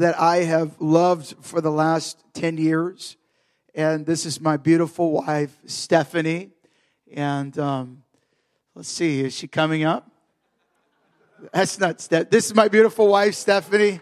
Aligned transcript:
that 0.00 0.18
I 0.18 0.38
have 0.44 0.80
loved 0.80 1.34
for 1.42 1.60
the 1.60 1.70
last 1.70 2.24
10 2.32 2.56
years. 2.56 3.18
And 3.74 4.06
this 4.06 4.24
is 4.24 4.40
my 4.40 4.56
beautiful 4.56 5.12
wife, 5.12 5.54
Stephanie. 5.66 6.52
And 7.12 7.56
um, 7.58 8.02
let's 8.74 8.88
see, 8.88 9.20
is 9.20 9.34
she 9.34 9.46
coming 9.46 9.84
up? 9.84 10.10
That's 11.52 11.78
not 11.78 12.00
Steph. 12.00 12.30
This 12.30 12.46
is 12.46 12.54
my 12.54 12.68
beautiful 12.68 13.08
wife, 13.08 13.34
Stephanie. 13.34 14.00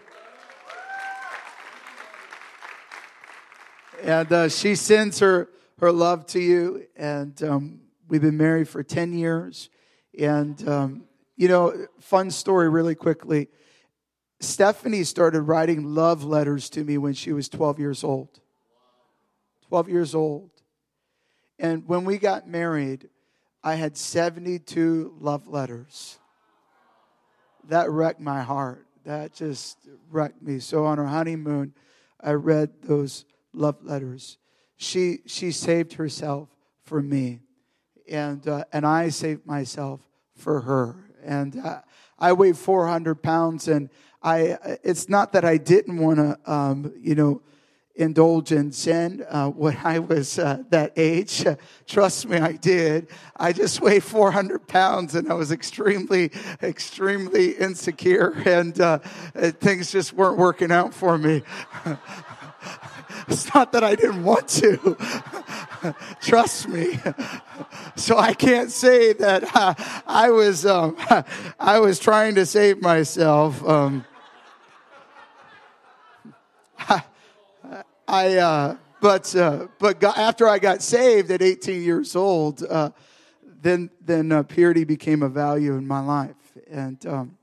And 4.01 4.31
uh, 4.31 4.47
she 4.47 4.75
sends 4.75 5.19
her, 5.19 5.49
her 5.81 5.91
love 5.91 6.25
to 6.27 6.39
you. 6.39 6.87
And 6.95 7.43
um, 7.43 7.81
we've 8.07 8.21
been 8.21 8.37
married 8.37 8.69
for 8.69 8.83
10 8.83 9.11
years. 9.11 9.69
And, 10.17 10.65
um, 10.65 11.03
you 11.35 11.49
know, 11.49 11.87
fun 11.99 12.31
story 12.31 12.69
really 12.69 12.95
quickly. 12.95 13.49
Stephanie 14.39 15.03
started 15.03 15.41
writing 15.41 15.93
love 15.93 16.23
letters 16.23 16.69
to 16.69 16.83
me 16.83 16.97
when 16.97 17.13
she 17.13 17.33
was 17.33 17.49
12 17.49 17.79
years 17.79 18.03
old. 18.03 18.39
12 19.67 19.89
years 19.89 20.15
old. 20.15 20.49
And 21.57 21.87
when 21.87 22.05
we 22.05 22.17
got 22.17 22.47
married, 22.47 23.09
I 23.63 23.75
had 23.75 23.97
72 23.97 25.15
love 25.19 25.47
letters. 25.47 26.17
That 27.67 27.89
wrecked 27.89 28.21
my 28.21 28.41
heart. 28.41 28.87
That 29.03 29.33
just 29.33 29.77
wrecked 30.09 30.41
me. 30.41 30.59
So 30.59 30.85
on 30.85 30.99
our 30.99 31.05
honeymoon, 31.05 31.73
I 32.21 32.31
read 32.31 32.81
those 32.83 33.25
love 33.53 33.83
letters. 33.83 34.37
She, 34.77 35.19
she 35.25 35.51
saved 35.51 35.93
herself 35.93 36.49
for 36.83 37.01
me, 37.01 37.41
and, 38.09 38.47
uh, 38.47 38.63
and 38.71 38.85
I 38.85 39.09
saved 39.09 39.45
myself 39.45 40.01
for 40.35 40.61
her. 40.61 41.11
And 41.23 41.59
uh, 41.59 41.81
I 42.17 42.31
weighed 42.33 42.57
400 42.57 43.21
pounds, 43.21 43.67
and 43.67 43.89
I, 44.21 44.57
it's 44.83 45.07
not 45.07 45.33
that 45.33 45.45
I 45.45 45.57
didn't 45.57 45.97
want 45.97 46.17
to, 46.17 46.51
um, 46.51 46.93
you 46.99 47.15
know, 47.15 47.41
indulge 47.99 48.53
in 48.53 48.71
sin 48.71 49.25
uh, 49.29 49.49
when 49.49 49.77
I 49.83 49.99
was 49.99 50.39
uh, 50.39 50.63
that 50.69 50.93
age. 50.95 51.45
trust 51.85 52.27
me, 52.27 52.37
I 52.37 52.53
did. 52.53 53.07
I 53.35 53.53
just 53.53 53.81
weighed 53.81 54.03
400 54.03 54.67
pounds 54.67 55.15
and 55.15 55.29
I 55.29 55.33
was 55.33 55.51
extremely, 55.51 56.31
extremely 56.63 57.51
insecure, 57.51 58.41
and 58.45 58.79
uh, 58.79 58.99
things 59.59 59.91
just 59.91 60.13
weren't 60.13 60.37
working 60.37 60.71
out 60.71 60.93
for 60.93 61.17
me. 61.17 61.43
it's 63.27 63.53
not 63.53 63.73
that 63.73 63.83
I 63.83 63.95
didn't 63.95 64.23
want 64.23 64.47
to. 64.49 64.97
Trust 66.21 66.69
me. 66.69 66.99
So 67.95 68.17
I 68.17 68.33
can't 68.33 68.71
say 68.71 69.13
that 69.13 69.55
uh, 69.55 69.73
I 70.07 70.29
was 70.29 70.65
um, 70.65 70.95
I 71.59 71.79
was 71.79 71.99
trying 71.99 72.35
to 72.35 72.45
save 72.45 72.81
myself. 72.81 73.65
Um, 73.67 74.05
I, 78.09 78.37
uh, 78.37 78.77
but, 79.01 79.35
uh, 79.35 79.67
but 79.77 79.99
got, 79.99 80.17
after 80.17 80.49
I 80.49 80.57
got 80.57 80.81
saved 80.81 81.29
at 81.29 81.43
18 81.43 81.83
years 81.83 82.15
old, 82.15 82.63
uh, 82.63 82.89
then, 83.61 83.91
then 84.01 84.31
uh, 84.31 84.41
purity 84.41 84.83
became 84.83 85.21
a 85.21 85.29
value 85.29 85.75
in 85.75 85.85
my 85.85 85.99
life. 85.99 86.57
And, 86.71 87.05
um, 87.05 87.37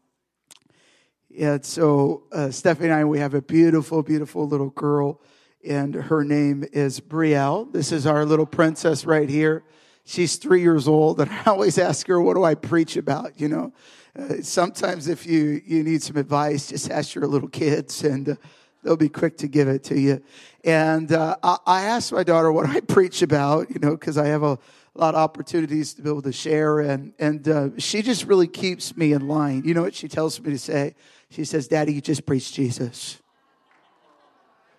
and 1.38 1.64
so 1.64 2.24
uh, 2.32 2.50
Stephanie 2.50 2.88
and 2.88 2.98
I, 2.98 3.04
we 3.04 3.20
have 3.20 3.34
a 3.34 3.42
beautiful, 3.42 4.02
beautiful 4.02 4.48
little 4.48 4.70
girl, 4.70 5.20
and 5.64 5.94
her 5.94 6.24
name 6.24 6.64
is 6.72 6.98
Brielle. 6.98 7.72
This 7.72 7.92
is 7.92 8.04
our 8.04 8.24
little 8.24 8.46
princess 8.46 9.04
right 9.04 9.28
here. 9.28 9.62
She's 10.04 10.36
three 10.36 10.62
years 10.62 10.88
old, 10.88 11.20
and 11.20 11.30
I 11.46 11.50
always 11.50 11.78
ask 11.78 12.06
her, 12.08 12.20
"What 12.20 12.34
do 12.34 12.44
I 12.44 12.54
preach 12.54 12.96
about?" 12.96 13.40
You 13.40 13.48
know, 13.48 13.72
uh, 14.18 14.36
sometimes 14.42 15.08
if 15.08 15.26
you 15.26 15.60
you 15.64 15.82
need 15.82 16.02
some 16.02 16.16
advice, 16.16 16.68
just 16.68 16.90
ask 16.90 17.14
your 17.14 17.26
little 17.26 17.48
kids, 17.48 18.02
and 18.02 18.38
they'll 18.86 18.96
be 18.96 19.08
quick 19.08 19.36
to 19.38 19.48
give 19.48 19.66
it 19.66 19.82
to 19.84 19.98
you. 19.98 20.22
And 20.64 21.12
uh, 21.12 21.36
I, 21.42 21.58
I, 21.66 21.82
asked 21.82 22.12
my 22.12 22.22
daughter 22.22 22.52
what 22.52 22.66
I 22.66 22.80
preach 22.80 23.20
about, 23.20 23.68
you 23.70 23.80
know, 23.80 23.90
because 23.90 24.16
I 24.16 24.26
have 24.26 24.44
a, 24.44 24.58
lot 24.94 25.14
of 25.14 25.20
opportunities 25.20 25.92
to 25.92 26.00
be 26.00 26.08
able 26.08 26.22
to 26.22 26.32
share, 26.32 26.80
and 26.80 27.12
and 27.18 27.46
uh, 27.46 27.68
she 27.76 28.00
just 28.00 28.24
really 28.24 28.46
keeps 28.46 28.96
me 28.96 29.12
in 29.12 29.28
line. 29.28 29.60
You 29.62 29.74
know 29.74 29.82
what 29.82 29.94
she 29.94 30.08
tells 30.08 30.40
me 30.40 30.50
to 30.52 30.58
say? 30.58 30.94
She 31.28 31.44
says, 31.44 31.68
"Daddy, 31.68 31.92
you 31.92 32.00
just 32.00 32.24
preach 32.24 32.50
Jesus." 32.50 33.20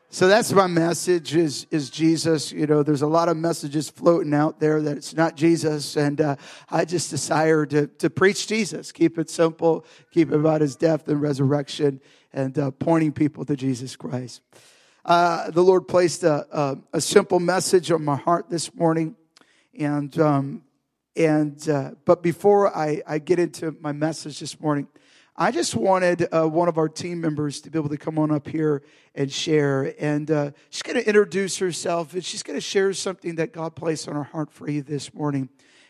So 0.10 0.30
that's 0.30 0.54
my 0.54 0.68
message 0.68 1.36
is, 1.36 1.68
is 1.70 1.90
Jesus. 1.90 2.54
You 2.54 2.66
know, 2.66 2.82
there's 2.82 3.02
a 3.02 3.08
lot 3.08 3.28
of 3.28 3.36
messages 3.36 3.90
floating 3.90 4.34
out 4.34 4.58
there 4.58 4.82
that 4.82 4.96
it's 4.96 5.14
not 5.14 5.36
Jesus. 5.36 5.98
And 5.98 6.22
uh, 6.22 6.38
I 6.70 6.86
just 6.86 7.10
desire 7.10 7.66
to, 7.66 7.88
to 7.88 8.10
preach 8.10 8.48
Jesus. 8.48 8.94
Keep 8.94 9.20
it 9.20 9.30
simple. 9.30 9.86
Keep 10.12 10.32
it 10.32 10.36
about 10.36 10.62
his 10.62 10.78
death 10.78 11.10
and 11.10 11.22
resurrection 11.22 12.00
and 12.32 12.58
uh, 12.58 12.72
pointing 12.72 13.12
people 13.12 13.44
to 13.46 13.58
Jesus 13.58 13.98
Christ. 13.98 14.42
Uh, 15.04 15.52
the 15.52 15.64
Lord 15.64 15.90
placed 15.90 16.24
a, 16.24 16.48
a, 16.58 16.78
a, 16.94 17.02
simple 17.02 17.40
message 17.40 17.92
on 17.92 18.04
my 18.04 18.16
heart 18.16 18.50
this 18.50 18.74
morning. 18.74 19.16
And, 19.78 20.18
um, 20.20 20.64
and 21.18 21.70
uh, 21.70 21.92
but 22.06 22.24
before 22.24 22.76
I, 22.76 23.02
I 23.06 23.20
get 23.20 23.40
into 23.40 23.76
my 23.82 23.92
message 23.92 24.40
this 24.40 24.60
morning, 24.60 24.88
I 25.40 25.52
just 25.52 25.76
wanted 25.76 26.28
uh, 26.34 26.48
one 26.48 26.68
of 26.68 26.80
our 26.80 26.90
team 26.90 27.22
members 27.22 27.62
to 27.62 27.70
be 27.70 27.78
able 27.78 27.90
to 27.90 27.98
come 27.98 28.18
on 28.18 28.32
up 28.32 28.48
here 28.48 28.82
and 29.14 29.32
share. 29.32 29.94
And 30.00 30.32
uh, 30.32 30.52
she's 30.72 30.82
going 30.82 30.96
to 30.96 31.08
introduce 31.08 31.60
herself 31.60 32.16
and 32.16 32.26
she's 32.26 32.42
going 32.42 32.58
to 32.58 32.62
share 32.62 32.92
something 32.94 33.36
that 33.36 33.54
God 33.54 33.76
placed 33.76 34.08
on 34.08 34.16
her 34.16 34.24
heart 34.24 34.52
for 34.52 34.68
you 34.68 34.82
this 34.82 35.14
morning. 35.14 35.50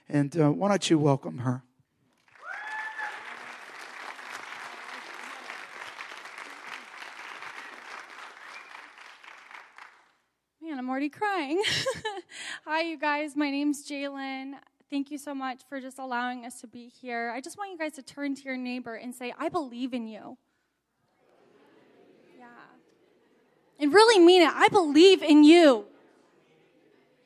And 0.10 0.38
uh, 0.38 0.52
why 0.52 0.68
don't 0.68 0.90
you 0.90 1.00
welcome 1.00 1.38
her? 1.38 1.64
Man, 10.62 10.78
I'm 10.78 10.90
already 10.90 11.08
crying. 11.08 11.64
Hi, 12.66 12.82
you 12.82 12.98
guys. 12.98 13.38
My 13.38 13.50
name's 13.50 13.90
Jalen. 13.90 14.56
Thank 14.90 15.12
you 15.12 15.18
so 15.18 15.36
much 15.36 15.64
for 15.68 15.82
just 15.82 16.00
allowing 16.00 16.46
us 16.46 16.62
to 16.62 16.68
be 16.68 16.88
here. 16.88 17.34
I 17.36 17.42
just 17.42 17.58
want 17.58 17.72
you 17.72 17.78
guys 17.78 17.92
to 17.94 18.02
turn 18.02 18.36
to 18.36 18.44
your 18.44 18.56
neighbor 18.56 18.96
and 18.96 19.14
say, 19.14 19.34
I 19.38 19.50
believe 19.50 19.94
in 19.94 20.08
you. 20.08 20.38
Yeah. 22.40 22.46
And 23.80 23.94
really 23.94 24.24
mean 24.24 24.44
it. 24.44 24.52
I 24.54 24.70
believe 24.70 25.22
in 25.22 25.44
you. 25.44 25.86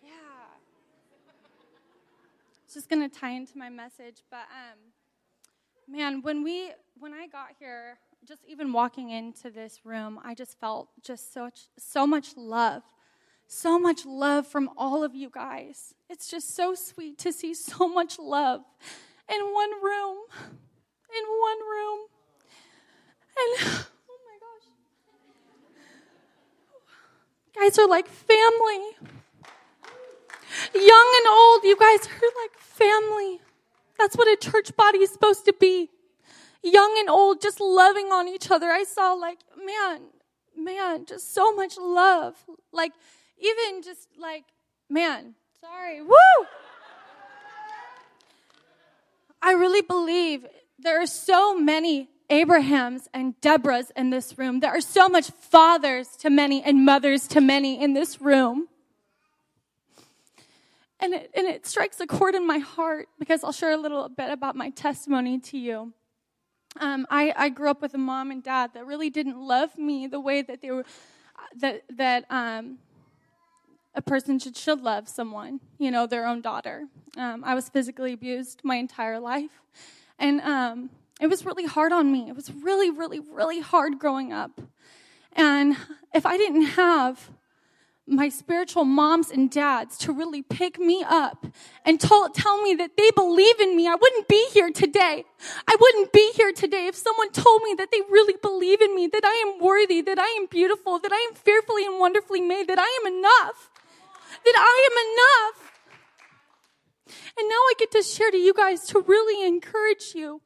Yeah. 0.04 0.10
It's 2.66 2.74
just 2.74 2.90
going 2.90 3.08
to 3.08 3.16
tie 3.16 3.32
into 3.32 3.56
my 3.60 3.70
message, 3.70 4.24
but 4.32 4.48
um, 4.50 4.80
man, 5.88 6.24
when 6.24 6.44
we 6.44 6.72
when 7.00 7.14
I 7.14 7.28
got 7.28 7.50
here, 7.60 8.00
just 8.28 8.42
even 8.48 8.74
walking 8.74 9.12
into 9.12 9.52
this 9.52 9.82
room, 9.84 10.20
I 10.24 10.34
just 10.34 10.60
felt 10.60 10.90
just 11.04 11.32
such 11.32 11.68
so 11.78 12.08
much 12.08 12.36
love 12.36 12.82
so 13.51 13.78
much 13.78 14.06
love 14.06 14.47
from 14.47 14.69
all 14.78 15.03
of 15.03 15.13
you 15.13 15.29
guys. 15.29 15.94
It's 16.09 16.29
just 16.29 16.56
so 16.56 16.73
sweet 16.73 17.17
to 17.19 17.34
see 17.34 17.53
so 17.53 17.88
much 17.94 18.17
love 18.17 18.62
in 19.29 19.41
one 19.41 19.72
room. 19.84 20.17
In 20.39 21.25
one 21.28 21.59
room. 21.59 22.00
And 23.38 23.57
oh 24.09 24.17
my 24.25 24.38
gosh. 24.39 24.67
Guys 27.59 27.78
are 27.78 27.88
like 27.89 28.07
family. 28.07 28.95
Young 30.73 31.16
and 31.18 31.28
old, 31.28 31.63
you 31.66 31.75
guys 31.78 32.07
are 32.07 32.31
like 32.41 32.57
family. 32.57 33.41
That's 34.00 34.16
what 34.16 34.29
a 34.29 34.38
church 34.38 34.75
body 34.78 35.00
is 35.00 35.12
supposed 35.12 35.44
to 35.45 35.53
be. 35.59 35.89
Young 36.63 36.95
and 37.00 37.09
old, 37.09 37.41
just 37.41 37.59
loving 37.59 38.07
on 38.07 38.29
each 38.29 38.50
other. 38.50 38.68
I 38.68 38.85
saw 38.85 39.12
like, 39.13 39.39
man, 39.57 40.03
man, 40.57 41.06
just 41.06 41.33
so 41.33 41.53
much 41.53 41.78
love. 41.78 42.35
Like, 42.72 42.94
even 43.41 43.81
just 43.81 44.07
like, 44.19 44.46
man, 44.90 45.35
sorry, 45.59 46.02
woo! 46.02 46.16
I 49.41 49.53
really 49.53 49.81
believe 49.81 50.46
there 50.78 51.02
are 51.02 51.07
so 51.07 51.57
many 51.57 52.09
Abrahams 52.30 53.09
and 53.13 53.40
Deborahs 53.41 53.91
in 53.96 54.09
this 54.09 54.38
room. 54.38 54.59
There 54.59 54.72
are 54.72 54.81
so 54.81 55.09
much 55.09 55.31
fathers 55.31 56.09
to 56.18 56.30
many 56.30 56.63
and 56.63 56.86
mothers 56.86 57.27
to 57.30 57.42
many 57.42 57.81
in 57.81 57.94
this 57.94 58.21
room. 58.21 58.68
And 61.00 61.16
it, 61.16 61.31
and 61.33 61.48
it 61.48 61.66
strikes 61.66 62.00
a 62.00 62.06
chord 62.06 62.36
in 62.36 62.45
my 62.45 62.60
heart 62.60 63.10
because 63.18 63.44
I'll 63.44 63.51
share 63.51 63.71
a 63.71 63.77
little 63.77 64.07
bit 64.07 64.30
about 64.30 64.56
my 64.56 64.69
testimony 64.69 65.39
to 65.39 65.57
you. 65.57 65.94
Um, 66.80 67.06
I, 67.10 67.33
I 67.36 67.50
grew 67.50 67.69
up 67.69 67.81
with 67.81 67.95
a 67.95 67.98
mom 67.98 68.31
and 68.31 68.44
dad 68.44 68.75
that 68.75 68.86
really 68.86 69.10
didn't 69.10 69.38
love 69.38 69.77
me 69.77 70.07
the 70.07 70.19
way 70.19 70.42
that 70.44 70.62
they 70.62 70.71
were, 70.71 70.86
that, 71.57 71.83
that 71.98 72.25
um, 72.30 72.77
a 73.94 74.02
person 74.02 74.40
should, 74.40 74.56
should 74.56 74.82
love 74.82 75.08
someone, 75.08 75.60
you 75.78 75.92
know, 75.92 76.08
their 76.08 76.26
own 76.26 76.42
daughter. 76.42 76.88
Um, 77.18 77.44
I 77.44 77.56
was 77.56 77.70
physically 77.70 78.14
abused 78.14 78.62
my 78.64 78.76
entire 78.76 79.20
life. 79.20 79.62
And 80.18 80.40
um, 80.42 80.90
it 81.20 81.28
was 81.28 81.46
really 81.46 81.66
hard 81.66 81.92
on 81.92 82.12
me. 82.12 82.30
It 82.30 82.36
was 82.36 82.52
really, 82.52 82.90
really, 82.90 83.20
really 83.20 83.60
hard 83.60 84.00
growing 84.00 84.32
up. 84.32 84.62
And 85.34 85.76
if 86.14 86.26
I 86.26 86.38
didn't 86.38 86.64
have 86.64 87.30
my 88.08 88.28
spiritual 88.28 88.84
moms 88.84 89.32
and 89.32 89.50
dads 89.50 89.98
to 89.98 90.12
really 90.12 90.42
pick 90.42 90.78
me 90.78 91.04
up 91.08 91.46
and 91.86 92.00
tell, 92.00 92.30
tell 92.30 92.62
me 92.62 92.74
that 92.76 92.98
they 92.98 93.10
believe 93.12 93.60
in 93.60 93.76
me, 93.76 93.88
I 93.88 93.96
wouldn't 93.96 94.28
be 94.28 94.48
here 94.52 94.70
today. 94.70 95.24
I 95.68 95.76
wouldn't 95.80 96.12
be 96.12 96.32
here 96.36 96.52
today 96.52 96.88
if 96.88 96.96
someone 96.96 97.32
told 97.32 97.62
me 97.64 97.74
that 97.78 97.90
they 97.92 98.02
really 98.10 98.36
believe 98.42 98.82
in 98.82 98.96
me, 98.96 99.08
that 99.08 99.24
I 99.24 99.34
am 99.48 99.64
worthy, 99.64 100.02
that 100.02 100.20
I 100.20 100.28
am 100.40 100.48
beautiful, 100.48 101.00
that 101.00 101.12
I 101.14 101.28
am 101.30 101.36
fearfully 101.36 101.86
and 101.86 102.00
wonderfully 102.00 102.42
made, 102.42 102.68
that 102.68 102.80
I 102.80 103.00
am 103.02 103.14
enough, 103.14 103.70
that 104.46 104.56
I 104.58 104.90
am 104.90 104.98
enough. 105.08 105.72
And 107.38 107.50
now 107.50 107.56
I 107.56 107.74
get 107.78 107.92
to 107.92 108.04
share 108.04 108.32
to 108.32 108.38
you 108.38 108.54
guys 108.54 108.86
to 108.88 109.00
really 109.00 109.48
encourage 109.48 110.14
you, 110.16 110.42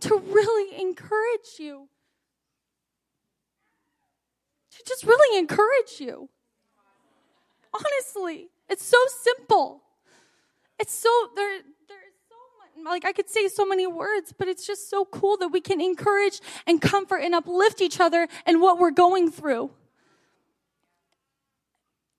to 0.00 0.16
really 0.16 0.80
encourage 0.80 1.58
you, 1.58 1.88
to 4.70 4.84
just 4.86 5.04
really 5.04 5.38
encourage 5.38 6.00
you. 6.00 6.28
Honestly, 7.72 8.48
it's 8.68 8.84
so 8.84 8.98
simple. 9.22 9.82
It's 10.78 10.94
so 10.94 11.10
there 11.36 11.60
there's 11.88 12.14
so 12.28 12.36
much 12.82 12.92
like 12.92 13.04
I 13.04 13.12
could 13.12 13.28
say 13.28 13.48
so 13.48 13.66
many 13.66 13.86
words, 13.86 14.32
but 14.36 14.48
it's 14.48 14.66
just 14.66 14.88
so 14.88 15.04
cool 15.04 15.36
that 15.38 15.48
we 15.48 15.60
can 15.60 15.80
encourage 15.80 16.40
and 16.66 16.80
comfort 16.80 17.18
and 17.18 17.34
uplift 17.34 17.80
each 17.80 18.00
other 18.00 18.28
in 18.46 18.60
what 18.60 18.78
we're 18.78 18.90
going 18.90 19.30
through. 19.30 19.70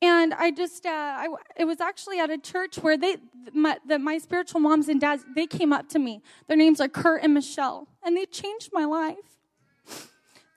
And 0.02 0.34
I 0.34 0.50
just, 0.50 0.86
uh, 0.86 0.90
I, 0.90 1.28
it 1.56 1.66
was 1.66 1.80
actually 1.80 2.20
at 2.20 2.32
a 2.32 2.38
church 2.38 2.78
where 2.80 2.98
they, 2.98 3.18
my, 3.54 3.78
the, 3.88 4.00
my 4.00 4.18
spiritual 4.18 4.60
moms 4.60 4.90
and 4.90 5.00
dads, 5.00 5.24
they 5.36 5.46
came 5.46 5.72
up 5.72 5.90
to 5.90 6.00
me. 6.00 6.22
Their 6.48 6.58
names 6.58 6.82
are 6.82 6.88
Kurt 6.88 7.24
and 7.24 7.36
Michelle, 7.36 7.88
and 8.04 8.18
they 8.18 8.26
changed 8.26 8.72
my 8.74 8.86
life. 8.86 9.16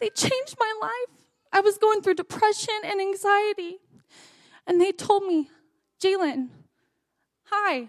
They 0.00 0.08
changed 0.08 0.56
my 0.58 0.75
life. 0.81 1.20
I 1.52 1.61
was 1.61 1.79
going 1.79 2.00
through 2.00 2.14
depression 2.14 2.75
and 2.85 3.00
anxiety. 3.00 3.76
And 4.67 4.81
they 4.81 4.93
told 4.93 5.25
me, 5.25 5.50
Jalen, 6.02 6.49
hi. 7.44 7.88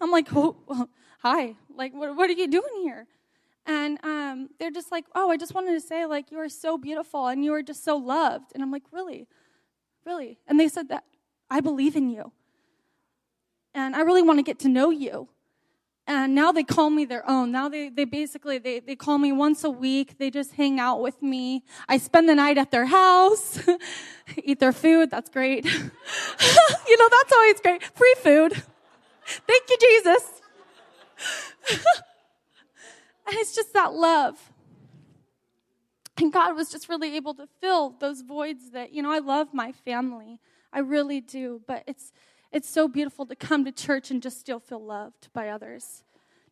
I'm 0.00 0.10
like, 0.10 0.28
oh, 0.34 0.88
hi. 1.20 1.54
Like, 1.74 1.94
what, 1.94 2.16
what, 2.16 2.28
are 2.28 2.34
you 2.34 2.48
doing 2.48 2.82
here? 2.82 3.06
And 3.66 3.98
um, 4.02 4.48
they're 4.58 4.70
just 4.70 4.90
like, 4.90 5.04
oh, 5.14 5.30
I 5.30 5.36
just 5.36 5.54
wanted 5.54 5.72
to 5.72 5.80
say, 5.80 6.06
like, 6.06 6.30
you 6.30 6.38
are 6.38 6.48
so 6.48 6.76
beautiful 6.76 7.28
and 7.28 7.44
you 7.44 7.52
are 7.54 7.62
just 7.62 7.84
so 7.84 7.96
loved. 7.96 8.52
And 8.54 8.62
I'm 8.62 8.72
like, 8.72 8.84
really? 8.90 9.26
Really? 10.08 10.38
And 10.48 10.58
they 10.58 10.68
said 10.68 10.88
that 10.88 11.04
I 11.50 11.60
believe 11.60 11.94
in 11.94 12.08
you. 12.08 12.32
And 13.74 13.94
I 13.94 14.00
really 14.00 14.22
want 14.22 14.38
to 14.38 14.42
get 14.42 14.58
to 14.60 14.68
know 14.68 14.88
you. 14.88 15.28
And 16.06 16.34
now 16.34 16.50
they 16.50 16.64
call 16.64 16.88
me 16.88 17.04
their 17.04 17.28
own. 17.28 17.52
Now 17.52 17.68
they, 17.68 17.90
they 17.90 18.06
basically 18.06 18.56
they, 18.56 18.80
they 18.80 18.96
call 18.96 19.18
me 19.18 19.32
once 19.32 19.64
a 19.64 19.70
week. 19.70 20.16
They 20.16 20.30
just 20.30 20.54
hang 20.54 20.80
out 20.80 21.02
with 21.02 21.20
me. 21.20 21.62
I 21.90 21.98
spend 21.98 22.26
the 22.26 22.34
night 22.34 22.56
at 22.56 22.70
their 22.70 22.86
house 22.86 23.60
eat 24.42 24.60
their 24.60 24.72
food 24.72 25.10
that's 25.10 25.28
great. 25.28 25.66
You 26.88 26.96
know 26.96 27.08
that's 27.10 27.32
always 27.34 27.60
great. 27.60 27.82
Free 27.82 28.14
food. 28.16 28.62
Thank 29.46 29.64
you 29.68 29.76
jesus. 29.78 30.40
And 33.30 33.36
it's 33.36 33.54
just 33.54 33.74
that 33.74 33.92
love 33.92 34.38
and 36.18 36.32
god 36.32 36.54
was 36.54 36.70
just 36.70 36.88
really 36.88 37.16
able 37.16 37.34
to 37.34 37.46
fill 37.60 37.90
those 38.00 38.22
voids 38.22 38.70
that 38.70 38.92
you 38.92 39.02
know 39.02 39.10
i 39.10 39.18
love 39.18 39.52
my 39.52 39.72
family 39.72 40.40
i 40.72 40.78
really 40.78 41.20
do 41.20 41.60
but 41.66 41.82
it's 41.86 42.12
it's 42.50 42.68
so 42.68 42.88
beautiful 42.88 43.26
to 43.26 43.36
come 43.36 43.64
to 43.64 43.72
church 43.72 44.10
and 44.10 44.22
just 44.22 44.40
still 44.40 44.58
feel 44.60 44.82
loved 44.82 45.28
by 45.32 45.48
others. 45.48 46.02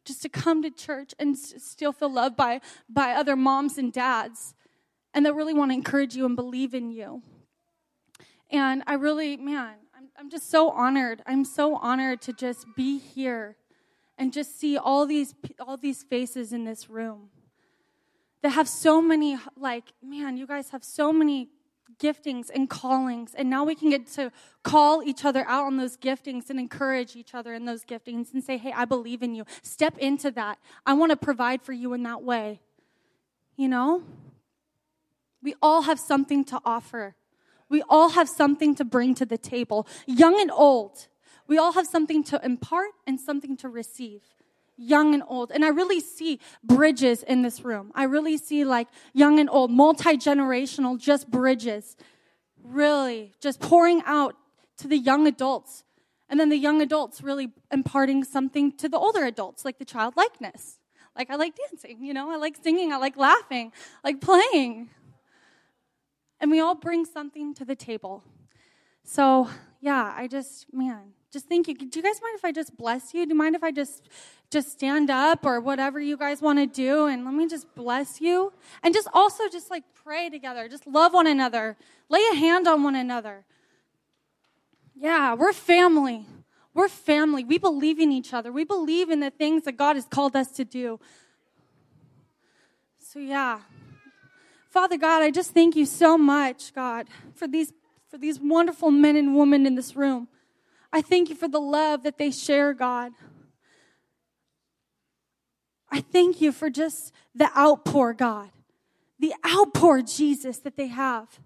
Just 0.04 0.22
to 0.22 0.28
come 0.28 0.62
to 0.62 0.70
church 0.70 1.14
and 1.18 1.36
still 1.36 1.92
feel 1.92 2.12
loved 2.12 2.36
by, 2.36 2.60
by 2.88 3.12
other 3.12 3.34
moms 3.34 3.78
and 3.78 3.92
dads. 3.92 4.54
And 5.14 5.24
that 5.24 5.34
really 5.34 5.54
want 5.54 5.70
to 5.70 5.74
encourage 5.74 6.14
you 6.14 6.26
and 6.26 6.36
believe 6.36 6.74
in 6.74 6.90
you. 6.90 7.22
And 8.50 8.82
I 8.86 8.94
really, 8.94 9.36
man, 9.36 9.74
I'm, 9.96 10.08
I'm 10.18 10.30
just 10.30 10.50
so 10.50 10.70
honored. 10.70 11.22
I'm 11.26 11.44
so 11.44 11.76
honored 11.76 12.20
to 12.22 12.32
just 12.32 12.66
be 12.76 12.98
here 12.98 13.56
and 14.18 14.32
just 14.32 14.58
see 14.60 14.76
all 14.76 15.06
these, 15.06 15.34
all 15.58 15.76
these 15.76 16.02
faces 16.02 16.52
in 16.52 16.64
this 16.64 16.90
room 16.90 17.30
that 18.42 18.50
have 18.50 18.68
so 18.68 19.00
many, 19.00 19.38
like, 19.56 19.92
man, 20.02 20.36
you 20.36 20.46
guys 20.46 20.70
have 20.70 20.84
so 20.84 21.12
many 21.12 21.48
giftings 21.98 22.50
and 22.54 22.68
callings. 22.68 23.34
And 23.34 23.48
now 23.48 23.64
we 23.64 23.74
can 23.74 23.90
get 23.90 24.06
to 24.12 24.30
call 24.62 25.02
each 25.02 25.24
other 25.24 25.44
out 25.48 25.66
on 25.66 25.76
those 25.76 25.96
giftings 25.96 26.50
and 26.50 26.58
encourage 26.58 27.16
each 27.16 27.34
other 27.34 27.54
in 27.54 27.64
those 27.64 27.84
giftings 27.84 28.32
and 28.32 28.42
say, 28.42 28.58
hey, 28.58 28.72
I 28.72 28.84
believe 28.84 29.22
in 29.22 29.34
you. 29.34 29.44
Step 29.62 29.96
into 29.98 30.30
that. 30.32 30.58
I 30.84 30.92
want 30.94 31.10
to 31.10 31.16
provide 31.16 31.62
for 31.62 31.72
you 31.72 31.92
in 31.94 32.02
that 32.02 32.22
way. 32.22 32.60
You 33.56 33.68
know? 33.68 34.02
We 35.42 35.54
all 35.62 35.82
have 35.82 35.98
something 36.00 36.44
to 36.46 36.60
offer. 36.64 37.14
We 37.68 37.82
all 37.88 38.10
have 38.10 38.28
something 38.28 38.74
to 38.76 38.84
bring 38.84 39.14
to 39.16 39.26
the 39.26 39.38
table, 39.38 39.86
young 40.06 40.40
and 40.40 40.50
old. 40.50 41.08
We 41.48 41.58
all 41.58 41.72
have 41.72 41.86
something 41.86 42.24
to 42.24 42.44
impart 42.44 42.90
and 43.06 43.20
something 43.20 43.56
to 43.58 43.68
receive 43.68 44.22
young 44.76 45.14
and 45.14 45.22
old. 45.26 45.50
And 45.50 45.64
I 45.64 45.68
really 45.68 46.00
see 46.00 46.40
bridges 46.62 47.22
in 47.22 47.42
this 47.42 47.64
room. 47.64 47.92
I 47.94 48.04
really 48.04 48.36
see 48.36 48.64
like 48.64 48.88
young 49.12 49.38
and 49.40 49.48
old, 49.50 49.70
multi 49.70 50.16
generational, 50.16 50.98
just 50.98 51.30
bridges. 51.30 51.96
Really, 52.62 53.32
just 53.40 53.60
pouring 53.60 54.02
out 54.06 54.34
to 54.78 54.88
the 54.88 54.98
young 54.98 55.26
adults. 55.26 55.84
And 56.28 56.40
then 56.40 56.48
the 56.48 56.56
young 56.56 56.82
adults 56.82 57.22
really 57.22 57.52
imparting 57.70 58.24
something 58.24 58.72
to 58.78 58.88
the 58.88 58.98
older 58.98 59.24
adults, 59.24 59.64
like 59.64 59.78
the 59.78 59.84
childlikeness. 59.84 60.78
Like, 61.16 61.30
I 61.30 61.36
like 61.36 61.54
dancing, 61.70 62.04
you 62.04 62.12
know, 62.12 62.30
I 62.30 62.36
like 62.36 62.56
singing, 62.62 62.92
I 62.92 62.98
like 62.98 63.16
laughing, 63.16 63.72
like 64.04 64.20
playing. 64.20 64.90
And 66.40 66.50
we 66.50 66.60
all 66.60 66.74
bring 66.74 67.04
something 67.06 67.54
to 67.54 67.64
the 67.64 67.76
table. 67.76 68.22
So, 69.02 69.48
yeah, 69.80 70.12
I 70.14 70.26
just, 70.26 70.66
man, 70.74 71.12
just 71.36 71.50
thank 71.50 71.68
you. 71.68 71.74
Do 71.74 71.98
you 71.98 72.02
guys 72.02 72.18
mind 72.22 72.38
if 72.38 72.46
I 72.46 72.50
just 72.50 72.78
bless 72.78 73.12
you? 73.12 73.26
Do 73.26 73.28
you 73.28 73.34
mind 73.34 73.54
if 73.54 73.62
I 73.62 73.70
just 73.70 74.08
just 74.50 74.72
stand 74.72 75.10
up 75.10 75.44
or 75.44 75.60
whatever 75.60 76.00
you 76.00 76.16
guys 76.16 76.40
want 76.40 76.58
to 76.58 76.64
do 76.64 77.08
and 77.08 77.26
let 77.26 77.34
me 77.34 77.46
just 77.46 77.74
bless 77.74 78.22
you? 78.22 78.54
And 78.82 78.94
just 78.94 79.06
also 79.12 79.46
just 79.50 79.70
like 79.70 79.84
pray 80.02 80.30
together. 80.30 80.66
Just 80.66 80.86
love 80.86 81.12
one 81.12 81.26
another. 81.26 81.76
Lay 82.08 82.22
a 82.32 82.36
hand 82.36 82.66
on 82.66 82.82
one 82.82 82.94
another. 82.94 83.44
Yeah 84.94 85.34
we're 85.34 85.52
family. 85.52 86.24
We're 86.72 86.88
family. 86.88 87.44
We 87.44 87.58
believe 87.58 87.98
in 88.00 88.10
each 88.10 88.32
other. 88.32 88.50
We 88.50 88.64
believe 88.64 89.10
in 89.10 89.20
the 89.20 89.30
things 89.30 89.64
that 89.64 89.76
god 89.76 89.96
has 89.96 90.06
called 90.06 90.36
us 90.36 90.50
to 90.52 90.64
do. 90.64 90.98
So 92.98 93.18
yeah. 93.18 93.60
Father 94.70 94.96
god 94.96 95.20
i 95.20 95.30
just 95.30 95.52
thank 95.52 95.76
you 95.76 95.84
so 95.86 96.16
much 96.16 96.74
god 96.74 97.08
for 97.34 97.46
these 97.46 97.72
for 98.10 98.18
these 98.18 98.38
wonderful 98.40 98.90
men 98.90 99.16
and 99.16 99.34
women 99.34 99.66
in 99.66 99.74
this 99.74 99.96
room 99.96 100.28
i 100.96 101.00
thank 101.02 101.28
you 101.30 101.36
for 101.36 101.48
the 101.48 101.60
love 101.60 102.02
that 102.02 102.18
they 102.18 102.30
share 102.30 102.72
god 102.72 103.12
I 105.90 106.00
thank 106.00 106.40
you 106.40 106.52
for 106.52 106.68
just 106.68 107.12
the 107.34 107.48
outpour, 107.56 108.12
God, 108.14 108.50
the 109.18 109.34
outpour, 109.46 110.02
Jesus, 110.02 110.58
that 110.58 110.76
they 110.76 110.88
have, 110.88 111.40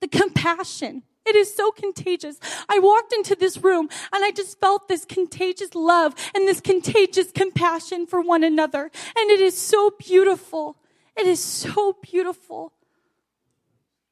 the 0.00 0.08
compassion. 0.08 1.02
It 1.24 1.36
is 1.36 1.54
so 1.54 1.70
contagious. 1.70 2.38
I 2.68 2.80
walked 2.80 3.12
into 3.12 3.36
this 3.36 3.56
room 3.56 3.88
and 4.12 4.24
I 4.24 4.32
just 4.32 4.60
felt 4.60 4.88
this 4.88 5.04
contagious 5.04 5.74
love 5.74 6.14
and 6.34 6.48
this 6.48 6.60
contagious 6.60 7.30
compassion 7.30 8.06
for 8.06 8.20
one 8.20 8.42
another. 8.42 8.90
And 9.16 9.30
it 9.30 9.40
is 9.40 9.56
so 9.56 9.92
beautiful. 9.98 10.76
It 11.16 11.26
is 11.26 11.40
so 11.40 11.96
beautiful. 12.02 12.72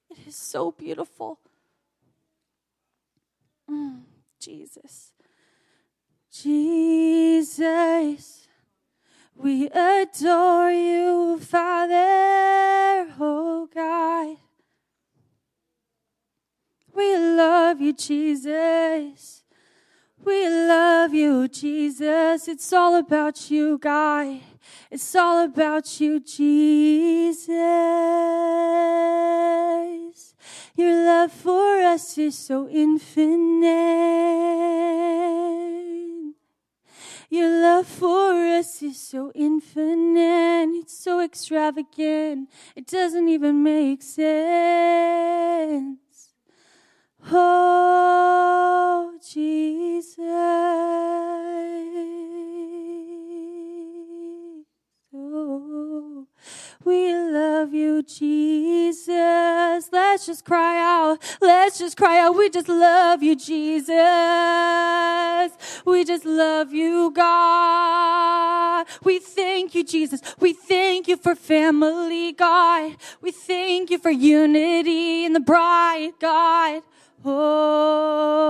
It 0.08 0.18
is 0.28 0.36
so 0.36 0.70
beautiful. 0.70 1.40
Mm, 3.68 4.02
Jesus. 4.40 5.12
Jesus. 6.32 8.46
We 9.36 9.68
adore 9.68 10.70
you, 10.70 11.38
Father, 11.40 13.12
oh 13.18 13.68
God. 13.74 14.36
We 16.94 17.16
love 17.16 17.80
you, 17.80 17.92
Jesus. 17.92 19.42
We 20.22 20.48
love 20.48 21.14
you, 21.14 21.48
Jesus. 21.48 22.48
It's 22.48 22.72
all 22.72 22.96
about 22.96 23.50
you, 23.50 23.78
God. 23.78 24.40
It's 24.90 25.14
all 25.14 25.44
about 25.44 26.00
you, 26.00 26.20
Jesus. 26.20 27.48
Your 30.76 30.94
love 31.04 31.32
for 31.32 31.82
us 31.82 32.18
is 32.18 32.38
so 32.38 32.68
infinite. 32.68 33.70
Your 37.32 37.48
love 37.48 37.86
for 37.86 38.32
us 38.58 38.82
is 38.82 38.98
so 39.00 39.30
infinite, 39.36 40.70
it's 40.80 40.98
so 40.98 41.20
extravagant, 41.20 42.50
it 42.74 42.88
doesn't 42.88 43.28
even 43.28 43.62
make 43.62 44.02
sense. 44.02 44.30
Oh, 47.30 49.12
Jesus. 49.24 50.26
Oh, 55.14 56.26
we 56.84 57.14
love 57.14 57.74
you, 57.74 58.02
Jesus. 58.02 59.08
Let's 59.92 60.26
just 60.26 60.44
cry 60.44 60.78
out. 60.78 61.18
Let's 61.40 61.78
just 61.78 61.96
cry 61.96 62.18
out. 62.20 62.36
We 62.36 62.48
just 62.50 62.68
love 62.68 63.22
you, 63.22 63.36
Jesus. 63.36 63.92
We 65.84 66.04
just 66.04 66.24
love 66.24 66.72
you, 66.72 67.10
God. 67.10 68.86
We 69.04 69.18
thank 69.18 69.74
you, 69.74 69.84
Jesus. 69.84 70.20
We 70.38 70.52
thank 70.54 71.06
you 71.08 71.16
for 71.18 71.34
family, 71.34 72.32
God. 72.32 72.96
We 73.20 73.30
thank 73.32 73.90
you 73.90 73.98
for 73.98 74.10
unity 74.10 75.26
in 75.26 75.34
the 75.34 75.40
bride, 75.40 76.12
God. 76.18 76.82
Oh. 77.24 78.40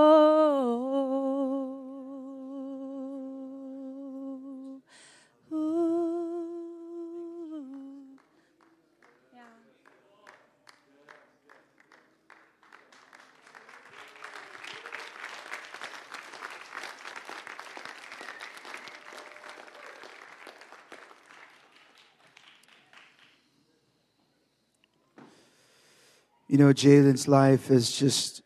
You 26.51 26.59
know, 26.59 26.73
Jalen's 26.73 27.29
life 27.29 27.71
is 27.71 27.97
just 27.97 28.43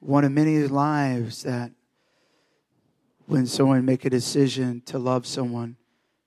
one 0.00 0.24
of 0.24 0.32
many 0.32 0.58
lives 0.66 1.44
that 1.44 1.70
when 3.26 3.46
someone 3.46 3.84
make 3.84 4.04
a 4.04 4.10
decision 4.10 4.82
to 4.86 4.98
love 4.98 5.28
someone, 5.28 5.76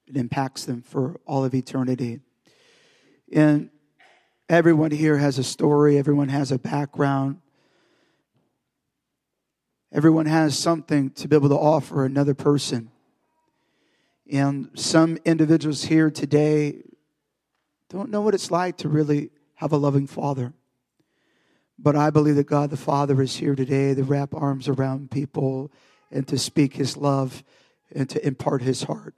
it 0.07 0.15
impacts 0.15 0.63
them 0.63 0.81
for 0.81 1.19
all 1.27 1.43
of 1.43 1.53
eternity. 1.53 2.21
And 3.33 3.69
everyone 4.47 4.91
here 4.91 5.17
has 5.17 5.37
a 5.39 5.43
story, 5.43 5.97
everyone 5.97 6.29
has 6.29 6.53
a 6.53 6.57
background. 6.57 7.41
Everyone 9.91 10.25
has 10.25 10.57
something 10.57 11.09
to 11.09 11.27
be 11.27 11.35
able 11.35 11.49
to 11.49 11.55
offer 11.55 12.05
another 12.05 12.33
person. 12.33 12.91
And 14.31 14.69
some 14.75 15.17
individuals 15.25 15.83
here 15.83 16.09
today 16.09 16.81
don't 17.89 18.09
know 18.09 18.21
what 18.21 18.33
it's 18.33 18.49
like 18.49 18.77
to 18.77 18.87
really 18.87 19.31
have 19.55 19.71
a 19.71 19.77
loving 19.77 20.07
father. 20.07 20.53
But 21.77 21.95
I 21.95 22.09
believe 22.09 22.35
that 22.35 22.47
God 22.47 22.69
the 22.69 22.77
Father 22.77 23.21
is 23.21 23.35
here 23.35 23.55
today 23.55 23.93
to 23.93 24.03
wrap 24.03 24.33
arms 24.33 24.67
around 24.67 25.11
people 25.11 25.71
and 26.11 26.27
to 26.27 26.37
speak 26.37 26.73
his 26.75 26.95
love 26.95 27.43
and 27.93 28.09
to 28.09 28.25
impart 28.25 28.61
his 28.61 28.83
heart. 28.83 29.13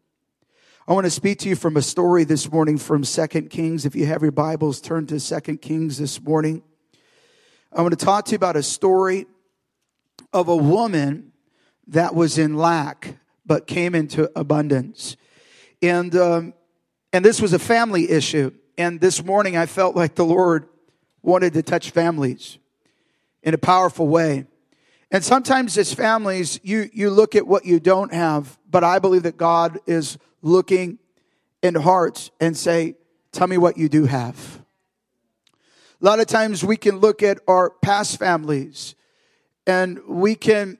I 0.87 0.93
want 0.93 1.05
to 1.05 1.11
speak 1.11 1.39
to 1.39 1.49
you 1.49 1.55
from 1.55 1.77
a 1.77 1.81
story 1.81 2.23
this 2.23 2.51
morning 2.51 2.77
from 2.77 3.03
Second 3.03 3.49
Kings. 3.49 3.85
If 3.85 3.95
you 3.95 4.05
have 4.05 4.21
your 4.21 4.31
Bibles, 4.31 4.79
turn 4.79 5.05
to 5.07 5.19
Second 5.19 5.61
Kings 5.61 5.97
this 5.97 6.21
morning. 6.21 6.63
I 7.73 7.81
want 7.81 7.97
to 7.97 8.05
talk 8.05 8.25
to 8.25 8.31
you 8.31 8.37
about 8.37 8.55
a 8.55 8.63
story 8.63 9.27
of 10.33 10.47
a 10.47 10.55
woman 10.55 11.33
that 11.87 12.15
was 12.15 12.37
in 12.37 12.55
lack 12.55 13.17
but 13.45 13.67
came 13.67 13.95
into 13.95 14.31
abundance. 14.35 15.17
And, 15.81 16.15
um, 16.15 16.53
and 17.13 17.23
this 17.23 17.41
was 17.41 17.53
a 17.53 17.59
family 17.59 18.09
issue. 18.09 18.51
And 18.77 19.01
this 19.01 19.23
morning 19.23 19.57
I 19.57 19.65
felt 19.65 19.95
like 19.95 20.15
the 20.15 20.25
Lord 20.25 20.69
wanted 21.23 21.53
to 21.53 21.63
touch 21.63 21.89
families 21.89 22.59
in 23.41 23.53
a 23.53 23.57
powerful 23.57 24.07
way. 24.07 24.45
And 25.09 25.23
sometimes 25.23 25.77
as 25.77 25.93
families, 25.93 26.59
you, 26.63 26.89
you 26.93 27.09
look 27.09 27.35
at 27.35 27.47
what 27.47 27.65
you 27.65 27.79
don't 27.79 28.13
have, 28.13 28.59
but 28.69 28.83
I 28.83 28.99
believe 28.99 29.23
that 29.23 29.37
God 29.37 29.79
is 29.87 30.17
looking 30.41 30.99
in 31.63 31.75
hearts 31.75 32.29
and 32.39 32.55
say, 32.55 32.95
tell 33.31 33.47
me 33.47 33.57
what 33.57 33.77
you 33.77 33.89
do 33.89 34.05
have. 34.05 34.61
A 36.01 36.05
lot 36.05 36.19
of 36.19 36.27
times 36.27 36.63
we 36.63 36.77
can 36.77 36.99
look 36.99 37.23
at 37.23 37.39
our 37.47 37.71
past 37.81 38.19
families 38.19 38.95
and 39.65 39.99
we 40.07 40.35
can 40.35 40.77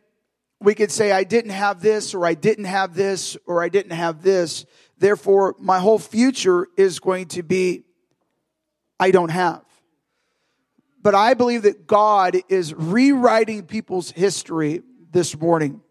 we 0.60 0.74
can 0.74 0.90
say 0.90 1.12
I 1.12 1.24
didn't 1.24 1.52
have 1.52 1.82
this 1.82 2.16
or 2.16 2.26
I 2.26 2.34
didn't 2.34 2.66
have 2.66 2.96
this 2.96 3.38
or 3.46 3.64
I 3.64 3.70
didn't 3.70 3.92
have 3.92 4.24
this. 4.24 4.66
Therefore, 4.98 5.56
my 5.60 5.80
whole 5.80 6.00
future 6.00 6.68
is 6.78 7.00
going 7.00 7.28
to 7.28 7.44
be 7.44 7.84
I 9.00 9.12
don't 9.12 9.30
have. 9.30 9.64
But 11.02 11.16
I 11.16 11.36
believe 11.36 11.64
that 11.64 11.88
God 11.88 12.38
is 12.50 12.74
rewriting 12.74 13.64
people's 13.64 14.12
history 14.12 14.82
this 15.12 15.38
morning. 15.40 15.82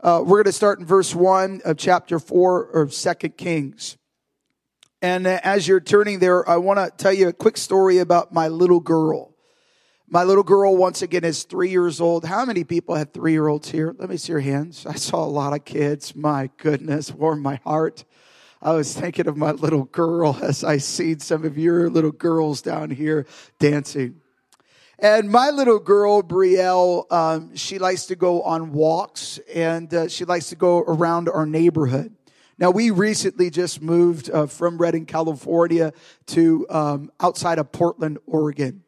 Uh, 0.00 0.20
we're 0.22 0.38
going 0.38 0.44
to 0.44 0.52
start 0.52 0.80
in 0.80 0.86
verse 0.86 1.14
1 1.14 1.62
of 1.64 1.76
chapter 1.76 2.18
4 2.18 2.70
of 2.70 2.92
Second 2.92 3.36
Kings. 3.36 3.96
And 5.00 5.26
as 5.26 5.68
you're 5.68 5.80
turning 5.80 6.18
there, 6.18 6.48
I 6.48 6.56
want 6.56 6.78
to 6.78 6.90
tell 6.96 7.12
you 7.12 7.28
a 7.28 7.32
quick 7.32 7.56
story 7.56 7.98
about 7.98 8.32
my 8.32 8.48
little 8.48 8.80
girl. 8.80 9.34
My 10.08 10.24
little 10.24 10.42
girl, 10.42 10.76
once 10.76 11.02
again, 11.02 11.24
is 11.24 11.44
three 11.44 11.70
years 11.70 12.00
old. 12.00 12.24
How 12.24 12.44
many 12.44 12.64
people 12.64 12.94
have 12.94 13.12
three 13.12 13.32
year 13.32 13.48
olds 13.48 13.70
here? 13.70 13.94
Let 13.98 14.08
me 14.08 14.16
see 14.16 14.32
your 14.32 14.40
hands. 14.40 14.86
I 14.86 14.94
saw 14.94 15.24
a 15.24 15.26
lot 15.26 15.52
of 15.52 15.64
kids. 15.64 16.14
My 16.14 16.50
goodness, 16.56 17.12
warm 17.12 17.42
my 17.42 17.56
heart. 17.64 18.04
I 18.64 18.72
was 18.72 18.94
thinking 18.98 19.26
of 19.28 19.36
my 19.36 19.50
little 19.50 19.84
girl 19.84 20.38
as 20.42 20.64
I 20.64 20.78
seen 20.78 21.20
some 21.20 21.44
of 21.44 21.58
your 21.58 21.90
little 21.90 22.10
girls 22.10 22.62
down 22.62 22.88
here 22.88 23.26
dancing. 23.58 24.22
And 24.98 25.30
my 25.30 25.50
little 25.50 25.78
girl, 25.78 26.22
Brielle, 26.22 27.12
um, 27.12 27.54
she 27.54 27.78
likes 27.78 28.06
to 28.06 28.16
go 28.16 28.40
on 28.40 28.72
walks 28.72 29.38
and 29.54 29.92
uh, 29.92 30.08
she 30.08 30.24
likes 30.24 30.48
to 30.48 30.56
go 30.56 30.78
around 30.78 31.28
our 31.28 31.44
neighborhood. 31.44 32.16
Now, 32.56 32.70
we 32.70 32.90
recently 32.90 33.50
just 33.50 33.82
moved 33.82 34.30
uh, 34.30 34.46
from 34.46 34.78
Redding, 34.78 35.04
California 35.04 35.92
to 36.28 36.66
um, 36.70 37.12
outside 37.20 37.58
of 37.58 37.70
Portland, 37.70 38.16
Oregon. 38.24 38.82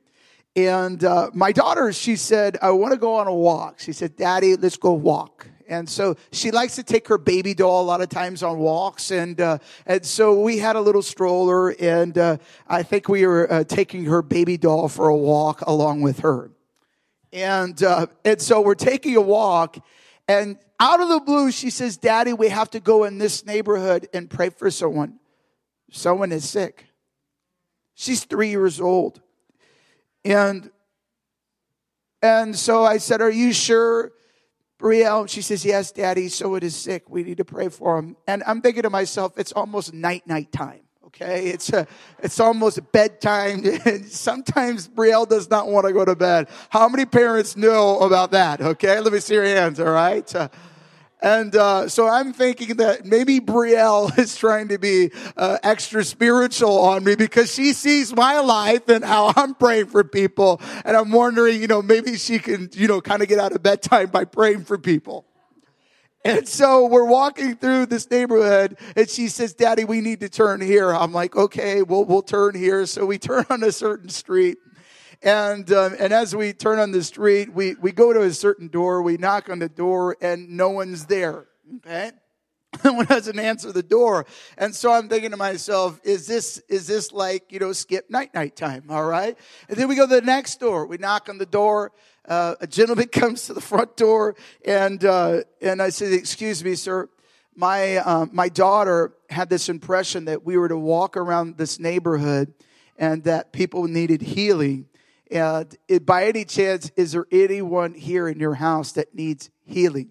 And 0.54 1.04
uh, 1.04 1.30
my 1.34 1.52
daughter, 1.52 1.92
she 1.92 2.16
said, 2.16 2.56
I 2.62 2.70
want 2.70 2.94
to 2.94 2.98
go 2.98 3.16
on 3.16 3.26
a 3.26 3.34
walk. 3.34 3.78
She 3.80 3.92
said, 3.92 4.16
Daddy, 4.16 4.56
let's 4.56 4.78
go 4.78 4.94
walk. 4.94 5.48
And 5.68 5.88
so 5.88 6.16
she 6.32 6.50
likes 6.50 6.76
to 6.76 6.82
take 6.82 7.08
her 7.08 7.18
baby 7.18 7.54
doll 7.54 7.82
a 7.82 7.86
lot 7.86 8.00
of 8.00 8.08
times 8.08 8.42
on 8.42 8.58
walks. 8.58 9.10
And, 9.10 9.40
uh, 9.40 9.58
and 9.86 10.04
so 10.04 10.40
we 10.40 10.58
had 10.58 10.76
a 10.76 10.80
little 10.80 11.02
stroller 11.02 11.70
and, 11.70 12.16
uh, 12.16 12.36
I 12.68 12.82
think 12.82 13.08
we 13.08 13.26
were 13.26 13.52
uh, 13.52 13.64
taking 13.64 14.04
her 14.04 14.22
baby 14.22 14.56
doll 14.56 14.88
for 14.88 15.08
a 15.08 15.16
walk 15.16 15.62
along 15.62 16.02
with 16.02 16.20
her. 16.20 16.50
And, 17.32 17.82
uh, 17.82 18.06
and 18.24 18.40
so 18.40 18.60
we're 18.60 18.74
taking 18.74 19.16
a 19.16 19.20
walk 19.20 19.78
and 20.28 20.58
out 20.78 21.00
of 21.00 21.08
the 21.08 21.20
blue, 21.20 21.50
she 21.50 21.70
says, 21.70 21.96
Daddy, 21.96 22.32
we 22.32 22.48
have 22.48 22.70
to 22.70 22.80
go 22.80 23.04
in 23.04 23.18
this 23.18 23.46
neighborhood 23.46 24.08
and 24.12 24.28
pray 24.28 24.50
for 24.50 24.70
someone. 24.70 25.18
Someone 25.90 26.32
is 26.32 26.48
sick. 26.48 26.86
She's 27.94 28.24
three 28.24 28.50
years 28.50 28.80
old. 28.80 29.20
And, 30.24 30.70
and 32.20 32.56
so 32.56 32.84
I 32.84 32.98
said, 32.98 33.22
Are 33.22 33.30
you 33.30 33.52
sure? 33.52 34.12
Brielle, 34.78 35.28
she 35.28 35.42
says, 35.42 35.64
Yes, 35.64 35.92
Daddy, 35.92 36.28
so 36.28 36.54
it 36.54 36.62
is 36.62 36.76
sick. 36.76 37.08
We 37.08 37.22
need 37.22 37.38
to 37.38 37.44
pray 37.44 37.68
for 37.68 37.98
him. 37.98 38.16
And 38.26 38.42
I'm 38.46 38.60
thinking 38.60 38.82
to 38.82 38.90
myself, 38.90 39.38
it's 39.38 39.52
almost 39.52 39.94
night, 39.94 40.26
night 40.26 40.52
time. 40.52 40.80
Okay, 41.06 41.46
it's 41.46 41.72
a, 41.72 41.86
it's 42.18 42.38
almost 42.40 42.92
bedtime. 42.92 43.64
Sometimes 44.04 44.86
Brielle 44.86 45.26
does 45.26 45.48
not 45.48 45.68
want 45.68 45.86
to 45.86 45.92
go 45.94 46.04
to 46.04 46.14
bed. 46.14 46.48
How 46.68 46.88
many 46.90 47.06
parents 47.06 47.56
know 47.56 48.00
about 48.00 48.32
that? 48.32 48.60
Okay, 48.60 49.00
let 49.00 49.12
me 49.12 49.20
see 49.20 49.34
your 49.34 49.44
hands. 49.44 49.80
All 49.80 49.86
right. 49.86 50.34
Uh, 50.34 50.48
and 51.22 51.56
uh, 51.56 51.88
so 51.88 52.06
I'm 52.08 52.32
thinking 52.32 52.76
that 52.76 53.06
maybe 53.06 53.40
Brielle 53.40 54.16
is 54.18 54.36
trying 54.36 54.68
to 54.68 54.78
be 54.78 55.10
uh, 55.36 55.58
extra 55.62 56.04
spiritual 56.04 56.78
on 56.78 57.04
me 57.04 57.16
because 57.16 57.52
she 57.52 57.72
sees 57.72 58.14
my 58.14 58.40
life 58.40 58.88
and 58.88 59.04
how 59.04 59.32
I'm 59.34 59.54
praying 59.54 59.86
for 59.86 60.04
people. 60.04 60.60
And 60.84 60.96
I'm 60.96 61.10
wondering, 61.10 61.60
you 61.60 61.68
know, 61.68 61.80
maybe 61.80 62.16
she 62.16 62.38
can, 62.38 62.68
you 62.72 62.86
know, 62.86 63.00
kind 63.00 63.22
of 63.22 63.28
get 63.28 63.38
out 63.38 63.52
of 63.52 63.62
bedtime 63.62 64.10
by 64.10 64.24
praying 64.24 64.64
for 64.64 64.76
people. 64.76 65.26
And 66.24 66.48
so 66.48 66.86
we're 66.86 67.04
walking 67.04 67.54
through 67.54 67.86
this 67.86 68.10
neighborhood 68.10 68.76
and 68.96 69.08
she 69.08 69.28
says, 69.28 69.54
Daddy, 69.54 69.84
we 69.84 70.00
need 70.00 70.20
to 70.20 70.28
turn 70.28 70.60
here. 70.60 70.90
I'm 70.90 71.12
like, 71.12 71.36
okay, 71.36 71.82
we'll, 71.82 72.04
we'll 72.04 72.22
turn 72.22 72.56
here. 72.56 72.84
So 72.84 73.06
we 73.06 73.16
turn 73.18 73.46
on 73.48 73.62
a 73.62 73.70
certain 73.70 74.08
street 74.08 74.58
and, 75.22 75.70
um, 75.72 75.94
and 75.98 76.12
as 76.12 76.34
we 76.34 76.52
turn 76.52 76.78
on 76.78 76.92
the 76.92 77.02
street, 77.02 77.52
we, 77.52 77.74
we 77.74 77.92
go 77.92 78.12
to 78.12 78.22
a 78.22 78.32
certain 78.32 78.68
door, 78.68 79.02
we 79.02 79.16
knock 79.16 79.48
on 79.48 79.58
the 79.58 79.68
door, 79.68 80.16
and 80.20 80.50
no 80.50 80.70
one's 80.70 81.06
there. 81.06 81.46
Okay? 81.76 82.12
No 82.84 82.92
one 82.92 83.06
doesn't 83.06 83.38
answer 83.38 83.72
the 83.72 83.82
door. 83.82 84.26
And 84.58 84.74
so 84.74 84.92
I'm 84.92 85.08
thinking 85.08 85.30
to 85.30 85.36
myself, 85.36 85.98
is 86.04 86.26
this, 86.26 86.58
is 86.68 86.86
this 86.86 87.10
like, 87.10 87.50
you 87.50 87.58
know, 87.58 87.72
skip 87.72 88.10
night 88.10 88.34
night 88.34 88.54
time? 88.54 88.84
All 88.90 89.06
right. 89.06 89.38
And 89.68 89.78
then 89.78 89.88
we 89.88 89.94
go 89.94 90.06
to 90.06 90.14
the 90.14 90.20
next 90.20 90.60
door. 90.60 90.86
We 90.86 90.98
knock 90.98 91.30
on 91.30 91.38
the 91.38 91.46
door. 91.46 91.92
Uh, 92.28 92.56
a 92.60 92.66
gentleman 92.66 93.08
comes 93.12 93.46
to 93.46 93.54
the 93.54 93.60
front 93.60 93.96
door 93.96 94.34
and, 94.64 95.04
uh, 95.04 95.42
and 95.62 95.80
I 95.80 95.88
said, 95.88 96.12
excuse 96.12 96.62
me, 96.62 96.74
sir. 96.74 97.08
My, 97.54 97.96
uh, 97.96 98.26
my 98.30 98.50
daughter 98.50 99.14
had 99.30 99.48
this 99.48 99.70
impression 99.70 100.26
that 100.26 100.44
we 100.44 100.58
were 100.58 100.68
to 100.68 100.76
walk 100.76 101.16
around 101.16 101.56
this 101.56 101.80
neighborhood 101.80 102.52
and 102.98 103.24
that 103.24 103.52
people 103.52 103.84
needed 103.84 104.20
healing. 104.20 104.86
And 105.30 105.76
it, 105.88 106.06
by 106.06 106.26
any 106.26 106.44
chance, 106.44 106.90
is 106.96 107.12
there 107.12 107.26
anyone 107.32 107.94
here 107.94 108.28
in 108.28 108.38
your 108.38 108.54
house 108.54 108.92
that 108.92 109.14
needs 109.14 109.50
healing? 109.64 110.10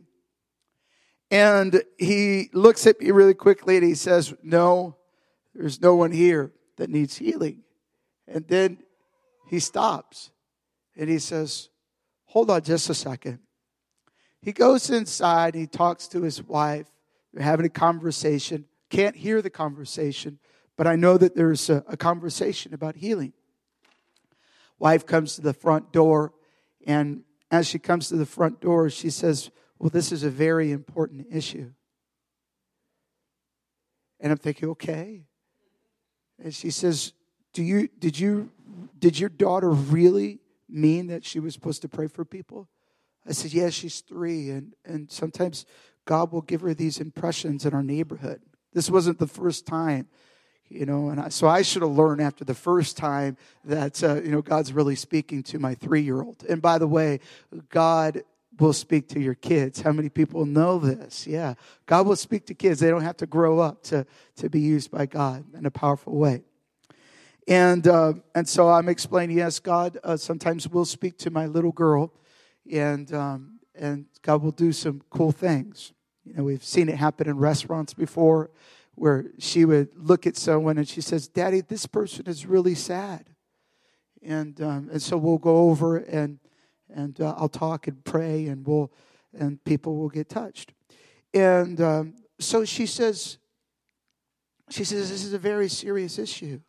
And 1.32 1.84
he 1.98 2.50
looks 2.54 2.86
at 2.86 3.00
me 3.00 3.12
really 3.12 3.34
quickly 3.34 3.78
and 3.78 3.86
he 3.86 3.96
says, 3.96 4.34
No, 4.44 4.98
there's 5.54 5.82
no 5.82 5.96
one 5.96 6.12
here. 6.12 6.52
that 6.78 6.90
needs 6.90 7.18
healing. 7.18 7.64
And 8.28 8.48
then 8.48 8.80
he 9.48 9.60
stops 9.60 10.32
and 10.96 11.10
he 11.10 11.20
says, 11.20 11.70
Hold 12.26 12.50
on 12.50 12.62
just 12.62 12.90
a 12.90 12.94
second. 12.94 13.40
He 14.42 14.52
goes 14.52 14.90
inside, 14.90 15.56
he 15.56 15.68
talks 15.68 16.08
to 16.10 16.22
his 16.22 16.44
wife. 16.44 16.88
They're 17.34 17.44
having 17.44 17.66
a 17.66 17.70
conversation. 17.70 18.66
Can't 18.90 19.16
hear 19.16 19.42
the 19.42 19.50
conversation, 19.50 20.40
but 20.78 20.86
I 20.88 20.96
know 20.96 21.18
that 21.18 21.36
there's 21.36 21.70
a, 21.70 21.84
a 21.88 21.98
conversation 21.98 22.74
about 22.74 22.96
healing. 22.96 23.34
Wife 24.79 25.05
comes 25.05 25.36
to 25.36 25.41
the 25.41 25.53
front 25.53 25.91
door, 25.91 26.34
and 26.86 27.24
as 27.51 27.67
she 27.67 27.79
comes 27.79 28.10
to 28.10 28.15
the 28.15 28.25
front 28.25 28.60
door, 28.60 28.89
she 28.89 29.10
says, 29.10 29.50
Well, 29.79 29.89
this 29.89 30.12
is 30.12 30.24
a 30.24 30.29
very 30.29 30.72
important 30.72 31.27
issue. 31.32 31.72
And 34.20 34.32
I'm 34.32 34.38
thinking, 34.38 34.70
okay. 34.70 35.24
And 36.41 36.53
she 36.53 36.72
says, 36.72 37.13
Do 37.53 37.63
you 37.63 37.89
did 38.00 38.20
you 38.20 38.51
did 39.00 39.20
your 39.20 39.29
daughter 39.29 39.70
really 39.70 40.39
mean 40.67 41.08
that 41.08 41.24
she 41.24 41.39
was 41.39 41.53
supposed 41.53 41.82
to 41.84 41.89
pray 41.89 42.08
for 42.08 42.25
people? 42.25 42.67
I 43.27 43.32
said, 43.32 43.53
yeah, 43.53 43.70
she's 43.70 44.01
three, 44.01 44.51
and, 44.51 44.74
and 44.86 45.10
sometimes 45.10 45.65
God 46.05 46.32
will 46.32 46.41
give 46.41 46.62
her 46.62 46.74
these 46.74 47.00
impressions 47.00 47.65
in 47.65 47.74
our 47.74 47.82
neighborhood. 47.82 48.41
This 48.74 48.89
wasn't 48.89 49.17
the 49.17 49.27
first 49.27 49.65
time, 49.65 50.08
you 50.70 50.86
know, 50.86 51.10
and 51.10 51.20
I, 51.20 51.30
so 51.30 51.48
I 51.48 51.62
should 51.62 51.84
have 51.84 51.92
learned 51.92 52.22
after 52.22 52.44
the 52.44 52.56
first 52.56 52.98
time 52.98 53.38
that, 53.66 54.04
uh, 54.04 54.16
you 54.16 54.32
know, 54.32 54.42
God's 54.42 54.74
really 54.74 54.96
speaking 54.96 55.44
to 55.44 55.60
my 55.60 55.76
three 55.76 56.02
year 56.02 56.22
old. 56.22 56.44
And 56.50 56.62
by 56.62 56.78
the 56.78 56.88
way, 56.88 57.20
God 57.70 58.24
will 58.60 58.74
speak 58.74 59.10
to 59.10 59.20
your 59.20 59.36
kids. 59.36 59.82
How 59.82 59.92
many 59.92 60.10
people 60.10 60.46
know 60.46 60.80
this? 60.80 61.28
Yeah. 61.28 61.56
God 61.86 62.08
will 62.08 62.16
speak 62.16 62.46
to 62.48 62.54
kids. 62.54 62.80
They 62.80 62.90
don't 62.90 63.02
have 63.02 63.18
to 63.18 63.26
grow 63.26 63.60
up 63.60 63.84
to, 63.84 64.06
to 64.38 64.50
be 64.50 64.60
used 64.60 64.92
by 64.92 65.06
God 65.06 65.46
in 65.54 65.66
a 65.66 65.72
powerful 65.72 66.16
way. 66.16 66.42
And, 67.48 67.88
uh, 67.88 68.14
and 68.34 68.48
so 68.48 68.70
I'm 68.70 68.90
explaining, 68.90 69.38
yes, 69.38 69.60
God 69.60 70.00
uh, 70.04 70.18
sometimes 70.18 70.68
will 70.68 70.86
speak 70.86 71.18
to 71.20 71.30
my 71.30 71.46
little 71.46 71.72
girl, 71.72 72.12
and, 72.72 73.14
um, 73.14 73.60
and 73.76 74.06
God 74.24 74.42
will 74.42 74.52
do 74.52 74.72
some 74.72 75.04
cool 75.12 75.32
things. 75.32 75.92
You 76.24 76.34
know, 76.34 76.44
we've 76.44 76.64
seen 76.64 76.90
it 76.90 76.96
happen 76.96 77.30
in 77.30 77.38
restaurants 77.38 77.94
before 77.94 78.50
where 78.96 79.25
she 79.38 79.66
would 79.66 79.90
look 79.96 80.25
at 80.25 80.38
someone 80.38 80.78
and 80.78 80.88
she 80.88 81.02
says, 81.02 81.28
Daddy, 81.28 81.62
this 81.62 81.86
person 81.86 82.28
is 82.28 82.46
really 82.46 82.75
sad. 82.75 83.30
And, 84.22 84.60
um, 84.62 84.90
and 84.92 85.02
so 85.02 85.18
we'll 85.18 85.38
go 85.38 85.70
over 85.70 85.98
and, 85.98 86.40
and 86.90 87.20
uh, 87.22 87.36
I'll 87.38 87.50
talk 87.50 87.88
and 87.88 88.04
pray 88.04 88.48
and 88.48 88.66
we'll, 88.66 88.92
and 89.38 89.64
people 89.64 89.98
will 89.98 90.10
get 90.10 90.30
touched. 90.30 90.74
And 91.34 91.80
um, 91.82 92.16
so 92.40 92.66
she 92.66 92.86
says, 92.86 93.38
she 94.70 94.84
says, 94.84 95.10
this 95.10 95.24
is 95.24 95.34
a 95.34 95.40
very 95.40 95.68
serious 95.68 96.18
issue. 96.18 96.62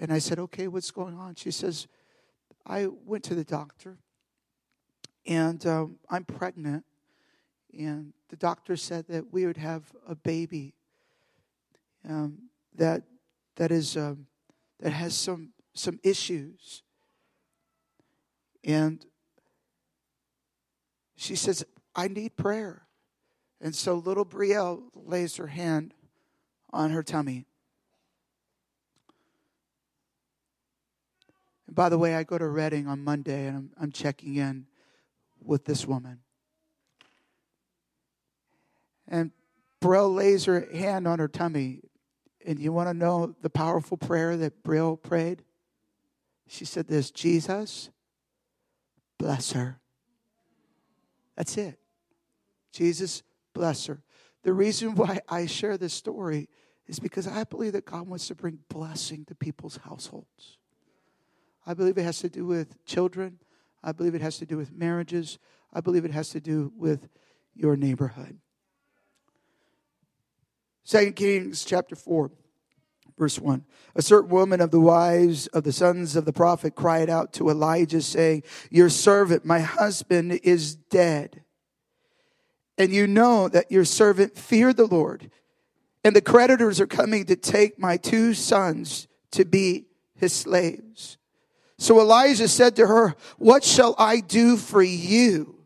And 0.00 0.12
I 0.12 0.18
said, 0.18 0.38
okay, 0.38 0.68
what's 0.68 0.90
going 0.90 1.14
on? 1.14 1.34
She 1.34 1.50
says, 1.50 1.86
I 2.64 2.86
went 2.86 3.24
to 3.24 3.34
the 3.34 3.44
doctor 3.44 3.98
and 5.26 5.64
um, 5.66 5.96
I'm 6.08 6.24
pregnant. 6.24 6.84
And 7.76 8.12
the 8.28 8.36
doctor 8.36 8.76
said 8.76 9.06
that 9.08 9.32
we 9.32 9.46
would 9.46 9.56
have 9.56 9.84
a 10.06 10.14
baby 10.14 10.74
um, 12.08 12.50
that, 12.74 13.02
that, 13.56 13.70
is, 13.70 13.96
um, 13.96 14.26
that 14.80 14.92
has 14.92 15.14
some, 15.14 15.50
some 15.74 15.98
issues. 16.02 16.82
And 18.64 19.04
she 21.16 21.36
says, 21.36 21.64
I 21.94 22.08
need 22.08 22.36
prayer. 22.36 22.82
And 23.60 23.74
so 23.74 23.94
little 23.94 24.26
Brielle 24.26 24.82
lays 24.94 25.36
her 25.36 25.46
hand 25.46 25.94
on 26.72 26.90
her 26.90 27.02
tummy. 27.02 27.46
And 31.66 31.76
by 31.76 31.88
the 31.88 31.98
way, 31.98 32.16
I 32.16 32.24
go 32.24 32.38
to 32.38 32.46
Redding 32.46 32.88
on 32.88 33.04
Monday 33.04 33.46
and 33.46 33.56
I'm, 33.56 33.70
I'm 33.80 33.92
checking 33.92 34.36
in 34.36 34.66
with 35.40 35.64
this 35.64 35.86
woman. 35.86 36.20
And 39.08 39.30
Brielle 39.80 40.14
lays 40.14 40.44
her 40.44 40.66
hand 40.72 41.06
on 41.06 41.18
her 41.18 41.28
tummy. 41.28 41.80
And 42.44 42.58
you 42.58 42.72
want 42.72 42.88
to 42.88 42.94
know 42.94 43.34
the 43.42 43.50
powerful 43.50 43.96
prayer 43.96 44.36
that 44.36 44.62
Brielle 44.62 45.00
prayed? 45.00 45.42
She 46.48 46.64
said 46.64 46.88
this 46.88 47.10
Jesus, 47.10 47.90
bless 49.18 49.52
her. 49.52 49.80
That's 51.36 51.56
it. 51.56 51.78
Jesus, 52.72 53.22
bless 53.54 53.86
her. 53.86 54.02
The 54.42 54.52
reason 54.52 54.94
why 54.94 55.20
I 55.28 55.46
share 55.46 55.78
this 55.78 55.94
story 55.94 56.48
is 56.86 56.98
because 56.98 57.26
I 57.28 57.44
believe 57.44 57.72
that 57.72 57.86
God 57.86 58.08
wants 58.08 58.28
to 58.28 58.34
bring 58.34 58.58
blessing 58.68 59.24
to 59.26 59.34
people's 59.34 59.76
households. 59.76 60.58
I 61.64 61.74
believe 61.74 61.96
it 61.96 62.02
has 62.02 62.18
to 62.20 62.28
do 62.28 62.44
with 62.44 62.84
children. 62.84 63.38
I 63.84 63.92
believe 63.92 64.14
it 64.14 64.20
has 64.20 64.38
to 64.38 64.46
do 64.46 64.56
with 64.56 64.72
marriages. 64.72 65.38
I 65.72 65.80
believe 65.80 66.04
it 66.04 66.10
has 66.10 66.30
to 66.30 66.40
do 66.40 66.72
with 66.76 67.08
your 67.54 67.76
neighborhood. 67.76 68.38
Second 70.84 71.14
Kings 71.14 71.64
chapter 71.64 71.94
4, 71.94 72.30
verse 73.18 73.38
1. 73.38 73.64
A 73.94 74.02
certain 74.02 74.30
woman 74.30 74.60
of 74.60 74.70
the 74.70 74.80
wives 74.80 75.46
of 75.48 75.64
the 75.64 75.72
sons 75.72 76.16
of 76.16 76.24
the 76.24 76.32
prophet 76.32 76.74
cried 76.74 77.08
out 77.08 77.32
to 77.34 77.50
Elisha, 77.50 78.02
saying, 78.02 78.42
Your 78.70 78.88
servant, 78.88 79.44
my 79.44 79.60
husband, 79.60 80.40
is 80.42 80.74
dead. 80.74 81.42
And 82.78 82.92
you 82.92 83.06
know 83.06 83.48
that 83.48 83.70
your 83.70 83.84
servant 83.84 84.36
feared 84.36 84.76
the 84.76 84.86
Lord, 84.86 85.30
and 86.02 86.16
the 86.16 86.20
creditors 86.20 86.80
are 86.80 86.86
coming 86.86 87.26
to 87.26 87.36
take 87.36 87.78
my 87.78 87.96
two 87.96 88.34
sons 88.34 89.06
to 89.32 89.44
be 89.44 89.86
his 90.16 90.32
slaves. 90.32 91.18
So 91.78 92.00
Elisha 92.00 92.48
said 92.48 92.76
to 92.76 92.86
her, 92.86 93.14
What 93.38 93.62
shall 93.62 93.94
I 93.98 94.20
do 94.20 94.56
for 94.56 94.82
you? 94.82 95.64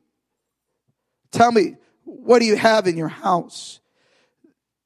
Tell 1.31 1.53
me, 1.53 1.77
what 2.05 2.41
do 2.41 2.45
you 2.45 2.57
have 2.57 2.87
in 2.87 2.97
your 2.97 3.09
house? 3.09 3.81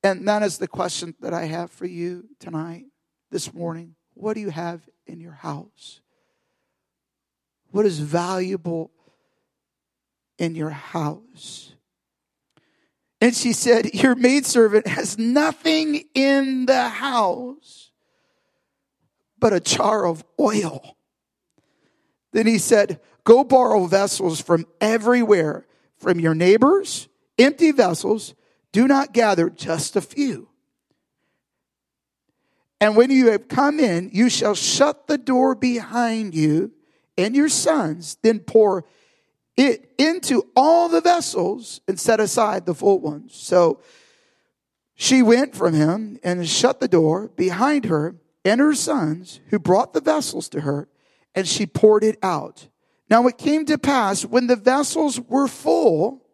And 0.02 0.26
that 0.28 0.42
is 0.42 0.58
the 0.58 0.68
question 0.68 1.14
that 1.20 1.34
I 1.34 1.44
have 1.44 1.70
for 1.70 1.86
you 1.86 2.24
tonight, 2.38 2.86
this 3.30 3.52
morning. 3.52 3.94
What 4.14 4.34
do 4.34 4.40
you 4.40 4.50
have 4.50 4.88
in 5.06 5.20
your 5.20 5.32
house? 5.32 6.00
What 7.70 7.86
is 7.86 7.98
valuable 7.98 8.90
in 10.38 10.54
your 10.54 10.70
house? 10.70 11.74
And 13.20 13.36
she 13.36 13.52
said, 13.52 13.94
Your 13.94 14.14
maidservant 14.14 14.86
has 14.86 15.18
nothing 15.18 16.04
in 16.14 16.66
the 16.66 16.88
house 16.88 17.90
but 19.38 19.52
a 19.52 19.60
jar 19.60 20.06
of 20.06 20.24
oil 20.38 20.96
then 22.32 22.46
he 22.46 22.58
said, 22.58 23.00
Go 23.24 23.44
borrow 23.44 23.86
vessels 23.86 24.40
from 24.40 24.66
everywhere, 24.80 25.66
from 25.96 26.20
your 26.20 26.34
neighbors, 26.34 27.08
empty 27.38 27.72
vessels. 27.72 28.34
Do 28.72 28.86
not 28.86 29.12
gather 29.12 29.50
just 29.50 29.96
a 29.96 30.00
few. 30.00 30.48
And 32.80 32.96
when 32.96 33.10
you 33.10 33.30
have 33.30 33.48
come 33.48 33.78
in, 33.78 34.10
you 34.12 34.30
shall 34.30 34.54
shut 34.54 35.06
the 35.06 35.18
door 35.18 35.54
behind 35.54 36.34
you 36.34 36.72
and 37.18 37.36
your 37.36 37.48
sons, 37.48 38.16
then 38.22 38.40
pour 38.40 38.84
it 39.56 39.92
into 39.98 40.46
all 40.56 40.88
the 40.88 41.02
vessels 41.02 41.80
and 41.86 42.00
set 42.00 42.20
aside 42.20 42.64
the 42.64 42.74
full 42.74 42.98
ones. 42.98 43.34
So 43.34 43.80
she 44.94 45.20
went 45.20 45.54
from 45.54 45.74
him 45.74 46.18
and 46.24 46.48
shut 46.48 46.80
the 46.80 46.88
door 46.88 47.28
behind 47.36 47.84
her 47.86 48.16
and 48.44 48.60
her 48.60 48.74
sons, 48.74 49.40
who 49.48 49.58
brought 49.58 49.92
the 49.92 50.00
vessels 50.00 50.48
to 50.50 50.62
her 50.62 50.88
and 51.34 51.46
she 51.46 51.66
poured 51.66 52.04
it 52.04 52.18
out. 52.22 52.68
Now 53.10 53.26
it 53.26 53.36
came 53.36 53.66
to 53.66 53.76
pass 53.76 54.24
when 54.24 54.46
the 54.46 54.56
vessels 54.56 55.20
were 55.20 55.48
full 55.48 56.24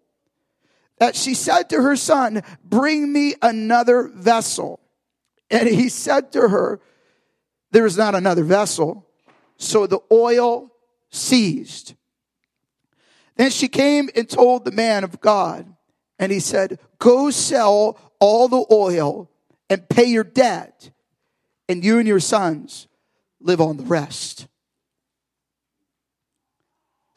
that 0.99 1.17
she 1.17 1.35
said 1.35 1.71
to 1.71 1.83
her 1.83 1.97
son, 1.97 2.43
Bring 2.65 3.13
me 3.13 3.35
another 3.43 4.09
vessel. 4.09 4.81
And 5.51 5.69
he 5.69 5.89
said 5.89 6.33
to 6.33 6.49
her, 6.49 6.81
There 7.71 7.87
is 7.87 7.97
not 7.97 8.15
another 8.15 8.45
vessel. 8.45 9.07
So 9.59 9.87
the 9.87 10.01
oil 10.11 10.71
ceased. 11.11 11.95
Then 13.37 13.51
she 13.51 13.69
came 13.69 14.09
and 14.17 14.29
told 14.29 14.65
the 14.65 14.73
man 14.73 15.05
of 15.05 15.21
God, 15.21 15.73
and 16.19 16.33
he 16.33 16.41
said, 16.41 16.79
Go 16.99 17.31
sell 17.31 17.99
all 18.19 18.49
the 18.49 18.65
oil 18.73 19.31
and 19.69 19.89
pay 19.89 20.05
your 20.05 20.25
debt, 20.25 20.91
and 21.69 21.85
you 21.85 21.99
and 21.99 22.09
your 22.09 22.21
sons 22.21 22.89
live 23.41 23.61
on 23.61 23.77
the 23.77 23.85
rest. 23.85 24.47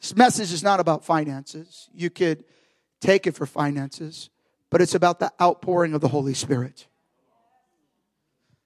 This 0.00 0.16
message 0.16 0.52
is 0.52 0.62
not 0.62 0.80
about 0.80 1.04
finances. 1.04 1.88
You 1.94 2.10
could 2.10 2.44
take 3.00 3.26
it 3.26 3.34
for 3.34 3.46
finances, 3.46 4.30
but 4.70 4.80
it's 4.80 4.94
about 4.94 5.18
the 5.18 5.32
outpouring 5.40 5.94
of 5.94 6.00
the 6.00 6.08
Holy 6.08 6.34
Spirit. 6.34 6.86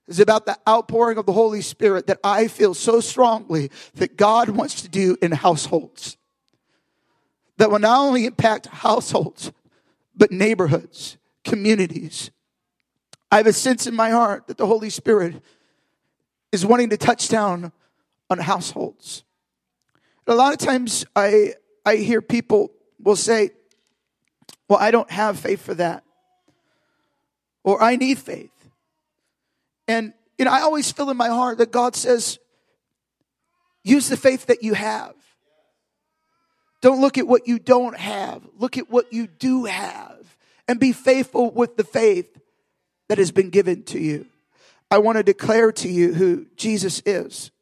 It's 0.06 0.18
about 0.18 0.44
the 0.44 0.58
outpouring 0.68 1.16
of 1.16 1.24
the 1.24 1.32
Holy 1.32 1.62
Spirit 1.62 2.06
that 2.08 2.18
I 2.22 2.48
feel 2.48 2.74
so 2.74 3.00
strongly 3.00 3.70
that 3.94 4.16
God 4.16 4.50
wants 4.50 4.82
to 4.82 4.88
do 4.88 5.16
in 5.22 5.32
households. 5.32 6.18
That 7.56 7.70
will 7.70 7.78
not 7.78 8.00
only 8.00 8.26
impact 8.26 8.66
households, 8.66 9.52
but 10.14 10.30
neighborhoods, 10.30 11.16
communities. 11.42 12.30
I 13.30 13.38
have 13.38 13.46
a 13.46 13.52
sense 13.52 13.86
in 13.86 13.94
my 13.94 14.10
heart 14.10 14.46
that 14.48 14.58
the 14.58 14.66
Holy 14.66 14.90
Spirit 14.90 15.42
is 16.52 16.66
wanting 16.66 16.90
to 16.90 16.96
touch 16.96 17.28
down 17.28 17.72
on 18.28 18.38
households. 18.38 19.24
A 20.26 20.34
lot 20.34 20.52
of 20.52 20.58
times 20.58 21.04
I, 21.16 21.54
I 21.84 21.96
hear 21.96 22.22
people 22.22 22.72
will 23.00 23.16
say, 23.16 23.50
well, 24.74 24.82
I 24.82 24.90
don't 24.90 25.10
have 25.10 25.38
faith 25.38 25.62
for 25.62 25.74
that. 25.74 26.02
Or 27.62 27.80
I 27.80 27.94
need 27.94 28.18
faith. 28.18 28.50
And, 29.86 30.12
you 30.36 30.44
know, 30.44 30.50
I 30.50 30.62
always 30.62 30.90
feel 30.90 31.10
in 31.10 31.16
my 31.16 31.28
heart 31.28 31.58
that 31.58 31.70
God 31.70 31.94
says, 31.94 32.40
use 33.84 34.08
the 34.08 34.16
faith 34.16 34.46
that 34.46 34.64
you 34.64 34.74
have. 34.74 35.14
Don't 36.82 37.00
look 37.00 37.18
at 37.18 37.28
what 37.28 37.46
you 37.46 37.60
don't 37.60 37.96
have. 37.96 38.42
Look 38.58 38.76
at 38.76 38.90
what 38.90 39.12
you 39.12 39.28
do 39.28 39.64
have 39.64 40.36
and 40.66 40.80
be 40.80 40.92
faithful 40.92 41.52
with 41.52 41.76
the 41.76 41.84
faith 41.84 42.36
that 43.08 43.18
has 43.18 43.30
been 43.30 43.50
given 43.50 43.84
to 43.84 44.00
you. 44.00 44.26
I 44.90 44.98
want 44.98 45.18
to 45.18 45.22
declare 45.22 45.70
to 45.70 45.88
you 45.88 46.14
who 46.14 46.46
Jesus 46.56 47.00
is. 47.06 47.52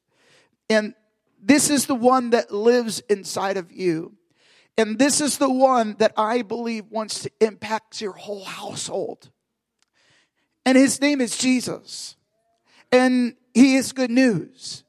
And 0.70 0.94
this 1.42 1.68
is 1.68 1.86
the 1.86 1.94
one 1.94 2.30
that 2.30 2.50
lives 2.50 3.00
inside 3.10 3.58
of 3.58 3.70
you. 3.70 4.14
And 4.78 4.98
this 4.98 5.20
is 5.20 5.38
the 5.38 5.50
one 5.50 5.96
that 5.98 6.12
I 6.16 6.42
believe 6.42 6.90
wants 6.90 7.22
to 7.22 7.30
impact 7.40 8.00
your 8.00 8.12
whole 8.12 8.44
household. 8.44 9.30
And 10.64 10.78
his 10.78 11.00
name 11.00 11.20
is 11.20 11.36
Jesus. 11.36 12.16
And 12.90 13.36
he 13.54 13.76
is 13.76 13.92
good 13.92 14.10
news. 14.10 14.84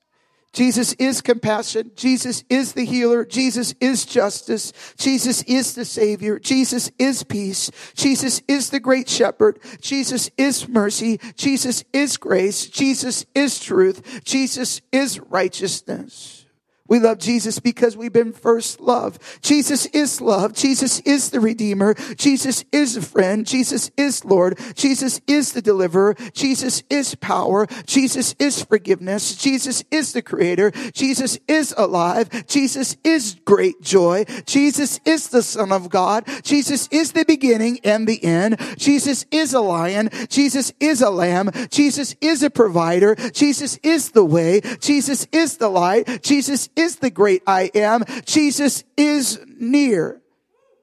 Jesus 0.54 0.94
is 0.94 1.22
compassion. 1.22 1.92
Jesus 1.96 2.44
is 2.48 2.74
the 2.74 2.86
healer. 2.86 3.26
Jesus 3.26 3.74
is 3.82 4.06
justice. 4.06 4.72
Jesus 4.98 5.42
is 5.44 5.74
the 5.74 5.84
savior. 5.84 6.38
Jesus 6.38 6.92
is 7.00 7.24
peace. 7.24 7.72
Jesus 7.96 8.42
is 8.48 8.70
the 8.70 8.80
great 8.80 9.10
shepherd. 9.10 9.60
Jesus 9.82 10.30
is 10.38 10.70
mercy. 10.70 11.20
Jesus 11.36 11.84
is 11.92 12.18
grace. 12.18 12.68
Jesus 12.68 13.26
is 13.34 13.60
truth. 13.60 14.24
Jesus 14.24 14.82
is 14.92 15.20
righteousness. 15.20 16.43
We 16.90 17.00
love 17.00 17.18
Jesus 17.18 17.60
because 17.60 17.96
we've 17.96 18.12
been 18.12 18.34
first 18.34 18.82
loved. 18.82 19.22
Jesus 19.42 19.86
is 19.88 20.20
love. 20.20 20.54
Jesus 20.54 21.00
is 21.02 21.30
the 21.30 21.40
Redeemer. 21.40 21.94
Jesus 22.18 22.66
is 22.74 22.98
a 22.98 23.02
friend. 23.02 23.48
Jesus 23.48 23.90
is 23.96 24.26
Lord. 24.26 24.60
Jesus 24.76 25.22
is 25.26 25.54
the 25.54 25.62
deliverer. 25.62 26.14
Jesus 26.34 26.84
is 26.90 27.16
power. 27.16 27.68
Jesus 27.86 28.36
is 28.38 28.62
forgiveness. 28.62 29.36
Jesus 29.36 29.86
is 29.92 30.12
the 30.12 30.22
creator. 30.22 30.72
Jesus 30.92 31.40
is 31.48 31.74
alive. 31.78 32.48
Jesus 32.48 32.98
is 33.06 33.38
great 33.46 33.82
joy. 33.82 34.26
Jesus 34.46 35.00
is 35.06 35.30
the 35.30 35.42
son 35.42 35.72
of 35.72 35.90
God. 35.90 36.28
Jesus 36.44 36.90
is 36.92 37.14
the 37.14 37.24
beginning 37.24 37.80
and 37.86 38.06
the 38.06 38.22
end. 38.26 38.60
Jesus 38.78 39.26
is 39.32 39.54
a 39.54 39.62
lion. 39.62 40.10
Jesus 40.28 40.74
is 40.82 41.02
a 41.02 41.10
lamb. 41.10 41.50
Jesus 41.70 42.14
is 42.20 42.44
a 42.44 42.50
provider. 42.50 43.16
Jesus 43.16 43.80
is 43.84 44.12
the 44.12 44.26
way. 44.26 44.60
Jesus 44.82 45.28
is 45.32 45.58
the 45.58 45.70
light. 45.70 46.22
Jesus 46.22 46.68
is 46.76 46.98
the 46.98 47.10
great 47.10 47.44
I 47.48 47.72
am. 47.74 48.04
Jesus 48.26 48.84
is 48.98 49.40
near. 49.60 50.20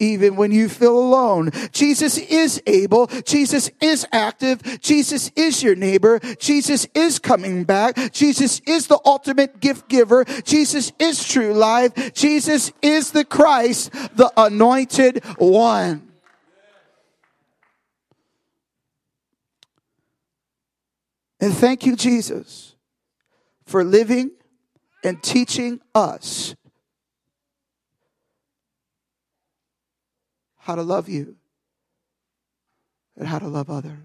Even 0.02 0.36
when 0.36 0.50
you 0.50 0.70
feel 0.70 0.98
alone. 0.98 1.50
Jesus 1.72 2.16
is 2.16 2.62
able. 2.66 3.06
Jesus 3.26 3.70
is 3.82 4.06
active. 4.10 4.80
Jesus 4.80 5.30
is 5.36 5.62
your 5.62 5.74
neighbor. 5.74 6.18
Jesus 6.38 6.86
is 6.94 7.18
coming 7.18 7.64
back. 7.64 8.10
Jesus 8.10 8.60
is 8.66 8.86
the 8.86 8.98
ultimate 9.04 9.60
gift 9.60 9.90
giver. 9.90 10.24
Jesus 10.44 10.90
is 10.98 11.22
true 11.22 11.52
life. 11.52 12.14
Jesus 12.14 12.72
is 12.80 13.10
the 13.10 13.26
Christ, 13.26 13.92
the 14.16 14.32
anointed 14.38 15.22
one. 15.36 16.10
And 21.40 21.54
thank 21.54 21.84
you, 21.84 21.96
Jesus, 21.96 22.74
for 23.66 23.84
living 23.84 24.30
and 25.02 25.22
teaching 25.22 25.80
us 25.94 26.54
how 30.58 30.74
to 30.74 30.82
love 30.82 31.08
you 31.08 31.36
and 33.16 33.26
how 33.26 33.38
to 33.38 33.48
love 33.48 33.70
others. 33.70 33.96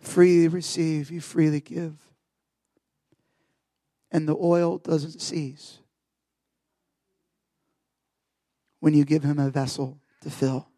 Freely 0.00 0.48
receive, 0.48 1.10
you 1.10 1.20
freely 1.20 1.60
give. 1.60 1.94
And 4.10 4.28
the 4.28 4.36
oil 4.36 4.78
doesn't 4.78 5.20
cease 5.20 5.78
when 8.80 8.94
you 8.94 9.04
give 9.04 9.24
him 9.24 9.38
a 9.38 9.50
vessel 9.50 9.98
to 10.20 10.30
fill. 10.30 10.68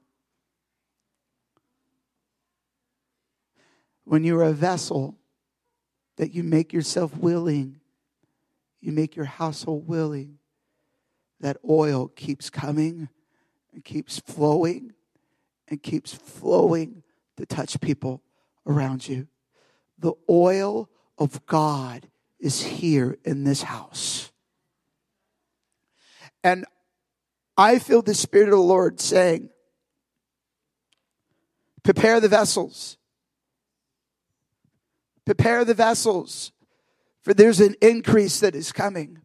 When 4.07 4.23
you're 4.23 4.45
a 4.45 4.53
vessel, 4.53 5.19
that 6.17 6.33
you 6.33 6.43
make 6.43 6.73
yourself 6.73 7.15
willing, 7.17 7.81
you 8.81 8.93
make 8.93 9.17
your 9.17 9.25
household 9.25 9.87
willing, 9.87 10.39
that 11.41 11.59
oil 11.69 12.09
keeps 12.09 12.49
coming 12.49 13.09
and 13.75 13.85
keeps 13.85 14.21
flowing 14.21 14.95
and 15.69 15.83
keeps 15.83 16.15
flowing 16.15 17.03
to 17.37 17.45
touch 17.45 17.81
people 17.81 18.23
around 18.65 19.07
you. 19.07 19.27
The 19.99 20.13
oil 20.31 20.89
of 21.19 21.45
God 21.47 22.09
is 22.39 22.63
here 22.63 23.19
in 23.25 23.43
this 23.43 23.63
house. 23.63 24.31
And 26.45 26.65
I 27.57 27.81
feel 27.81 28.03
the 28.03 28.15
Spirit 28.15 28.49
of 28.49 28.53
the 28.53 28.61
Lord 28.61 29.01
saying, 29.01 29.51
Prepare 31.83 32.21
the 32.21 32.29
vessels 32.29 32.99
Prepare 35.27 35.65
the 35.65 35.75
vessels, 35.75 36.53
for 37.21 37.35
there's 37.35 37.61
an 37.61 37.75
increase 37.83 38.41
that 38.41 38.55
is 38.55 38.73
coming. 38.73 39.21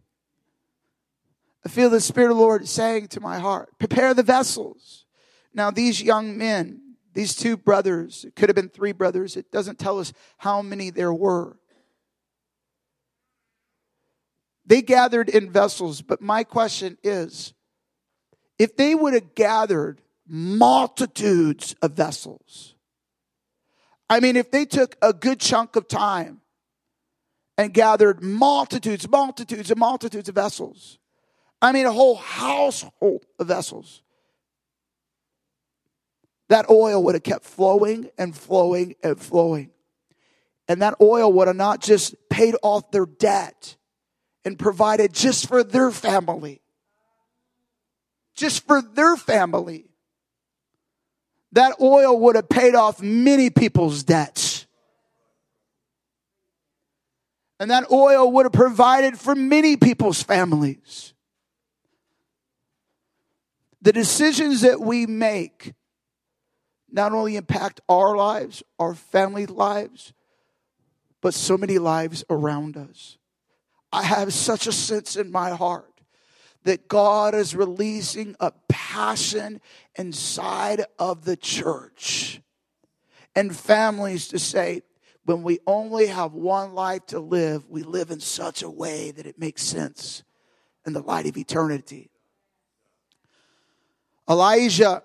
I 1.63 1.69
feel 1.69 1.91
the 1.91 2.01
Spirit 2.01 2.31
of 2.31 2.37
the 2.37 2.41
Lord 2.41 2.67
saying 2.67 3.09
to 3.09 3.21
my 3.21 3.37
heart, 3.37 3.69
prepare 3.77 4.13
the 4.15 4.23
vessels. 4.23 5.05
Now, 5.53 5.69
these 5.69 6.01
young 6.01 6.37
men, 6.37 6.95
these 7.13 7.35
two 7.35 7.55
brothers, 7.55 8.25
it 8.25 8.35
could 8.35 8.49
have 8.49 8.55
been 8.55 8.69
three 8.69 8.93
brothers, 8.93 9.37
it 9.37 9.51
doesn't 9.51 9.77
tell 9.77 9.99
us 9.99 10.11
how 10.37 10.63
many 10.63 10.89
there 10.89 11.13
were. 11.13 11.57
They 14.65 14.81
gathered 14.81 15.29
in 15.29 15.51
vessels, 15.51 16.01
but 16.01 16.21
my 16.21 16.43
question 16.43 16.97
is 17.03 17.53
if 18.57 18.75
they 18.75 18.95
would 18.95 19.13
have 19.13 19.35
gathered 19.35 20.01
multitudes 20.27 21.75
of 21.81 21.91
vessels, 21.91 22.75
I 24.11 24.19
mean, 24.19 24.35
if 24.35 24.51
they 24.51 24.65
took 24.65 24.97
a 25.01 25.13
good 25.13 25.39
chunk 25.39 25.77
of 25.77 25.87
time 25.87 26.41
and 27.57 27.73
gathered 27.73 28.21
multitudes, 28.21 29.07
multitudes, 29.07 29.71
and 29.71 29.79
multitudes 29.79 30.27
of 30.27 30.35
vessels, 30.35 30.99
I 31.61 31.71
mean, 31.71 31.85
a 31.85 31.93
whole 31.93 32.15
household 32.15 33.25
of 33.39 33.47
vessels, 33.47 34.03
that 36.49 36.69
oil 36.69 37.01
would 37.05 37.15
have 37.15 37.23
kept 37.23 37.45
flowing 37.45 38.09
and 38.17 38.35
flowing 38.35 38.95
and 39.01 39.17
flowing. 39.17 39.71
And 40.67 40.81
that 40.81 40.95
oil 40.99 41.31
would 41.31 41.47
have 41.47 41.55
not 41.55 41.79
just 41.79 42.13
paid 42.29 42.55
off 42.61 42.91
their 42.91 43.05
debt 43.05 43.77
and 44.43 44.59
provided 44.59 45.13
just 45.13 45.47
for 45.47 45.63
their 45.63 45.89
family, 45.89 46.61
just 48.35 48.67
for 48.67 48.81
their 48.81 49.15
family 49.15 49.90
that 51.53 51.75
oil 51.81 52.19
would 52.19 52.35
have 52.35 52.49
paid 52.49 52.75
off 52.75 53.01
many 53.01 53.49
people's 53.49 54.03
debts. 54.03 54.65
And 57.59 57.69
that 57.69 57.91
oil 57.91 58.31
would 58.31 58.45
have 58.45 58.53
provided 58.53 59.19
for 59.19 59.35
many 59.35 59.77
people's 59.77 60.23
families. 60.23 61.13
The 63.81 63.93
decisions 63.93 64.61
that 64.61 64.79
we 64.79 65.05
make 65.05 65.73
not 66.91 67.13
only 67.13 67.35
impact 67.35 67.81
our 67.87 68.15
lives, 68.15 68.63
our 68.79 68.93
family 68.93 69.45
lives, 69.45 70.13
but 71.21 71.33
so 71.33 71.57
many 71.57 71.77
lives 71.77 72.23
around 72.29 72.77
us. 72.77 73.17
I 73.93 74.03
have 74.03 74.33
such 74.33 74.67
a 74.67 74.71
sense 74.71 75.15
in 75.15 75.31
my 75.31 75.51
heart 75.51 75.90
that 76.63 76.87
God 76.87 77.33
is 77.33 77.55
releasing 77.55 78.35
a 78.39 78.51
passion 78.67 79.61
inside 79.95 80.85
of 80.99 81.25
the 81.25 81.35
church 81.35 82.41
and 83.35 83.55
families 83.55 84.27
to 84.29 84.39
say, 84.39 84.83
when 85.25 85.43
we 85.43 85.59
only 85.67 86.07
have 86.07 86.33
one 86.33 86.73
life 86.73 87.05
to 87.07 87.19
live, 87.19 87.69
we 87.69 87.83
live 87.83 88.11
in 88.11 88.19
such 88.19 88.63
a 88.63 88.69
way 88.69 89.11
that 89.11 89.25
it 89.25 89.39
makes 89.39 89.63
sense 89.63 90.23
in 90.85 90.93
the 90.93 91.01
light 91.01 91.27
of 91.27 91.37
eternity. 91.37 92.09
Elijah, 94.29 95.03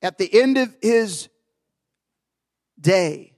at 0.00 0.18
the 0.18 0.40
end 0.40 0.58
of 0.58 0.74
his 0.82 1.28
day, 2.80 3.32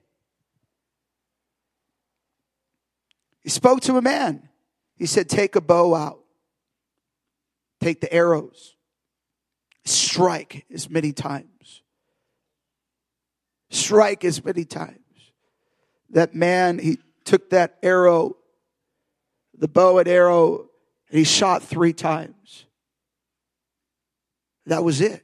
he 3.43 3.51
spoke 3.51 3.83
to 3.83 3.97
a 3.97 4.03
man. 4.03 4.49
He 4.97 5.07
said, 5.07 5.29
Take 5.29 5.57
a 5.57 5.61
bow 5.61 5.95
out. 5.95 6.21
take 7.81 8.01
the 8.01 8.13
arrows, 8.13 8.77
strike 9.85 10.65
as 10.73 10.89
many 10.89 11.13
times. 11.13 11.83
Strike 13.71 14.25
as 14.25 14.43
many 14.43 14.65
times. 14.65 14.99
That 16.11 16.35
man, 16.35 16.79
he 16.79 16.99
took 17.25 17.51
that 17.51 17.77
arrow, 17.83 18.37
the 19.53 19.69
bow 19.69 19.99
and 19.99 20.09
arrow, 20.09 20.71
and 21.11 21.19
he 21.19 21.25
shot 21.25 21.63
three 21.63 21.93
times. 21.93 22.67
That 24.67 24.85
was 24.85 25.01
it. 25.01 25.23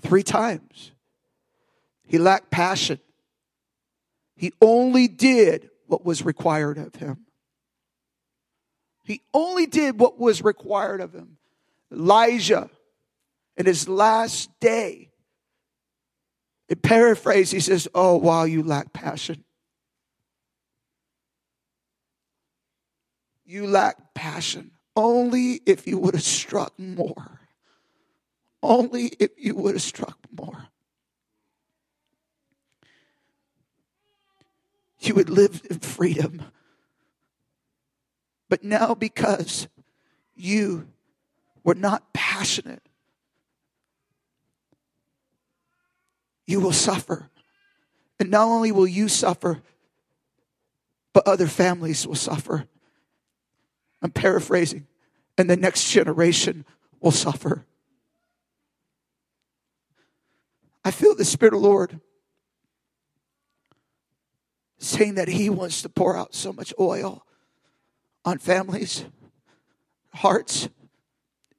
Three 0.00 0.22
times. 0.22 0.92
He 2.06 2.18
lacked 2.18 2.50
passion. 2.50 2.98
He 4.34 4.52
only 4.60 5.06
did 5.06 5.70
what 5.86 6.04
was 6.04 6.24
required 6.24 6.78
of 6.78 6.94
him. 6.96 7.26
He 9.10 9.22
only 9.34 9.66
did 9.66 9.98
what 9.98 10.20
was 10.20 10.40
required 10.40 11.00
of 11.00 11.12
him. 11.12 11.36
Elijah, 11.90 12.70
in 13.56 13.66
his 13.66 13.88
last 13.88 14.48
day, 14.60 15.10
in 16.68 16.76
paraphrase, 16.76 17.50
he 17.50 17.58
says, 17.58 17.88
Oh, 17.92 18.14
wow, 18.18 18.44
you 18.44 18.62
lack 18.62 18.92
passion. 18.92 19.42
You 23.44 23.66
lack 23.66 24.14
passion. 24.14 24.70
Only 24.94 25.60
if 25.66 25.88
you 25.88 25.98
would 25.98 26.14
have 26.14 26.22
struck 26.22 26.78
more. 26.78 27.40
Only 28.62 29.06
if 29.18 29.32
you 29.36 29.56
would 29.56 29.74
have 29.74 29.82
struck 29.82 30.18
more. 30.30 30.68
You 35.00 35.16
would 35.16 35.30
live 35.30 35.62
in 35.68 35.80
freedom. 35.80 36.44
But 38.50 38.64
now, 38.64 38.94
because 38.94 39.68
you 40.34 40.88
were 41.62 41.76
not 41.76 42.12
passionate, 42.12 42.82
you 46.48 46.58
will 46.58 46.72
suffer. 46.72 47.30
And 48.18 48.30
not 48.30 48.48
only 48.48 48.72
will 48.72 48.88
you 48.88 49.08
suffer, 49.08 49.62
but 51.12 51.26
other 51.28 51.46
families 51.46 52.06
will 52.06 52.16
suffer. 52.16 52.66
I'm 54.02 54.10
paraphrasing. 54.10 54.88
And 55.38 55.48
the 55.48 55.56
next 55.56 55.88
generation 55.90 56.64
will 57.00 57.12
suffer. 57.12 57.64
I 60.84 60.90
feel 60.90 61.14
the 61.14 61.24
Spirit 61.24 61.54
of 61.54 61.62
the 61.62 61.68
Lord 61.68 62.00
saying 64.78 65.14
that 65.14 65.28
He 65.28 65.48
wants 65.48 65.82
to 65.82 65.88
pour 65.88 66.16
out 66.16 66.34
so 66.34 66.52
much 66.52 66.74
oil 66.80 67.24
on 68.24 68.38
families, 68.38 69.04
hearts, 70.14 70.68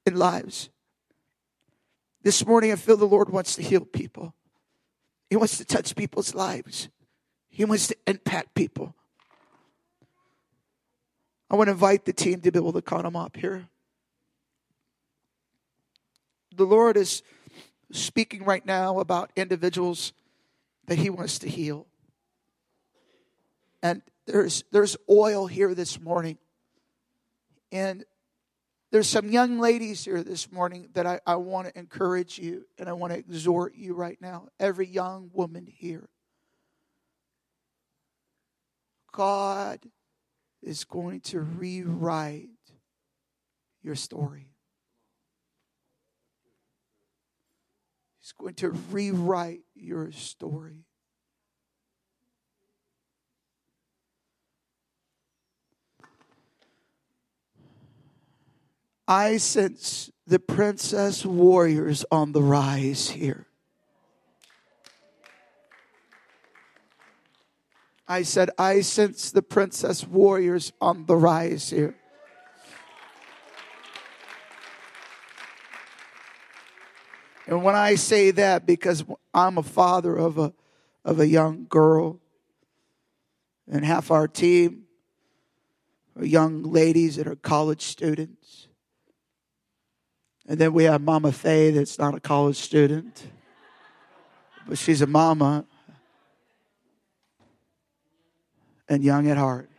and 0.05 0.17
lives. 0.17 0.69
This 2.23 2.45
morning, 2.45 2.71
I 2.71 2.75
feel 2.75 2.97
the 2.97 3.05
Lord 3.05 3.29
wants 3.29 3.55
to 3.55 3.63
heal 3.63 3.85
people. 3.85 4.33
He 5.29 5.35
wants 5.35 5.57
to 5.57 5.65
touch 5.65 5.95
people's 5.95 6.35
lives. 6.35 6.89
He 7.49 7.65
wants 7.65 7.87
to 7.87 7.95
impact 8.05 8.53
people. 8.53 8.95
I 11.49 11.55
want 11.55 11.67
to 11.67 11.71
invite 11.71 12.05
the 12.05 12.13
team 12.13 12.41
to 12.41 12.51
be 12.51 12.59
able 12.59 12.73
to 12.73 12.81
come 12.81 13.15
up 13.15 13.35
here. 13.35 13.67
The 16.55 16.65
Lord 16.65 16.95
is 16.95 17.23
speaking 17.91 18.45
right 18.45 18.65
now 18.65 18.99
about 18.99 19.31
individuals 19.35 20.13
that 20.87 20.97
He 20.97 21.09
wants 21.09 21.39
to 21.39 21.49
heal. 21.49 21.87
And 23.81 24.01
there's, 24.27 24.63
there's 24.71 24.95
oil 25.09 25.47
here 25.47 25.73
this 25.73 25.99
morning. 25.99 26.37
And 27.71 28.03
there's 28.91 29.07
some 29.07 29.29
young 29.29 29.57
ladies 29.57 30.03
here 30.03 30.21
this 30.21 30.51
morning 30.51 30.89
that 30.93 31.05
I, 31.05 31.21
I 31.25 31.35
want 31.35 31.67
to 31.67 31.79
encourage 31.79 32.37
you 32.37 32.65
and 32.77 32.89
I 32.89 32.93
want 32.93 33.13
to 33.13 33.19
exhort 33.19 33.73
you 33.75 33.93
right 33.93 34.17
now. 34.19 34.49
Every 34.59 34.85
young 34.85 35.29
woman 35.33 35.65
here. 35.65 36.09
God 39.13 39.79
is 40.61 40.83
going 40.83 41.21
to 41.21 41.39
rewrite 41.41 42.49
your 43.81 43.95
story. 43.95 44.47
He's 48.21 48.33
going 48.33 48.55
to 48.55 48.69
rewrite 48.91 49.61
your 49.73 50.11
story. 50.11 50.85
I 59.11 59.35
sense 59.35 60.09
the 60.25 60.39
princess 60.39 61.25
warriors 61.25 62.05
on 62.11 62.31
the 62.31 62.41
rise 62.41 63.09
here. 63.09 63.45
I 68.07 68.21
said, 68.21 68.51
I 68.57 68.79
sense 68.79 69.29
the 69.29 69.41
princess 69.41 70.07
warriors 70.07 70.71
on 70.79 71.07
the 71.07 71.17
rise 71.17 71.69
here. 71.69 71.93
And 77.47 77.65
when 77.65 77.75
I 77.75 77.95
say 77.95 78.31
that, 78.31 78.65
because 78.65 79.03
I'm 79.33 79.57
a 79.57 79.63
father 79.63 80.15
of 80.15 80.37
a, 80.37 80.53
of 81.03 81.19
a 81.19 81.27
young 81.27 81.65
girl, 81.67 82.21
and 83.69 83.83
half 83.83 84.09
our 84.09 84.29
team 84.29 84.85
are 86.15 86.23
young 86.23 86.63
ladies 86.63 87.17
that 87.17 87.27
are 87.27 87.35
college 87.35 87.81
students. 87.81 88.69
And 90.51 90.59
then 90.59 90.73
we 90.73 90.83
have 90.83 91.01
Mama 91.01 91.31
Faye 91.31 91.71
that's 91.71 91.97
not 91.97 92.13
a 92.13 92.19
college 92.19 92.57
student, 92.57 93.25
but 94.67 94.77
she's 94.77 95.01
a 95.01 95.07
mama 95.07 95.63
and 98.89 99.01
young 99.01 99.29
at 99.29 99.37
heart. 99.37 99.69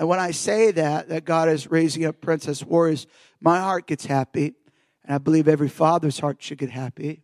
And 0.00 0.08
when 0.08 0.18
I 0.18 0.32
say 0.32 0.72
that, 0.72 1.10
that 1.10 1.24
God 1.24 1.48
is 1.48 1.70
raising 1.70 2.06
up 2.06 2.20
princess 2.20 2.64
warriors, 2.64 3.06
my 3.40 3.60
heart 3.60 3.86
gets 3.86 4.04
happy. 4.04 4.56
And 5.04 5.14
I 5.14 5.18
believe 5.18 5.46
every 5.46 5.68
father's 5.68 6.18
heart 6.18 6.42
should 6.42 6.58
get 6.58 6.70
happy 6.70 7.22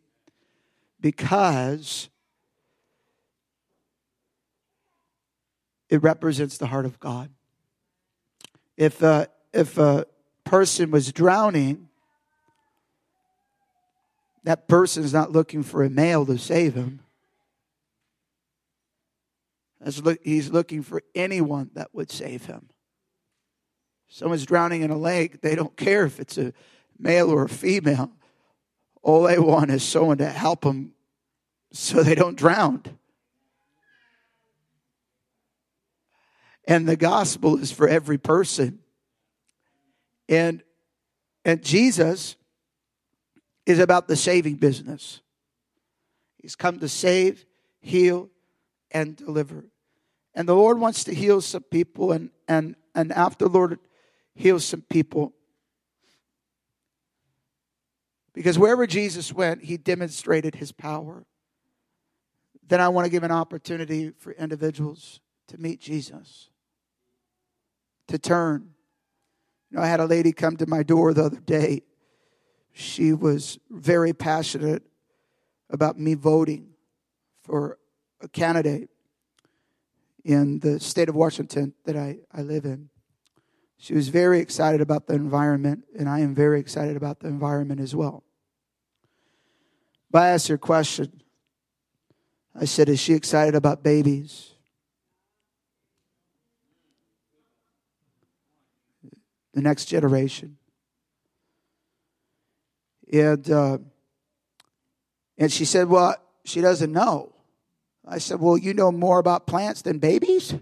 because 1.00 2.08
it 5.88 6.04
represents 6.04 6.56
the 6.56 6.68
heart 6.68 6.86
of 6.86 7.00
God. 7.00 7.30
If, 8.76 9.02
uh, 9.02 9.26
if 9.52 9.76
a 9.76 10.06
person 10.44 10.90
was 10.90 11.12
drowning, 11.12 11.88
that 14.44 14.68
person 14.68 15.04
is 15.04 15.12
not 15.12 15.32
looking 15.32 15.62
for 15.62 15.82
a 15.82 15.90
male 15.90 16.26
to 16.26 16.38
save 16.38 16.74
him. 16.74 17.00
He's 20.22 20.50
looking 20.50 20.82
for 20.82 21.02
anyone 21.14 21.70
that 21.74 21.94
would 21.94 22.10
save 22.10 22.46
him. 22.46 22.68
Someone's 24.08 24.46
drowning 24.46 24.82
in 24.82 24.90
a 24.90 24.98
lake, 24.98 25.40
they 25.40 25.54
don't 25.54 25.76
care 25.76 26.04
if 26.04 26.20
it's 26.20 26.38
a 26.38 26.52
male 26.98 27.30
or 27.30 27.44
a 27.44 27.48
female. 27.48 28.12
All 29.02 29.22
they 29.22 29.38
want 29.38 29.70
is 29.70 29.82
someone 29.82 30.18
to 30.18 30.28
help 30.28 30.62
them 30.62 30.92
so 31.72 32.02
they 32.02 32.14
don't 32.14 32.36
drown. 32.36 32.82
And 36.68 36.88
the 36.88 36.96
gospel 36.96 37.58
is 37.58 37.72
for 37.72 37.88
every 37.88 38.18
person. 38.18 38.81
And 40.28 40.62
and 41.44 41.62
Jesus 41.62 42.36
is 43.66 43.78
about 43.78 44.08
the 44.08 44.16
saving 44.16 44.56
business. 44.56 45.20
He's 46.38 46.56
come 46.56 46.78
to 46.80 46.88
save, 46.88 47.44
heal, 47.80 48.30
and 48.90 49.16
deliver. 49.16 49.64
And 50.34 50.48
the 50.48 50.54
Lord 50.54 50.78
wants 50.78 51.04
to 51.04 51.14
heal 51.14 51.40
some 51.40 51.62
people, 51.62 52.12
and 52.12 52.30
and 52.48 52.76
and 52.94 53.12
after 53.12 53.46
the 53.46 53.50
Lord 53.50 53.78
heals 54.34 54.64
some 54.64 54.82
people. 54.82 55.32
Because 58.34 58.58
wherever 58.58 58.86
Jesus 58.86 59.32
went, 59.32 59.62
he 59.64 59.76
demonstrated 59.76 60.54
his 60.54 60.72
power. 60.72 61.26
Then 62.66 62.80
I 62.80 62.88
want 62.88 63.04
to 63.04 63.10
give 63.10 63.24
an 63.24 63.30
opportunity 63.30 64.12
for 64.18 64.32
individuals 64.32 65.20
to 65.48 65.58
meet 65.58 65.80
Jesus, 65.80 66.48
to 68.08 68.18
turn 68.18 68.70
you 69.72 69.78
know, 69.78 69.84
I 69.84 69.88
had 69.88 70.00
a 70.00 70.04
lady 70.04 70.32
come 70.32 70.58
to 70.58 70.66
my 70.66 70.82
door 70.82 71.14
the 71.14 71.24
other 71.24 71.40
day. 71.40 71.82
She 72.72 73.14
was 73.14 73.58
very 73.70 74.12
passionate 74.12 74.82
about 75.70 75.98
me 75.98 76.12
voting 76.12 76.74
for 77.42 77.78
a 78.20 78.28
candidate 78.28 78.90
in 80.24 80.60
the 80.60 80.78
state 80.78 81.08
of 81.08 81.14
Washington 81.14 81.72
that 81.86 81.96
I, 81.96 82.18
I 82.34 82.42
live 82.42 82.66
in. 82.66 82.90
She 83.78 83.94
was 83.94 84.10
very 84.10 84.40
excited 84.40 84.82
about 84.82 85.06
the 85.06 85.14
environment, 85.14 85.84
and 85.98 86.06
I 86.06 86.20
am 86.20 86.34
very 86.34 86.60
excited 86.60 86.94
about 86.94 87.20
the 87.20 87.28
environment 87.28 87.80
as 87.80 87.96
well. 87.96 88.24
But 90.10 90.22
I 90.22 90.28
asked 90.28 90.48
her 90.48 90.56
a 90.56 90.58
question. 90.58 91.22
I 92.54 92.66
said, 92.66 92.90
Is 92.90 93.00
she 93.00 93.14
excited 93.14 93.54
about 93.54 93.82
babies? 93.82 94.51
The 99.52 99.62
next 99.62 99.86
generation. 99.86 100.56
And, 103.12 103.50
uh, 103.50 103.78
and 105.36 105.52
she 105.52 105.64
said, 105.64 105.88
Well, 105.88 106.16
she 106.44 106.60
doesn't 106.60 106.92
know. 106.92 107.34
I 108.06 108.18
said, 108.18 108.40
Well, 108.40 108.56
you 108.56 108.74
know 108.74 108.90
more 108.90 109.18
about 109.18 109.46
plants 109.46 109.82
than 109.82 109.98
babies? 109.98 110.54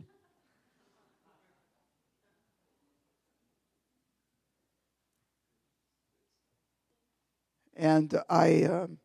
And 7.76 8.14
I, 8.28 8.64
um, 8.64 8.98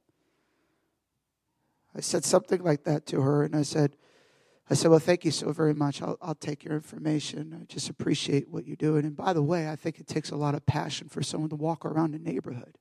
I 1.95 2.01
said 2.01 2.25
something 2.25 2.61
like 2.61 2.83
that 2.83 3.05
to 3.07 3.21
her, 3.21 3.43
and 3.43 3.55
I 3.55 3.61
said, 3.61 3.95
I 4.69 4.73
said, 4.73 4.89
Well, 4.89 4.99
thank 4.99 5.25
you 5.25 5.31
so 5.31 5.51
very 5.51 5.73
much. 5.73 6.01
I'll, 6.01 6.17
I'll 6.21 6.35
take 6.35 6.63
your 6.63 6.73
information. 6.73 7.57
I 7.61 7.65
just 7.65 7.89
appreciate 7.89 8.49
what 8.49 8.65
you're 8.65 8.75
doing. 8.75 9.05
And 9.05 9.15
by 9.15 9.33
the 9.33 9.43
way, 9.43 9.69
I 9.69 9.75
think 9.75 9.99
it 9.99 10.07
takes 10.07 10.31
a 10.31 10.35
lot 10.35 10.55
of 10.55 10.65
passion 10.65 11.07
for 11.07 11.21
someone 11.21 11.49
to 11.51 11.55
walk 11.55 11.85
around 11.85 12.15
a 12.15 12.19
neighborhood. 12.19 12.77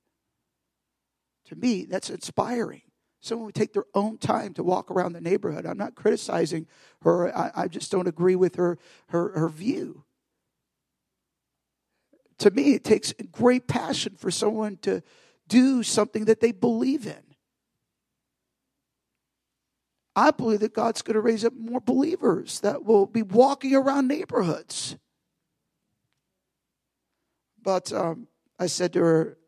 To 1.46 1.56
me, 1.56 1.84
that's 1.84 2.08
inspiring. 2.08 2.82
Someone 3.20 3.46
would 3.46 3.54
take 3.54 3.72
their 3.72 3.86
own 3.94 4.18
time 4.18 4.54
to 4.54 4.62
walk 4.62 4.90
around 4.90 5.12
the 5.12 5.20
neighborhood. 5.20 5.66
I'm 5.66 5.78
not 5.78 5.94
criticizing 5.94 6.66
her, 7.02 7.34
I, 7.36 7.50
I 7.54 7.68
just 7.68 7.90
don't 7.90 8.08
agree 8.08 8.36
with 8.36 8.56
her, 8.56 8.78
her, 9.08 9.38
her 9.38 9.48
view. 9.48 10.04
To 12.38 12.50
me, 12.50 12.74
it 12.74 12.84
takes 12.84 13.14
great 13.30 13.66
passion 13.66 14.16
for 14.16 14.30
someone 14.30 14.78
to 14.82 15.02
do 15.48 15.82
something 15.82 16.26
that 16.26 16.40
they 16.40 16.52
believe 16.52 17.06
in. 17.06 17.33
I 20.16 20.30
believe 20.30 20.60
that 20.60 20.74
God's 20.74 21.02
going 21.02 21.14
to 21.14 21.20
raise 21.20 21.44
up 21.44 21.54
more 21.54 21.80
believers 21.80 22.60
that 22.60 22.84
will 22.84 23.06
be 23.06 23.22
walking 23.22 23.74
around 23.74 24.08
neighborhoods. 24.08 24.96
But 27.60 27.92
um, 27.92 28.28
I 28.58 28.66
said 28.66 28.92
to 28.92 29.00
her, 29.00 29.38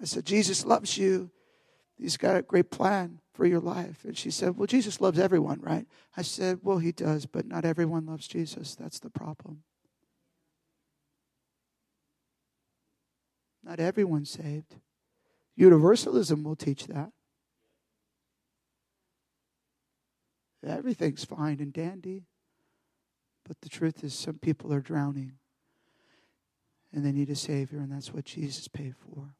I 0.00 0.04
said, 0.04 0.24
Jesus 0.24 0.64
loves 0.64 0.96
you. 0.96 1.30
He's 1.98 2.16
got 2.16 2.36
a 2.36 2.42
great 2.42 2.70
plan 2.70 3.20
for 3.34 3.46
your 3.46 3.60
life. 3.60 4.04
And 4.04 4.16
she 4.16 4.30
said, 4.30 4.56
Well, 4.56 4.66
Jesus 4.66 5.00
loves 5.00 5.18
everyone, 5.18 5.60
right? 5.60 5.86
I 6.16 6.22
said, 6.22 6.60
Well, 6.62 6.78
he 6.78 6.92
does, 6.92 7.26
but 7.26 7.46
not 7.46 7.64
everyone 7.64 8.06
loves 8.06 8.28
Jesus. 8.28 8.74
That's 8.74 8.98
the 8.98 9.10
problem. 9.10 9.62
Not 13.62 13.80
everyone's 13.80 14.30
saved. 14.30 14.76
Universalism 15.56 16.44
will 16.44 16.56
teach 16.56 16.86
that. 16.86 17.10
Everything's 20.66 21.24
fine 21.24 21.60
and 21.60 21.72
dandy. 21.72 22.24
But 23.46 23.60
the 23.60 23.68
truth 23.68 24.02
is, 24.02 24.14
some 24.14 24.38
people 24.38 24.72
are 24.72 24.80
drowning 24.80 25.34
and 26.92 27.04
they 27.04 27.12
need 27.12 27.30
a 27.30 27.36
Savior, 27.36 27.78
and 27.78 27.92
that's 27.92 28.12
what 28.12 28.24
Jesus 28.24 28.68
paid 28.68 28.94
for. 28.96 29.34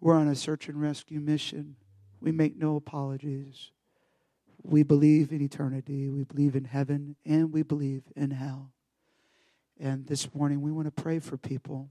We're 0.00 0.14
on 0.14 0.28
a 0.28 0.34
search 0.34 0.68
and 0.68 0.80
rescue 0.80 1.20
mission. 1.20 1.76
We 2.20 2.32
make 2.32 2.56
no 2.56 2.76
apologies. 2.76 3.72
We 4.62 4.84
believe 4.84 5.32
in 5.32 5.42
eternity, 5.42 6.08
we 6.08 6.22
believe 6.22 6.54
in 6.54 6.64
heaven, 6.64 7.16
and 7.26 7.52
we 7.52 7.62
believe 7.62 8.04
in 8.14 8.30
hell. 8.30 8.72
And 9.78 10.06
this 10.06 10.32
morning, 10.32 10.60
we 10.60 10.70
want 10.70 10.86
to 10.86 11.02
pray 11.02 11.18
for 11.18 11.36
people 11.36 11.90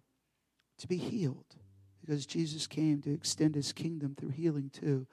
to 0.77 0.87
be 0.87 0.97
healed 0.97 1.55
because 1.99 2.25
Jesus 2.25 2.67
came 2.67 3.01
to 3.01 3.13
extend 3.13 3.55
his 3.55 3.73
kingdom 3.73 4.15
through 4.15 4.29
healing 4.29 4.69
too. 4.71 5.05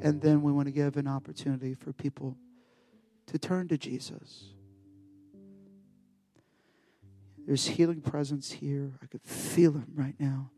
And 0.00 0.20
then 0.20 0.42
we 0.42 0.52
want 0.52 0.66
to 0.66 0.72
give 0.72 0.96
an 0.96 1.08
opportunity 1.08 1.74
for 1.74 1.92
people 1.92 2.36
to 3.26 3.38
turn 3.38 3.68
to 3.68 3.78
Jesus. 3.78 4.54
There's 7.46 7.66
healing 7.66 8.00
presence 8.00 8.52
here. 8.52 8.92
I 9.02 9.06
could 9.06 9.22
feel 9.22 9.72
him 9.72 9.92
right 9.94 10.14
now. 10.18 10.50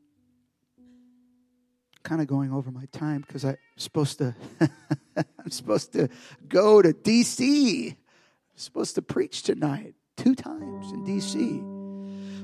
Kind 2.03 2.21
of 2.21 2.27
going 2.27 2.53
over 2.53 2.71
my 2.71 2.87
time 2.93 3.23
because 3.27 3.45
I'm 3.45 3.57
supposed 3.77 4.19
to 4.19 4.35
I'm 5.17 5.51
supposed 5.51 5.93
to 5.93 6.09
go 6.49 6.83
to 6.83 6.93
DC. 6.93 7.91
I'm 7.91 7.97
supposed 8.57 8.97
to 8.97 9.03
preach 9.03 9.43
tonight 9.43 9.95
two 10.17 10.35
times 10.35 10.91
in 10.93 11.05
DC. 11.05 11.70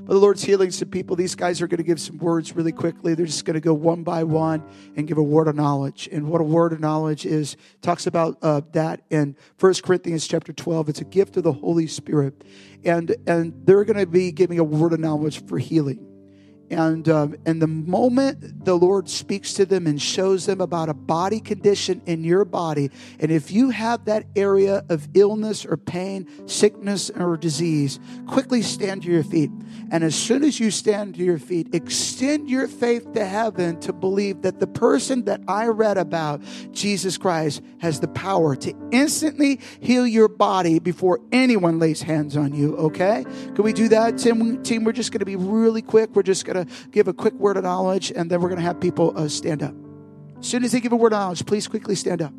But 0.07 0.13
the 0.13 0.19
Lord's 0.19 0.41
healing 0.41 0.71
some 0.71 0.87
people. 0.87 1.17
These 1.17 1.35
guys 1.35 1.61
are 1.61 1.67
going 1.67 1.79
to 1.79 1.83
give 1.83 1.99
some 1.99 2.17
words 2.17 2.55
really 2.55 2.71
quickly. 2.71 3.13
They're 3.13 3.25
just 3.25 3.43
going 3.43 3.55
to 3.55 3.59
go 3.59 3.73
one 3.73 4.03
by 4.03 4.23
one 4.23 4.63
and 4.95 5.05
give 5.05 5.17
a 5.17 5.23
word 5.23 5.49
of 5.49 5.55
knowledge. 5.55 6.07
And 6.09 6.29
what 6.29 6.39
a 6.39 6.45
word 6.45 6.71
of 6.71 6.79
knowledge 6.79 7.25
is, 7.25 7.57
talks 7.81 8.07
about 8.07 8.37
uh, 8.41 8.61
that 8.71 9.01
in 9.09 9.35
1 9.59 9.73
Corinthians 9.83 10.25
chapter 10.25 10.53
12. 10.53 10.87
It's 10.87 11.01
a 11.01 11.05
gift 11.05 11.35
of 11.35 11.43
the 11.43 11.51
Holy 11.51 11.87
Spirit. 11.87 12.45
And, 12.85 13.17
and 13.27 13.53
they're 13.65 13.83
going 13.83 13.97
to 13.97 14.07
be 14.07 14.31
giving 14.31 14.59
a 14.59 14.63
word 14.63 14.93
of 14.93 15.01
knowledge 15.01 15.45
for 15.45 15.57
healing. 15.57 16.16
And, 16.69 17.07
um, 17.07 17.37
and 17.45 17.61
the 17.61 17.67
moment 17.67 18.65
the 18.65 18.75
Lord 18.75 19.09
speaks 19.09 19.53
to 19.53 19.65
them 19.65 19.87
and 19.87 20.01
shows 20.01 20.45
them 20.45 20.59
about 20.59 20.89
a 20.89 20.93
body 20.93 21.39
condition 21.39 22.01
in 22.05 22.23
your 22.23 22.43
body, 22.43 22.91
and 23.19 23.31
if 23.31 23.51
you 23.51 23.69
have 23.69 24.05
that 24.05 24.25
area 24.35 24.83
of 24.89 25.07
illness 25.13 25.65
or 25.65 25.77
pain, 25.77 26.27
sickness 26.47 27.09
or 27.09 27.37
disease, 27.37 27.99
quickly 28.27 28.61
stand 28.61 29.03
to 29.03 29.09
your 29.09 29.23
feet. 29.23 29.51
And 29.91 30.03
as 30.03 30.15
soon 30.15 30.43
as 30.43 30.59
you 30.59 30.71
stand 30.71 31.15
to 31.15 31.23
your 31.23 31.37
feet, 31.37 31.73
extend 31.73 32.49
your 32.49 32.67
faith 32.67 33.13
to 33.13 33.25
heaven 33.25 33.79
to 33.81 33.93
believe 33.93 34.41
that 34.41 34.59
the 34.59 34.67
person 34.67 35.23
that 35.25 35.41
I 35.47 35.67
read 35.67 35.97
about, 35.97 36.41
Jesus 36.73 37.17
Christ, 37.17 37.61
has 37.79 38.01
the 38.01 38.09
power 38.09 38.55
to 38.57 38.73
instantly 38.91 39.61
heal 39.79 40.05
your 40.05 40.27
body 40.27 40.79
before 40.79 41.21
anyone 41.31 41.79
lays 41.79 42.01
hands 42.01 42.35
on 42.35 42.53
you, 42.53 42.75
okay? 42.77 43.23
Can 43.55 43.63
we 43.63 43.71
do 43.71 43.87
that, 43.89 44.17
Tim? 44.17 44.61
Team, 44.63 44.83
we're 44.83 44.91
just 44.91 45.11
to 45.19 45.25
be 45.25 45.35
really 45.35 45.81
quick. 45.81 46.15
We're 46.15 46.23
just 46.23 46.45
going 46.57 46.67
to 46.67 46.89
give 46.89 47.07
a 47.07 47.13
quick 47.13 47.33
word 47.33 47.57
of 47.57 47.63
knowledge, 47.63 48.11
and 48.11 48.29
then 48.29 48.41
we're 48.41 48.49
going 48.49 48.59
to 48.59 48.65
have 48.65 48.79
people 48.79 49.13
uh, 49.15 49.27
stand 49.27 49.63
up. 49.63 49.73
As 50.39 50.45
soon 50.45 50.63
as 50.63 50.71
they 50.71 50.79
give 50.79 50.91
a 50.91 50.95
word 50.95 51.13
of 51.13 51.19
knowledge, 51.19 51.45
please 51.45 51.67
quickly 51.67 51.95
stand 51.95 52.21
up. 52.21 52.33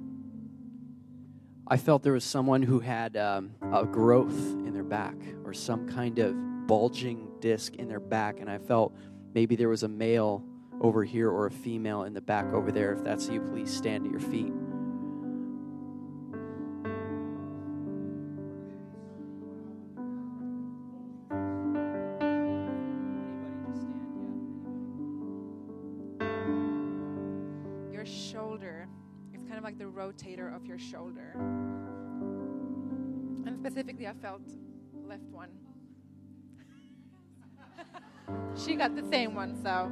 I 1.66 1.76
felt 1.76 2.02
there 2.02 2.14
was 2.14 2.24
someone 2.24 2.62
who 2.62 2.80
had 2.80 3.16
um, 3.16 3.50
a 3.72 3.84
growth 3.84 4.38
in 4.66 4.72
their 4.72 4.84
back 4.84 5.16
or 5.44 5.52
some 5.52 5.86
kind 5.88 6.18
of 6.18 6.34
bulging 6.66 7.28
disc 7.40 7.74
in 7.76 7.88
their 7.88 8.00
back, 8.00 8.40
and 8.40 8.50
I 8.50 8.58
felt 8.58 8.94
maybe 9.34 9.56
there 9.56 9.68
was 9.68 9.82
a 9.82 9.88
male 9.88 10.44
over 10.80 11.04
here 11.04 11.30
or 11.30 11.46
a 11.46 11.50
female 11.50 12.04
in 12.04 12.14
the 12.14 12.20
back 12.20 12.52
over 12.52 12.72
there. 12.72 12.92
If 12.92 13.04
that's 13.04 13.28
you, 13.28 13.40
please 13.40 13.74
stand 13.74 14.04
to 14.04 14.10
your 14.10 14.20
feet. 14.20 14.52
Rotator 29.84 30.54
of 30.54 30.66
your 30.66 30.78
shoulder. 30.78 31.32
And 33.46 33.56
specifically, 33.58 34.06
I 34.06 34.12
felt 34.14 34.42
left 35.06 35.22
one. 35.30 35.50
she 38.56 38.74
got 38.76 38.94
the 38.94 39.08
same 39.10 39.34
one, 39.34 39.60
so. 39.62 39.90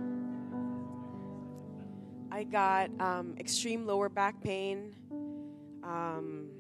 I 2.31 2.45
got 2.45 2.91
um, 3.01 3.35
extreme 3.39 3.87
lower 3.87 4.09
back 4.09 4.43
pain. 4.43 4.95
Um, 5.83 6.51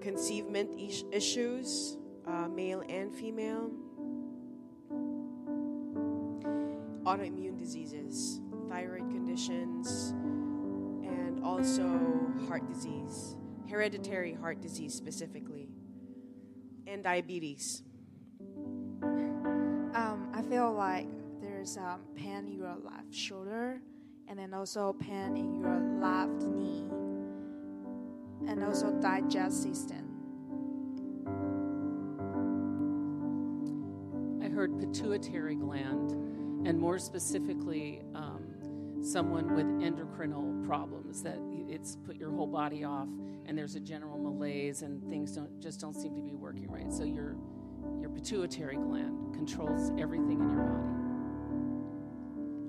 conceivement 0.00 0.70
issues, 1.12 1.96
uh, 2.26 2.48
male 2.48 2.82
and 2.88 3.14
female, 3.14 3.70
autoimmune 7.04 7.58
diseases 7.58 8.40
thyroid 8.68 9.10
conditions, 9.10 10.10
and 11.02 11.44
also 11.44 12.00
heart 12.48 12.66
disease, 12.68 13.36
hereditary 13.68 14.34
heart 14.34 14.60
disease 14.60 14.94
specifically, 14.94 15.68
and 16.86 17.02
diabetes. 17.02 17.82
Um, 19.02 20.30
I 20.34 20.42
feel 20.42 20.72
like 20.72 21.08
there's 21.40 21.76
um, 21.76 22.02
pain 22.14 22.46
in 22.46 22.52
your 22.52 22.76
left 22.82 23.14
shoulder, 23.14 23.80
and 24.28 24.38
then 24.38 24.52
also 24.54 24.92
pain 24.92 25.36
in 25.36 25.54
your 25.60 25.80
left 26.00 26.42
knee, 26.42 26.84
and 28.48 28.62
also 28.64 28.90
digest 29.00 29.62
system. 29.62 30.02
I 34.42 34.48
heard 34.48 34.78
pituitary 34.78 35.56
gland, 35.56 36.12
and 36.66 36.78
more 36.78 36.98
specifically, 36.98 38.02
um, 38.14 38.35
someone 39.06 39.54
with 39.54 39.66
endocrinal 39.66 40.66
problems 40.66 41.22
that 41.22 41.38
it's 41.68 41.96
put 42.04 42.16
your 42.16 42.30
whole 42.30 42.46
body 42.46 42.84
off 42.84 43.08
and 43.46 43.56
there's 43.56 43.76
a 43.76 43.80
general 43.80 44.18
malaise 44.18 44.82
and 44.82 45.02
things 45.08 45.32
don't 45.32 45.60
just 45.60 45.80
don't 45.80 45.94
seem 45.94 46.14
to 46.16 46.22
be 46.22 46.34
working 46.34 46.70
right. 46.70 46.92
So 46.92 47.04
your 47.04 47.36
your 48.00 48.10
pituitary 48.10 48.76
gland 48.76 49.32
controls 49.34 49.92
everything 49.98 50.40
in 50.40 50.50
your 50.50 50.62
body. 50.64 50.88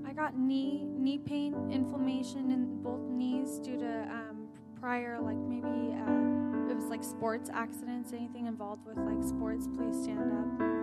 I 0.10 0.14
got 0.14 0.38
knee 0.38 0.86
knee 0.86 1.18
pain 1.18 1.72
inflammation 1.72 2.52
in 2.52 2.84
both 2.84 3.10
knees 3.10 3.60
due 3.60 3.78
to 3.78 4.02
um, 4.12 4.48
prior 4.80 5.20
like 5.20 5.38
maybe 5.38 5.96
uh, 5.96 6.72
it 6.72 6.76
was 6.76 6.86
like 6.86 7.04
sports 7.04 7.50
accidents 7.52 8.14
anything 8.14 8.46
involved 8.46 8.86
with 8.86 8.98
like 8.98 9.24
sports 9.28 9.68
please 9.76 10.04
stand 10.04 10.32
up 10.32 10.77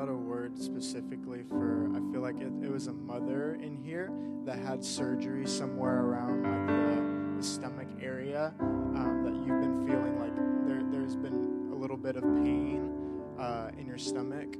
got 0.00 0.08
a 0.08 0.16
word 0.16 0.56
specifically 0.58 1.42
for, 1.42 1.90
I 1.94 2.00
feel 2.10 2.22
like 2.22 2.40
it, 2.40 2.50
it 2.64 2.70
was 2.70 2.86
a 2.86 2.92
mother 2.92 3.58
in 3.62 3.76
here 3.76 4.10
that 4.46 4.58
had 4.58 4.82
surgery 4.82 5.46
somewhere 5.46 6.00
around 6.00 6.42
like 6.42 6.66
the, 6.88 7.36
the 7.36 7.42
stomach 7.42 7.88
area 8.00 8.54
um, 8.60 9.22
that 9.24 9.34
you've 9.34 9.60
been 9.60 9.86
feeling 9.86 10.18
like 10.18 10.34
there, 10.66 10.82
there's 10.90 11.16
been 11.16 11.68
a 11.70 11.74
little 11.74 11.98
bit 11.98 12.16
of 12.16 12.22
pain 12.22 12.90
uh, 13.38 13.70
in 13.78 13.86
your 13.86 13.98
stomach 13.98 14.56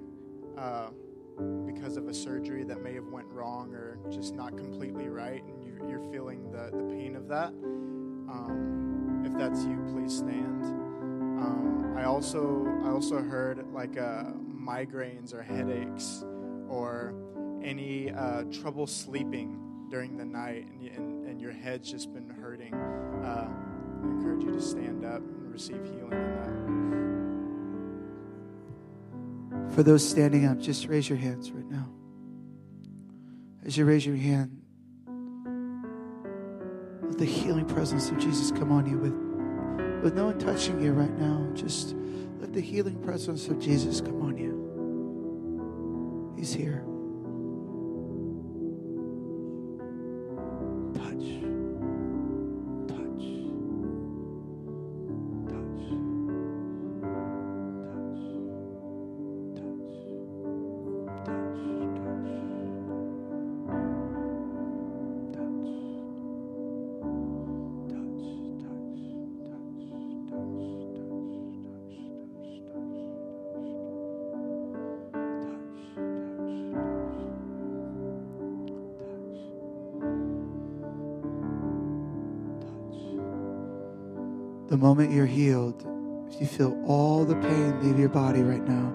uh, 0.58 0.88
because 1.64 1.96
of 1.96 2.06
a 2.08 2.12
surgery 2.12 2.62
that 2.62 2.82
may 2.82 2.92
have 2.92 3.06
went 3.06 3.26
wrong 3.28 3.72
or 3.72 3.96
just 4.10 4.34
not 4.34 4.58
completely 4.58 5.08
right 5.08 5.42
and 5.44 5.64
you, 5.64 5.88
you're 5.88 6.12
feeling 6.12 6.50
the, 6.50 6.70
the 6.76 6.84
pain 6.94 7.16
of 7.16 7.28
that. 7.28 7.48
Um, 7.48 9.22
if 9.24 9.32
that's 9.38 9.64
you, 9.64 9.82
please 9.90 10.18
stand. 10.18 10.64
Um, 10.64 11.94
I 11.96 12.04
also 12.04 12.66
I 12.84 12.90
also 12.90 13.22
heard 13.22 13.66
like 13.72 13.96
uh, 13.98 14.24
migraines 14.70 15.34
or 15.34 15.42
headaches 15.42 16.24
or 16.68 17.12
any 17.62 18.10
uh, 18.12 18.44
trouble 18.44 18.86
sleeping 18.86 19.58
during 19.90 20.16
the 20.16 20.24
night 20.24 20.68
and, 20.70 20.86
and, 20.88 21.26
and 21.26 21.40
your 21.40 21.50
head's 21.50 21.90
just 21.90 22.12
been 22.12 22.28
hurting. 22.28 22.72
Uh, 22.74 23.48
I 24.02 24.06
encourage 24.06 24.44
you 24.44 24.52
to 24.52 24.62
stand 24.62 25.04
up 25.04 25.20
and 25.20 25.52
receive 25.52 25.82
healing 25.84 26.12
in 26.12 26.36
that. 29.58 29.74
For 29.74 29.82
those 29.82 30.08
standing 30.08 30.46
up, 30.46 30.60
just 30.60 30.86
raise 30.86 31.08
your 31.08 31.18
hands 31.18 31.50
right 31.50 31.68
now. 31.68 31.88
As 33.64 33.76
you 33.76 33.84
raise 33.84 34.06
your 34.06 34.16
hand, 34.16 34.56
let 37.02 37.18
the 37.18 37.24
healing 37.24 37.66
presence 37.66 38.10
of 38.10 38.18
Jesus 38.18 38.52
come 38.52 38.70
on 38.72 38.86
you 38.88 38.98
with, 38.98 39.14
with 40.02 40.14
no 40.14 40.26
one 40.26 40.38
touching 40.38 40.80
you 40.80 40.92
right 40.92 41.18
now. 41.18 41.48
Just 41.54 41.96
let 42.38 42.52
the 42.52 42.60
healing 42.60 43.02
presence 43.02 43.48
of 43.48 43.58
Jesus 43.58 44.00
come 44.00 44.22
on 44.22 44.38
you. 44.38 44.59
He's 46.40 46.54
here. 46.54 46.89
Moment 85.00 85.16
you're 85.16 85.24
healed, 85.24 85.86
if 86.30 86.40
you 86.42 86.46
feel 86.46 86.84
all 86.86 87.24
the 87.24 87.34
pain 87.36 87.82
leave 87.82 87.98
your 87.98 88.10
body 88.10 88.42
right 88.42 88.62
now, 88.68 88.92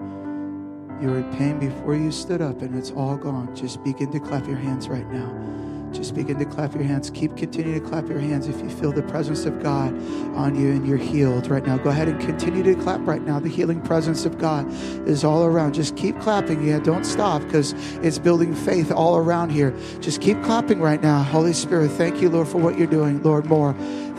you 1.02 1.08
were 1.08 1.18
in 1.18 1.36
pain 1.36 1.58
before 1.58 1.96
you 1.96 2.12
stood 2.12 2.40
up 2.40 2.62
and 2.62 2.78
it's 2.78 2.92
all 2.92 3.16
gone. 3.16 3.54
Just 3.56 3.82
begin 3.82 4.12
to 4.12 4.20
clap 4.20 4.46
your 4.46 4.56
hands 4.56 4.88
right 4.88 5.10
now. 5.10 5.32
Just 5.92 6.14
begin 6.14 6.38
to 6.38 6.44
clap 6.44 6.74
your 6.74 6.84
hands. 6.84 7.10
Keep 7.10 7.36
continuing 7.36 7.82
to 7.82 7.88
clap 7.88 8.08
your 8.08 8.20
hands 8.20 8.46
if 8.46 8.60
you 8.60 8.68
feel 8.68 8.92
the 8.92 9.02
presence 9.02 9.46
of 9.46 9.60
God 9.62 9.94
on 10.36 10.54
you 10.54 10.70
and 10.70 10.86
you're 10.86 10.96
healed 10.96 11.48
right 11.48 11.64
now. 11.64 11.76
Go 11.76 11.90
ahead 11.90 12.06
and 12.06 12.20
continue 12.20 12.62
to 12.62 12.74
clap 12.76 13.00
right 13.06 13.22
now. 13.22 13.40
The 13.40 13.48
healing 13.48 13.80
presence 13.80 14.24
of 14.24 14.38
God 14.38 14.66
is 15.08 15.24
all 15.24 15.44
around. 15.44 15.72
Just 15.72 15.96
keep 15.96 16.20
clapping. 16.20 16.66
Yeah, 16.66 16.78
don't 16.78 17.04
stop 17.04 17.42
because 17.42 17.72
it's 18.02 18.18
building 18.18 18.54
faith 18.54 18.92
all 18.92 19.16
around 19.16 19.50
here. 19.50 19.74
Just 20.00 20.20
keep 20.20 20.40
clapping 20.44 20.80
right 20.80 21.02
now. 21.02 21.22
Holy 21.22 21.52
Spirit, 21.52 21.90
thank 21.92 22.22
you, 22.22 22.28
Lord, 22.28 22.46
for 22.46 22.58
what 22.58 22.78
you're 22.78 22.86
doing. 22.86 23.22
Lord, 23.22 23.46
more. 23.46 23.74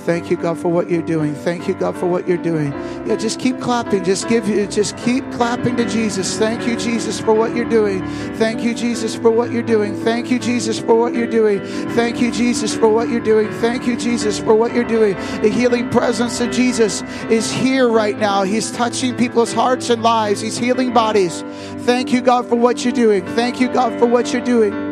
Thank 0.07 0.31
you, 0.31 0.37
God, 0.37 0.57
for 0.57 0.69
what 0.69 0.89
you're 0.89 1.01
doing. 1.01 1.35
Thank 1.35 1.67
you, 1.67 1.73
God, 1.73 1.97
for 1.97 2.05
what 2.05 2.29
you're 2.29 2.37
doing. 2.37 2.71
Yeah, 3.05 3.17
just 3.17 3.41
keep 3.41 3.59
clapping. 3.59 4.05
Just 4.05 4.29
give 4.29 4.47
you, 4.47 4.65
just 4.65 4.95
keep 4.95 5.29
clapping 5.33 5.75
to 5.75 5.83
Jesus. 5.83 6.39
Thank 6.39 6.65
you, 6.65 6.77
Jesus, 6.77 7.19
for 7.19 7.33
what 7.33 7.53
you're 7.53 7.67
doing. 7.67 8.07
Thank 8.35 8.63
you, 8.63 8.73
Jesus, 8.73 9.17
for 9.17 9.29
what 9.31 9.51
you're 9.51 9.61
doing. 9.61 9.93
Thank 10.05 10.31
you, 10.31 10.39
Jesus, 10.39 10.79
for 10.79 10.95
what 10.95 11.13
you're 11.13 11.27
doing. 11.27 11.59
Thank 11.89 12.21
you, 12.21 12.31
Jesus, 12.31 12.73
for 12.73 12.87
what 12.87 13.09
you're 13.09 13.19
doing. 13.19 13.51
Thank 13.59 13.85
you, 13.85 13.97
Jesus, 13.97 14.39
for 14.39 14.55
what 14.55 14.73
you're 14.73 14.85
doing. 14.85 15.13
The 15.41 15.49
healing 15.49 15.89
presence 15.89 16.39
of 16.39 16.51
Jesus 16.51 17.01
is 17.29 17.51
here 17.51 17.89
right 17.89 18.17
now. 18.17 18.43
He's 18.43 18.71
touching 18.71 19.13
people's 19.17 19.51
hearts 19.51 19.89
and 19.89 20.01
lives. 20.01 20.39
He's 20.39 20.57
healing 20.57 20.93
bodies. 20.93 21.41
Thank 21.79 22.13
you, 22.13 22.21
God, 22.21 22.47
for 22.47 22.55
what 22.55 22.85
you're 22.85 22.93
doing. 22.93 23.25
Thank 23.35 23.59
you, 23.59 23.67
God, 23.67 23.99
for 23.99 24.05
what 24.05 24.31
you're 24.31 24.41
doing. 24.41 24.86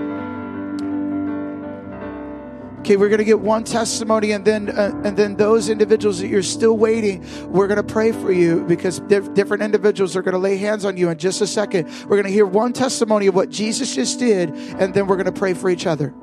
Okay, 2.85 2.97
we're 2.97 3.09
going 3.09 3.17
to 3.17 3.25
get 3.25 3.39
one 3.39 3.63
testimony, 3.63 4.29
and 4.33 4.45
then 4.45 4.69
uh, 4.69 4.91
and 5.03 5.17
then 5.17 5.35
those 5.37 5.69
individuals 5.69 6.19
that 6.19 6.27
you're 6.27 6.43
still 6.43 6.77
waiting, 6.77 7.25
we're 7.51 7.65
going 7.65 7.83
to 7.83 7.83
pray 7.83 8.11
for 8.11 8.31
you 8.31 8.63
because 8.65 8.99
diff- 8.99 9.33
different 9.33 9.63
individuals 9.63 10.15
are 10.15 10.21
going 10.21 10.33
to 10.33 10.37
lay 10.37 10.57
hands 10.57 10.85
on 10.85 10.95
you 10.95 11.09
in 11.09 11.17
just 11.17 11.41
a 11.41 11.47
second. 11.47 11.87
We're 12.03 12.17
going 12.17 12.25
to 12.25 12.31
hear 12.31 12.45
one 12.45 12.73
testimony 12.73 13.25
of 13.25 13.33
what 13.33 13.49
Jesus 13.49 13.95
just 13.95 14.19
did, 14.19 14.51
and 14.51 14.93
then 14.93 15.07
we're 15.07 15.15
going 15.15 15.25
to 15.25 15.31
pray 15.31 15.55
for 15.55 15.67
each 15.67 15.87
other. 15.87 16.13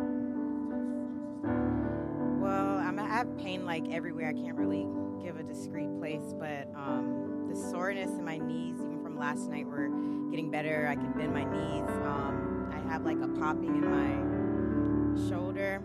Well, 2.41 2.79
I'm, 2.79 2.97
I 2.97 3.09
have 3.09 3.37
pain 3.39 3.67
like 3.67 3.91
everywhere. 3.91 4.29
I 4.29 4.33
can't 4.33 4.55
really 4.55 4.87
give 5.21 5.39
a 5.39 5.43
discrete 5.43 5.99
place, 5.99 6.33
but 6.39 6.69
um, 6.77 7.49
the 7.51 7.57
soreness 7.57 8.11
in 8.11 8.25
my 8.25 8.39
knees, 8.39 8.77
even 8.77 9.03
from 9.03 9.19
last 9.19 9.51
night, 9.51 9.67
were 9.67 9.89
getting 10.31 10.49
better. 10.53 10.87
I 10.87 10.95
can 10.95 11.11
bend 11.15 11.35
my 11.35 11.43
knees. 11.43 11.91
Um, 12.05 12.71
I 12.73 12.79
have 12.89 13.05
like 13.05 13.19
a 13.21 13.27
popping 13.41 13.75
in 13.75 13.91
my 13.91 15.29
shoulder, 15.29 15.83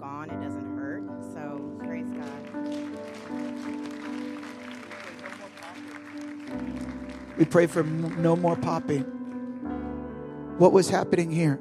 gone. 0.00 0.30
It 0.30 0.40
doesn't 0.42 0.78
hurt. 0.78 1.02
So 1.34 1.76
praise 1.78 2.08
God. 2.10 2.30
We 7.36 7.44
pray 7.44 7.66
for 7.66 7.82
no 7.82 8.34
more 8.34 8.56
popping. 8.56 9.02
What 10.58 10.72
was 10.72 10.90
happening 10.90 11.30
here? 11.30 11.60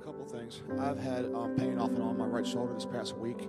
A 0.00 0.04
couple 0.04 0.24
things. 0.24 0.62
I've 0.80 0.98
had 0.98 1.26
um, 1.26 1.54
pain 1.56 1.78
off 1.78 1.90
and 1.90 2.02
on 2.02 2.16
my 2.16 2.26
right 2.26 2.46
shoulder 2.46 2.74
this 2.74 2.86
past 2.86 3.16
week, 3.16 3.48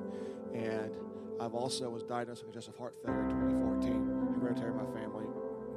and 0.53 0.91
I've 1.39 1.55
also 1.55 1.89
was 1.89 2.03
diagnosed 2.03 2.43
with 2.43 2.51
congestive 2.51 2.77
heart 2.77 2.95
failure 3.03 3.23
in 3.23 3.29
2014. 3.29 4.37
Hereditary 4.41 4.71
in 4.71 4.77
my 4.77 4.99
family, 4.99 5.25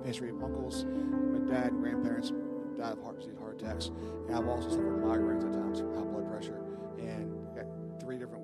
history 0.04 0.28
of 0.28 0.42
uncles, 0.42 0.84
my 0.84 1.38
dad, 1.50 1.70
grandparents 1.70 2.32
died 2.76 2.92
of 2.92 3.02
heart 3.02 3.18
disease, 3.18 3.36
heart 3.38 3.60
attacks, 3.60 3.90
and 4.26 4.36
I've 4.36 4.48
also 4.48 4.68
suffered 4.68 5.02
migraines 5.02 5.46
at 5.46 5.52
times, 5.54 5.80
high 5.80 6.04
blood 6.04 6.28
pressure, 6.30 6.60
and 6.98 7.34
three 8.04 8.18
different 8.18 8.43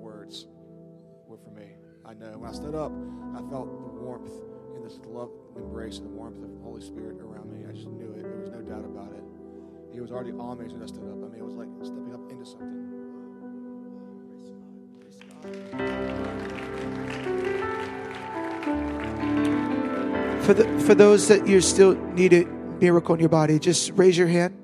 were 1.31 1.37
for 1.37 1.51
me. 1.51 1.71
I 2.05 2.13
know 2.13 2.37
when 2.37 2.49
I 2.49 2.53
stood 2.53 2.75
up, 2.75 2.91
I 3.33 3.39
felt 3.49 3.71
the 3.71 4.03
warmth 4.03 4.31
and 4.75 4.83
this 4.83 4.99
love 5.07 5.31
embrace 5.55 5.99
and 5.99 6.07
the 6.07 6.13
warmth 6.13 6.43
of 6.43 6.51
the 6.51 6.59
Holy 6.59 6.81
Spirit 6.81 7.21
around 7.21 7.49
me. 7.49 7.63
I 7.67 7.71
just 7.71 7.87
knew 7.87 8.11
it. 8.11 8.23
There 8.23 8.37
was 8.37 8.49
no 8.49 8.61
doubt 8.61 8.83
about 8.83 9.13
it. 9.13 9.23
He 9.93 10.01
was 10.01 10.11
already 10.11 10.31
on 10.31 10.59
me 10.59 10.65
as 10.65 10.73
I 10.73 10.85
stood 10.87 11.07
up. 11.07 11.23
I 11.23 11.31
mean, 11.31 11.39
it 11.39 11.45
was 11.45 11.55
like 11.55 11.69
stepping 11.83 12.13
up 12.13 12.29
into 12.29 12.45
something. 12.45 12.99
For 20.43 20.53
the 20.53 20.79
for 20.85 20.95
those 20.95 21.29
that 21.29 21.47
you 21.47 21.61
still 21.61 21.95
need 22.13 22.33
a 22.33 22.45
miracle 22.81 23.15
in 23.15 23.21
your 23.21 23.29
body, 23.29 23.57
just 23.57 23.91
raise 23.95 24.17
your 24.17 24.27
hand. 24.27 24.60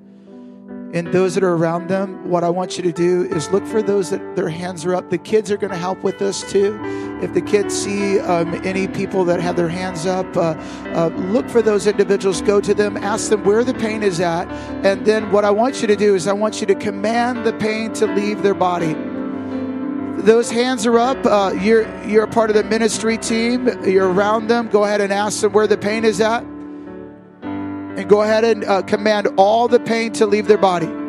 And 0.97 1.13
those 1.13 1.35
that 1.35 1.43
are 1.43 1.53
around 1.53 1.89
them, 1.89 2.27
what 2.27 2.43
I 2.43 2.49
want 2.49 2.75
you 2.75 2.81
to 2.81 2.91
do 2.91 3.25
is 3.25 3.51
look 3.51 3.63
for 3.67 3.83
those 3.83 4.09
that 4.09 4.35
their 4.35 4.49
hands 4.49 4.83
are 4.83 4.95
up. 4.95 5.11
The 5.11 5.19
kids 5.19 5.51
are 5.51 5.57
going 5.57 5.69
to 5.69 5.77
help 5.77 6.03
with 6.03 6.17
this 6.17 6.41
too. 6.51 6.79
If 7.21 7.35
the 7.35 7.41
kids 7.41 7.75
see 7.75 8.19
um, 8.19 8.55
any 8.65 8.87
people 8.87 9.23
that 9.25 9.39
have 9.39 9.55
their 9.55 9.69
hands 9.69 10.07
up, 10.07 10.25
uh, 10.35 10.55
uh, 10.95 11.09
look 11.15 11.47
for 11.49 11.61
those 11.61 11.85
individuals, 11.85 12.41
go 12.41 12.59
to 12.59 12.73
them, 12.73 12.97
ask 12.97 13.29
them 13.29 13.43
where 13.43 13.63
the 13.63 13.75
pain 13.75 14.01
is 14.01 14.19
at. 14.19 14.47
And 14.83 15.05
then 15.05 15.31
what 15.31 15.45
I 15.45 15.51
want 15.51 15.81
you 15.81 15.87
to 15.87 15.95
do 15.95 16.15
is 16.15 16.25
I 16.25 16.33
want 16.33 16.61
you 16.61 16.65
to 16.65 16.75
command 16.75 17.45
the 17.45 17.53
pain 17.53 17.93
to 17.93 18.07
leave 18.07 18.41
their 18.41 18.55
body 18.55 18.95
those 20.17 20.49
hands 20.49 20.85
are 20.87 20.97
up. 20.97 21.23
Uh, 21.25 21.53
you're 21.61 21.87
you're 22.05 22.23
a 22.23 22.27
part 22.27 22.49
of 22.49 22.55
the 22.55 22.63
ministry 22.63 23.17
team. 23.19 23.69
You're 23.85 24.11
around 24.11 24.47
them. 24.47 24.67
Go 24.67 24.83
ahead 24.83 24.99
and 24.99 25.13
ask 25.13 25.41
them 25.41 25.53
where 25.53 25.67
the 25.67 25.77
pain 25.77 26.03
is 26.03 26.19
at, 26.19 26.43
and 27.97 28.07
go 28.07 28.21
ahead 28.21 28.43
and 28.43 28.63
uh, 28.63 28.83
command 28.83 29.27
all 29.37 29.67
the 29.67 29.79
pain 29.79 30.13
to 30.13 30.25
leave 30.25 30.47
their 30.47 30.57
body. 30.57 31.06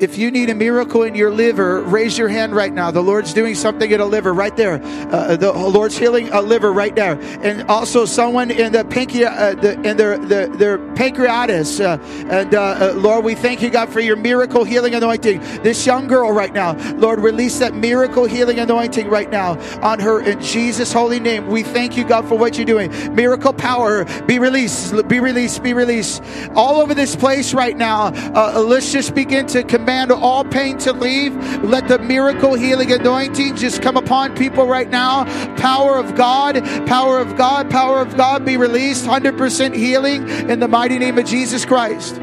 If 0.00 0.16
you 0.16 0.30
need 0.30 0.48
a 0.48 0.54
miracle 0.54 1.02
in 1.02 1.14
your 1.14 1.30
liver, 1.30 1.82
raise 1.82 2.16
your 2.16 2.28
hand 2.28 2.54
right 2.54 2.72
now. 2.72 2.90
The 2.90 3.02
Lord's 3.02 3.34
doing 3.34 3.54
something 3.54 3.90
in 3.90 4.00
a 4.00 4.06
liver 4.06 4.32
right 4.32 4.56
there. 4.56 4.80
Uh, 4.82 5.36
the 5.36 5.52
Lord's 5.52 5.96
healing 5.96 6.30
a 6.30 6.40
liver 6.40 6.72
right 6.72 6.96
there, 6.96 7.20
and 7.42 7.62
also 7.64 8.06
someone 8.06 8.50
in 8.50 8.72
the 8.72 8.84
pancreas, 8.84 9.30
uh, 9.30 9.54
the, 9.60 9.74
in 9.82 9.98
their 9.98 10.16
the, 10.16 10.50
their 10.56 10.78
pancreatitis. 10.78 11.80
Uh, 11.84 12.02
and 12.30 12.54
uh, 12.54 12.60
uh, 12.62 12.94
Lord, 12.96 13.24
we 13.24 13.34
thank 13.34 13.60
you, 13.60 13.68
God, 13.68 13.90
for 13.90 14.00
your 14.00 14.16
miracle 14.16 14.64
healing 14.64 14.94
anointing. 14.94 15.40
This 15.62 15.84
young 15.84 16.08
girl 16.08 16.32
right 16.32 16.52
now, 16.52 16.72
Lord, 16.94 17.20
release 17.20 17.58
that 17.58 17.74
miracle 17.74 18.24
healing 18.24 18.58
anointing 18.58 19.08
right 19.08 19.30
now 19.30 19.60
on 19.82 20.00
her 20.00 20.22
in 20.22 20.40
Jesus' 20.40 20.92
holy 20.92 21.20
name. 21.20 21.46
We 21.48 21.62
thank 21.62 21.98
you, 21.98 22.04
God, 22.04 22.26
for 22.26 22.38
what 22.38 22.56
you're 22.56 22.64
doing. 22.64 22.90
Miracle 23.14 23.52
power, 23.52 24.06
be 24.22 24.38
released, 24.38 25.06
be 25.08 25.20
released, 25.20 25.62
be 25.62 25.74
released. 25.74 26.22
All 26.54 26.80
over 26.80 26.94
this 26.94 27.14
place 27.14 27.52
right 27.52 27.76
now. 27.76 28.12
Uh, 28.34 28.64
let's 28.66 28.92
just 28.92 29.14
begin 29.14 29.46
to 29.48 29.62
command 29.62 29.89
all 30.10 30.44
pain 30.44 30.78
to 30.78 30.92
leave. 30.92 31.34
Let 31.62 31.88
the 31.88 31.98
miracle 31.98 32.54
healing 32.54 32.92
anointing 32.92 33.56
just 33.56 33.82
come 33.82 33.96
upon 33.96 34.36
people 34.36 34.66
right 34.66 34.88
now. 34.88 35.24
Power 35.56 35.98
of 35.98 36.14
God, 36.14 36.64
power 36.86 37.18
of 37.18 37.36
God, 37.36 37.70
power 37.70 38.00
of 38.00 38.16
God 38.16 38.44
be 38.44 38.56
released. 38.56 39.04
100% 39.04 39.74
healing 39.74 40.28
in 40.28 40.60
the 40.60 40.68
mighty 40.68 40.98
name 40.98 41.18
of 41.18 41.24
Jesus 41.24 41.64
Christ. 41.64 42.16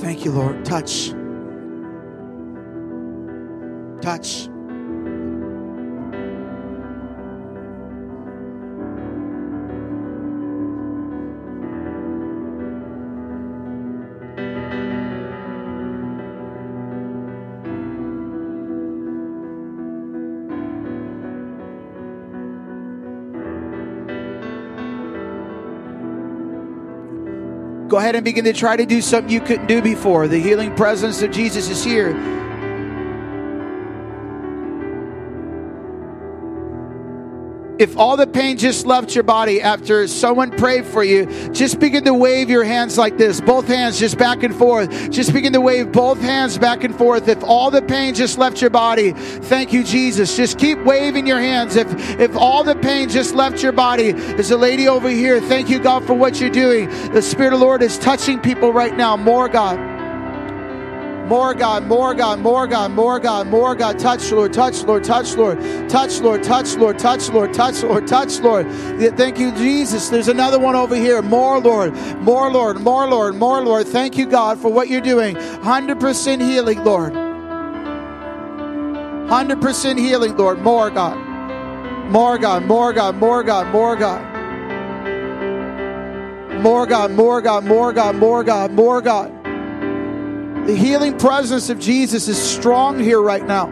Thank 0.00 0.24
you, 0.24 0.32
Lord. 0.32 0.64
Touch. 0.64 1.12
Touch. 4.00 4.53
Go 27.94 28.00
ahead 28.00 28.16
and 28.16 28.24
begin 28.24 28.44
to 28.46 28.52
try 28.52 28.74
to 28.74 28.84
do 28.84 29.00
something 29.00 29.32
you 29.32 29.40
couldn't 29.40 29.68
do 29.68 29.80
before. 29.80 30.26
The 30.26 30.40
healing 30.40 30.74
presence 30.74 31.22
of 31.22 31.30
Jesus 31.30 31.70
is 31.70 31.84
here. 31.84 32.10
If 37.78 37.96
all 37.96 38.16
the 38.16 38.26
pain 38.26 38.56
just 38.56 38.86
left 38.86 39.14
your 39.14 39.24
body 39.24 39.60
after 39.60 40.06
someone 40.06 40.50
prayed 40.52 40.86
for 40.86 41.02
you, 41.02 41.26
just 41.50 41.80
begin 41.80 42.04
to 42.04 42.14
wave 42.14 42.48
your 42.48 42.62
hands 42.62 42.96
like 42.96 43.18
this, 43.18 43.40
both 43.40 43.66
hands 43.66 43.98
just 43.98 44.16
back 44.16 44.42
and 44.42 44.54
forth. 44.54 45.10
Just 45.10 45.32
begin 45.32 45.52
to 45.54 45.60
wave 45.60 45.90
both 45.90 46.20
hands 46.20 46.56
back 46.56 46.84
and 46.84 46.96
forth. 46.96 47.28
If 47.28 47.42
all 47.42 47.70
the 47.70 47.82
pain 47.82 48.14
just 48.14 48.38
left 48.38 48.60
your 48.60 48.70
body, 48.70 49.12
thank 49.12 49.72
you, 49.72 49.82
Jesus. 49.82 50.36
Just 50.36 50.58
keep 50.58 50.78
waving 50.84 51.26
your 51.26 51.40
hands. 51.40 51.76
If 51.76 51.88
if 52.20 52.36
all 52.36 52.62
the 52.62 52.76
pain 52.76 53.08
just 53.08 53.34
left 53.34 53.62
your 53.62 53.72
body, 53.72 54.12
there's 54.12 54.50
a 54.50 54.56
lady 54.56 54.88
over 54.88 55.08
here. 55.08 55.40
Thank 55.40 55.68
you, 55.68 55.80
God, 55.80 56.04
for 56.06 56.14
what 56.14 56.40
you're 56.40 56.50
doing. 56.50 56.88
The 57.12 57.22
Spirit 57.22 57.52
of 57.52 57.58
the 57.58 57.64
Lord 57.64 57.82
is 57.82 57.98
touching 57.98 58.40
people 58.40 58.72
right 58.72 58.96
now. 58.96 59.16
More, 59.16 59.48
God. 59.48 59.93
More 61.26 61.54
God, 61.54 61.86
more 61.86 62.12
God, 62.14 62.40
more 62.40 62.66
God, 62.66 62.90
more 62.90 63.18
God, 63.18 63.46
more 63.46 63.74
God. 63.74 63.98
Touch, 63.98 64.30
Lord, 64.30 64.52
touch, 64.52 64.82
Lord, 64.82 65.04
touch, 65.04 65.34
Lord, 65.36 65.58
touch, 65.88 66.20
Lord, 66.20 66.44
touch, 66.44 66.76
Lord, 66.76 66.98
touch, 66.98 67.30
Lord, 67.30 67.54
touch, 67.54 67.82
Lord, 67.82 68.06
touch, 68.06 68.40
Lord. 68.40 68.70
Thank 69.16 69.38
you, 69.38 69.50
Jesus. 69.52 70.10
There's 70.10 70.28
another 70.28 70.58
one 70.58 70.76
over 70.76 70.94
here. 70.94 71.22
More, 71.22 71.60
Lord, 71.60 71.94
more, 72.20 72.52
Lord, 72.52 72.82
more, 72.82 73.08
Lord, 73.08 73.36
more, 73.36 73.62
Lord. 73.62 73.86
Thank 73.86 74.18
you, 74.18 74.26
God, 74.26 74.58
for 74.58 74.70
what 74.70 74.88
you're 74.88 75.00
doing. 75.00 75.36
100% 75.36 76.42
healing, 76.42 76.84
Lord. 76.84 77.14
100% 77.14 79.98
healing, 79.98 80.36
Lord. 80.36 80.60
More, 80.60 80.90
God. 80.90 81.16
More, 82.10 82.36
God, 82.36 82.66
more, 82.66 82.92
God, 82.92 83.16
more, 83.16 83.42
God, 83.42 83.72
more, 83.72 83.96
God. 83.96 84.20
More, 86.60 86.86
God, 86.86 87.12
more, 87.12 87.40
God, 87.40 87.64
more, 87.64 87.94
God, 87.94 88.16
more, 88.16 88.44
God, 88.44 88.72
more, 88.72 89.00
God. 89.00 89.33
The 90.66 90.74
healing 90.74 91.18
presence 91.18 91.68
of 91.68 91.78
Jesus 91.78 92.26
is 92.26 92.40
strong 92.40 92.98
here 92.98 93.20
right 93.20 93.44
now. 93.44 93.66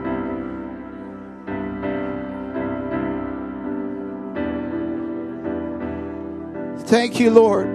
Thank 6.87 7.19
you, 7.19 7.31
Lord. 7.31 7.67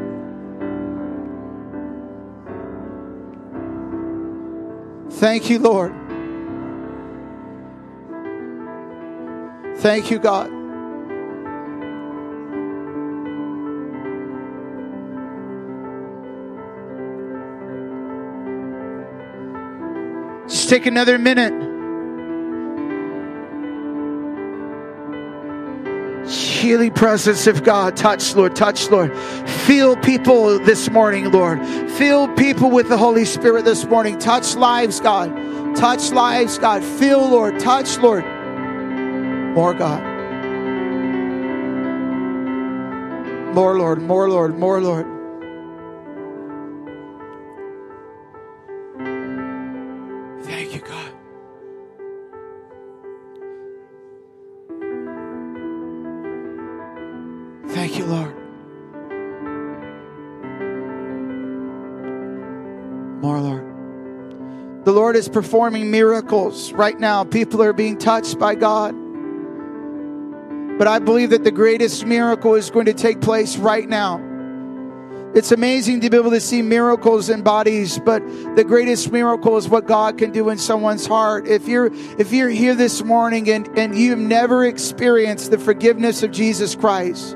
Thank 5.14 5.50
you, 5.50 5.58
Lord. 5.58 5.96
Thank 9.80 10.12
you, 10.12 10.20
God. 10.20 10.57
Just 20.48 20.70
take 20.70 20.86
another 20.86 21.18
minute. 21.18 21.54
Healing 26.28 26.94
presence 26.94 27.48
of 27.48 27.64
God. 27.64 27.96
Touch, 27.96 28.36
Lord. 28.36 28.56
Touch, 28.56 28.90
Lord. 28.90 29.16
Feel 29.18 29.96
people 29.98 30.60
this 30.60 30.90
morning, 30.90 31.32
Lord. 31.32 31.66
Feel 31.92 32.28
people 32.30 32.72
with 32.72 32.90
the 32.90 32.98
Holy 32.98 33.26
Spirit 33.26 33.66
this 33.66 33.86
morning. 33.86 34.18
Touch 34.18 34.56
lives, 34.56 35.00
God. 35.00 35.34
Touch 35.76 36.12
lives, 36.12 36.58
God. 36.58 36.84
Feel, 36.84 37.28
Lord. 37.28 37.60
Touch, 37.60 37.98
Lord. 37.98 38.26
More, 39.54 39.74
God. 39.74 40.04
More, 43.54 43.78
Lord. 43.78 44.02
More, 44.02 44.30
Lord. 44.30 44.58
More, 44.58 44.82
Lord. 44.82 45.17
Is 65.18 65.28
performing 65.28 65.92
miracles 65.92 66.72
right 66.72 66.98
now. 66.98 67.26
People 67.26 67.62
are 67.62 67.74
being 67.74 67.98
touched 67.98 68.40
by 68.40 68.56
God. 68.56 68.96
But 70.78 70.88
I 70.88 71.00
believe 71.00 71.32
that 71.32 71.44
the 71.44 71.52
greatest 71.52 72.06
miracle 72.06 72.54
is 72.54 72.70
going 72.70 72.86
to 72.86 72.94
take 72.94 73.20
place 73.20 73.58
right 73.58 73.90
now. 73.90 74.24
It's 75.34 75.52
amazing 75.52 76.02
to 76.02 76.10
be 76.10 76.18
able 76.18 76.32
to 76.32 76.40
see 76.40 76.62
miracles 76.62 77.30
in 77.30 77.42
bodies, 77.42 78.00
but 78.00 78.26
the 78.56 78.64
greatest 78.64 79.12
miracle 79.12 79.58
is 79.58 79.68
what 79.68 79.86
God 79.86 80.18
can 80.18 80.32
do 80.32 80.50
in 80.50 80.58
someone's 80.58 81.06
heart. 81.06 81.48
If 81.48 81.68
you're 81.68 81.92
if 82.18 82.32
you're 82.32 82.50
here 82.50 82.76
this 82.76 83.04
morning 83.04 83.50
and, 83.50 83.68
and 83.78 83.98
you've 83.98 84.20
never 84.20 84.66
experienced 84.66 85.52
the 85.52 85.60
forgiveness 85.60 86.24
of 86.24 86.32
Jesus 86.32 86.76
Christ, 86.76 87.36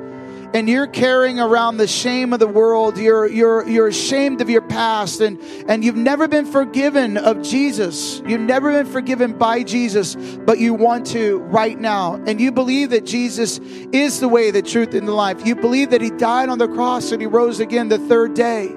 and 0.54 0.68
you're 0.68 0.88
carrying 0.88 1.40
around 1.40 1.78
the 1.78 1.88
shame 1.88 2.34
of 2.34 2.40
the 2.40 2.48
world, 2.48 2.98
you're 2.98 3.28
you're 3.28 3.68
you're 3.68 3.88
ashamed 3.88 4.42
of 4.42 4.50
your 4.50 4.62
past, 4.62 5.22
and 5.22 5.40
and 5.68 5.84
you've 5.84 5.96
never 5.96 6.28
been 6.28 6.46
forgiven 6.46 7.18
of 7.18 7.42
Jesus. 7.42 8.22
You've 8.28 8.42
never 8.42 8.72
been 8.72 8.92
forgiven 8.92 9.38
by 9.38 9.64
Jesus, 9.64 10.16
but 10.16 10.60
you 10.60 10.74
want 10.74 11.08
to 11.08 11.40
right 11.40 11.80
now, 11.80 12.16
and 12.28 12.42
you 12.42 12.52
believe 12.52 12.90
that 12.90 13.06
Jesus 13.06 13.60
is 13.92 14.20
the 14.20 14.28
way, 14.28 14.52
the 14.52 14.62
truth, 14.62 14.94
and 14.94 15.08
the 15.08 15.14
life. 15.14 15.46
You 15.46 15.56
believe 15.56 15.92
that 15.92 16.02
He 16.02 16.10
died 16.10 16.50
on 16.50 16.58
the 16.58 16.68
cross 16.68 17.12
and 17.12 17.22
He 17.22 17.28
rose 17.28 17.60
again 17.60 17.90
the 17.90 18.00
third 18.00 18.34
day, 18.34 18.68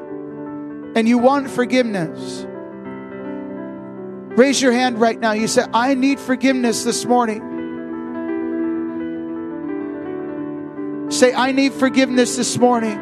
and 0.94 1.08
you 1.08 1.18
want 1.18 1.50
forgiveness. 1.50 2.46
Raise 4.36 4.60
your 4.60 4.72
hand 4.72 5.00
right 5.00 5.18
now. 5.18 5.32
You 5.32 5.48
say, 5.48 5.64
"I 5.72 5.94
need 5.94 6.20
forgiveness 6.20 6.84
this 6.84 7.04
morning." 7.04 7.53
Say, 11.14 11.32
I 11.32 11.52
need 11.52 11.72
forgiveness 11.72 12.36
this 12.36 12.58
morning. 12.58 12.98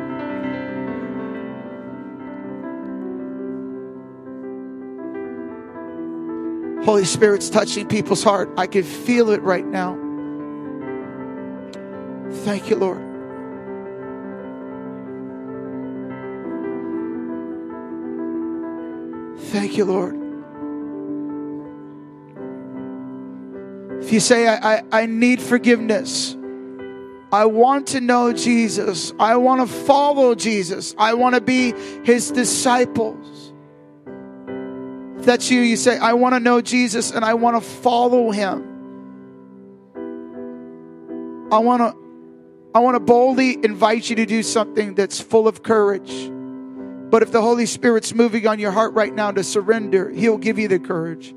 Holy 6.85 7.07
Spirit's 7.07 7.49
touching 7.49 7.89
people's 7.89 8.23
heart. 8.23 8.51
I 8.59 8.67
can 8.67 8.83
feel 8.83 9.31
it 9.31 9.41
right 9.41 9.65
now. 9.65 9.95
Thank 12.45 12.69
you, 12.69 12.77
Lord. 12.77 13.01
Thank 19.53 19.79
you, 19.79 19.87
Lord. 19.87 20.17
If 24.05 24.13
you 24.13 24.21
say, 24.21 24.49
I, 24.49 24.75
I, 24.75 24.83
I 24.93 25.07
need 25.07 25.41
forgiveness, 25.41 26.37
I 27.33 27.47
want 27.47 27.89
to 27.89 28.01
know 28.03 28.35
Jesus. 28.35 29.15
I 29.19 29.37
want 29.37 29.67
to 29.67 29.75
follow 29.75 30.35
Jesus. 30.35 30.95
I 30.99 31.15
want 31.15 31.35
to 31.35 31.41
be 31.41 31.73
his 32.05 32.31
disciples. 32.31 33.55
If 35.19 35.25
that's 35.25 35.51
you, 35.51 35.61
you 35.61 35.77
say, 35.77 35.99
I 35.99 36.13
want 36.13 36.35
to 36.35 36.41
know 36.41 36.61
Jesus 36.61 37.11
and 37.11 37.25
I 37.25 37.33
want 37.35 37.57
to 37.57 37.67
follow 37.67 38.31
him. 38.33 38.69
I 41.51 41.59
want 41.59 41.81
to 41.81 42.03
I 42.75 42.79
want 42.81 42.95
to 42.97 43.01
boldly 43.01 43.63
invite 43.63 44.09
you 44.09 44.17
to 44.17 44.25
do 44.25 44.43
something 44.43 44.95
that's 44.95 45.21
full 45.21 45.47
of 45.47 45.63
courage. 45.63 46.31
But 47.11 47.23
if 47.23 47.31
the 47.31 47.43
Holy 47.43 47.67
Spirit's 47.67 48.15
moving 48.15 48.47
on 48.47 48.59
your 48.59 48.71
heart 48.71 48.95
right 48.95 49.15
now 49.15 49.31
to 49.31 49.45
surrender, 49.45 50.09
He'll 50.09 50.39
give 50.39 50.59
you 50.59 50.69
the 50.69 50.79
courage. 50.79 51.35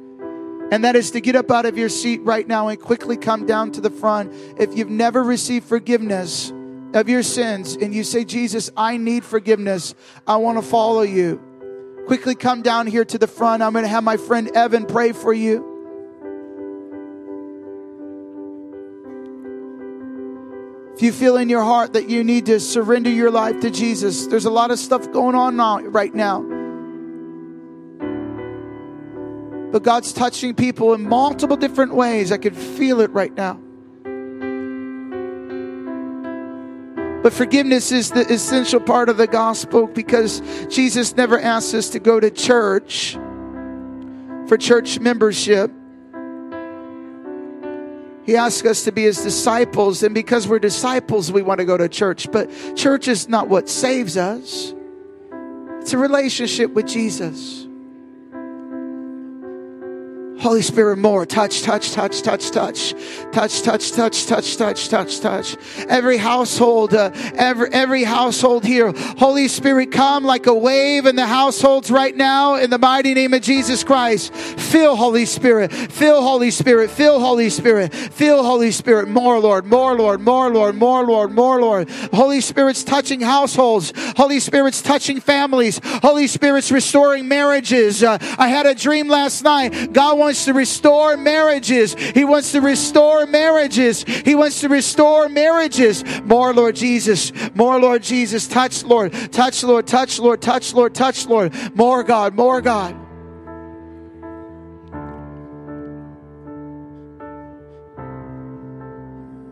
And 0.72 0.84
that 0.84 0.96
is 0.96 1.12
to 1.12 1.22
get 1.22 1.36
up 1.36 1.52
out 1.52 1.66
of 1.66 1.78
your 1.78 1.90
seat 1.90 2.22
right 2.24 2.48
now 2.48 2.70
and 2.70 2.80
quickly 2.80 3.18
come 3.18 3.46
down 3.46 3.72
to 3.74 3.82
the 3.82 3.92
front. 3.92 4.34
If 4.60 4.76
you've 4.76 4.90
never 4.90 5.24
received 5.24 5.68
forgiveness 5.68 6.52
of 6.94 7.08
your 7.08 7.24
sins 7.24 7.76
and 7.76 7.94
you 7.94 8.04
say, 8.04 8.26
Jesus, 8.26 8.72
I 8.76 8.98
need 8.98 9.24
forgiveness, 9.24 9.94
I 10.26 10.38
want 10.38 10.58
to 10.58 10.64
follow 10.64 11.02
you, 11.02 11.40
quickly 12.08 12.36
come 12.36 12.62
down 12.62 12.88
here 12.88 13.06
to 13.06 13.18
the 13.18 13.28
front. 13.28 13.62
I'm 13.62 13.74
going 13.74 13.84
to 13.84 13.90
have 13.90 14.04
my 14.04 14.18
friend 14.18 14.50
Evan 14.56 14.86
pray 14.86 15.12
for 15.12 15.34
you. 15.34 15.72
If 20.96 21.02
you 21.02 21.12
feel 21.12 21.36
in 21.36 21.50
your 21.50 21.64
heart 21.64 21.94
that 21.94 22.10
you 22.10 22.24
need 22.24 22.46
to 22.46 22.60
surrender 22.60 23.10
your 23.10 23.30
life 23.30 23.60
to 23.60 23.70
Jesus, 23.70 24.28
there's 24.28 24.46
a 24.46 24.50
lot 24.50 24.72
of 24.72 24.80
stuff 24.80 25.12
going 25.12 25.36
on 25.36 25.58
now, 25.58 25.82
right 25.82 26.14
now. 26.16 26.65
But 29.76 29.84
God's 29.84 30.14
touching 30.14 30.56
people 30.56 30.94
in 30.94 31.02
multiple 31.02 31.58
different 31.58 31.94
ways. 31.94 32.32
I 32.32 32.38
can 32.38 32.54
feel 32.54 33.02
it 33.02 33.12
right 33.12 33.36
now. 33.36 33.56
But 37.22 37.34
forgiveness 37.34 37.92
is 37.92 38.10
the 38.10 38.26
essential 38.32 38.80
part 38.80 39.10
of 39.10 39.18
the 39.18 39.28
gospel 39.28 39.88
because 39.88 40.42
Jesus 40.70 41.18
never 41.18 41.38
asked 41.38 41.74
us 41.74 41.90
to 41.90 42.00
go 42.00 42.22
to 42.22 42.32
church 42.32 43.18
for 44.48 44.58
church 44.58 45.02
membership. 45.02 45.70
He 48.24 48.38
asks 48.38 48.66
us 48.66 48.86
to 48.86 48.94
be 48.94 49.02
his 49.02 49.22
disciples, 49.22 50.04
and 50.04 50.16
because 50.16 50.48
we're 50.48 50.60
disciples, 50.60 51.34
we 51.34 51.42
want 51.42 51.60
to 51.60 51.66
go 51.66 51.76
to 51.76 51.90
church. 51.90 52.32
But 52.32 52.50
church 52.78 53.10
is 53.10 53.28
not 53.28 53.50
what 53.50 53.68
saves 53.68 54.16
us, 54.16 54.74
it's 55.82 55.92
a 55.92 55.98
relationship 55.98 56.72
with 56.72 56.88
Jesus. 56.88 57.65
Holy 60.46 60.62
Spirit, 60.62 61.00
more 61.00 61.26
touch, 61.26 61.64
touch, 61.64 61.92
touch, 61.92 62.22
touch, 62.22 62.52
touch, 62.52 62.94
touch, 63.32 63.64
touch, 63.64 63.92
touch, 63.92 64.26
touch, 64.28 64.58
touch, 64.58 64.90
touch, 64.90 65.20
touch. 65.20 65.58
Every 65.90 66.18
household, 66.18 66.94
uh, 66.94 67.10
every 67.34 67.74
every 67.74 68.04
household 68.04 68.64
here. 68.64 68.94
Holy 69.18 69.48
Spirit, 69.48 69.92
come 69.92 70.24
like 70.24 70.46
a 70.46 70.54
wave 70.54 71.08
in 71.08 71.16
the 71.16 71.26
households 71.26 71.90
right 71.90 72.16
now 72.16 72.58
in 72.58 72.70
the 72.70 72.78
mighty 72.78 73.16
name 73.16 73.34
of 73.34 73.42
Jesus 73.42 73.84
Christ. 73.84 74.36
Fill 74.36 74.96
Holy 74.96 75.26
Spirit, 75.26 75.74
fill 75.74 76.22
Holy 76.22 76.52
Spirit, 76.52 76.92
fill 76.92 77.20
Holy 77.20 77.50
Spirit, 77.50 77.92
fill 77.92 78.44
Holy 78.44 78.70
Spirit. 78.70 79.10
More 79.10 79.40
Lord, 79.40 79.66
more 79.66 79.96
Lord, 79.96 80.22
more 80.22 80.54
Lord, 80.54 80.76
more 80.76 81.04
Lord, 81.04 81.32
more 81.32 81.60
Lord. 81.60 81.90
Holy 82.14 82.40
Spirit's 82.40 82.84
touching 82.84 83.20
households. 83.20 83.94
Holy 84.16 84.40
Spirit's 84.40 84.84
touching 84.84 85.20
families. 85.20 85.82
Holy 85.84 86.28
Spirit's 86.28 86.72
restoring 86.72 87.28
marriages. 87.28 88.04
Uh, 88.04 88.20
I 88.38 88.50
had 88.50 88.68
a 88.68 88.76
dream 88.76 89.08
last 89.08 89.44
night. 89.44 89.92
God 89.92 90.20
wants 90.20 90.35
to 90.44 90.54
restore 90.54 91.16
marriages. 91.16 91.94
He 91.94 92.26
wants 92.26 92.52
to 92.52 92.60
restore 92.60 93.26
marriages. 93.26 94.04
He 94.04 94.36
wants 94.36 94.60
to 94.60 94.68
restore 94.68 95.30
marriages. 95.30 96.04
More, 96.26 96.54
Lord 96.54 96.76
Jesus. 96.76 97.32
More, 97.56 97.80
Lord 97.80 98.04
Jesus. 98.04 98.48
Touch, 98.48 98.84
Lord. 98.84 99.14
Touch, 99.32 99.64
Lord. 99.64 99.88
Touch, 99.88 100.20
Lord. 100.20 100.42
Touch, 100.42 100.74
Lord. 100.74 100.94
Touch, 100.94 101.26
Lord. 101.28 101.54
More, 101.76 102.04
God. 102.04 102.36
More, 102.36 102.60
God. 102.60 102.96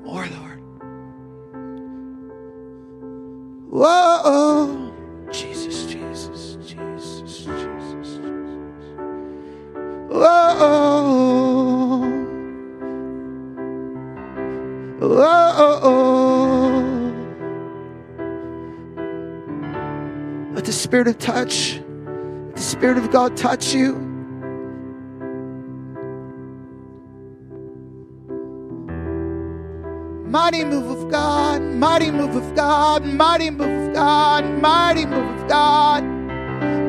More, 0.03 0.27
Lord. 0.27 0.59
Whoa. 3.69 4.91
Jesus, 5.31 5.62
Whoa. 10.13 12.03
Whoa. 14.99 15.93
Let 20.53 20.65
the 20.65 20.71
Spirit 20.71 21.07
of 21.07 21.17
touch, 21.17 21.81
let 22.45 22.55
the 22.57 22.61
Spirit 22.61 22.99
of 22.99 23.09
God 23.09 23.35
touch 23.35 23.73
you. 23.73 23.95
Mighty 30.27 30.63
move 30.63 30.91
of 30.91 31.09
God, 31.09 31.63
mighty 31.63 32.11
move 32.11 32.35
of 32.35 32.55
God, 32.55 33.03
mighty 33.03 33.49
move 33.49 33.89
of 33.89 33.93
God, 33.95 34.45
mighty 34.61 35.07
move 35.07 35.41
of 35.41 35.47
God. 35.47 36.22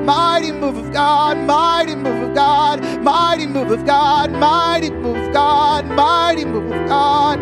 Mighty 0.04 0.52
move 0.52 0.76
of 0.76 0.92
God, 0.92 1.38
mighty 1.38 1.94
move 1.96 2.28
of 2.28 2.34
God, 2.34 3.02
mighty 3.02 3.46
move 3.46 3.70
of 3.70 3.86
God, 3.86 4.32
mighty 4.32 4.90
move 4.90 5.16
of 5.16 5.32
God, 5.32 5.86
mighty 5.86 6.44
move 6.44 6.70
of 6.70 6.86
God. 6.86 7.38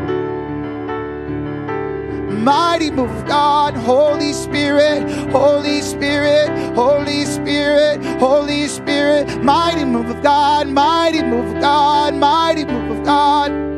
Mighty 2.30 2.92
move 2.92 3.10
of 3.10 3.26
God, 3.26 3.74
Holy 3.74 4.32
Spirit, 4.32 5.30
Holy 5.32 5.80
Spirit, 5.82 6.74
Holy 6.76 7.24
Spirit, 7.24 8.04
Holy 8.20 8.68
Spirit, 8.68 9.42
mighty 9.42 9.84
move 9.84 10.08
of 10.08 10.22
God, 10.22 10.68
mighty 10.68 11.22
move 11.22 11.56
of 11.56 11.60
God, 11.60 12.14
mighty 12.14 12.64
move 12.64 12.98
of 12.98 13.04
God. 13.04 13.71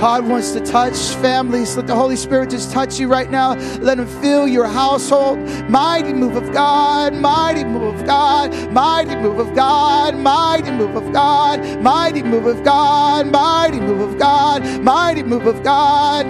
God 0.00 0.28
wants 0.28 0.52
to 0.52 0.60
touch 0.60 0.96
families. 1.16 1.76
Let 1.76 1.86
the 1.86 1.94
Holy 1.94 2.16
Spirit 2.16 2.50
just 2.50 2.72
touch 2.72 2.98
you 2.98 3.08
right 3.08 3.30
now. 3.30 3.54
Let 3.78 3.98
Him 3.98 4.06
fill 4.06 4.46
your 4.46 4.66
household. 4.66 5.38
Mighty 5.70 6.12
move 6.12 6.36
of 6.36 6.52
God, 6.52 7.14
mighty 7.14 7.64
move 7.64 7.94
of 7.94 8.06
God, 8.06 8.52
mighty 8.72 9.16
move 9.16 9.38
of 9.38 9.54
God, 9.54 10.16
mighty 10.16 10.70
move 10.70 10.96
of 10.96 11.12
God, 11.12 11.80
mighty 11.80 12.22
move 12.22 12.46
of 12.46 12.64
God, 12.64 13.26
mighty 13.30 13.80
move 13.80 14.00
of 14.00 14.18
God, 14.18 14.82
mighty 14.82 15.22
move 15.22 15.46
of 15.46 15.62
God. 15.62 16.26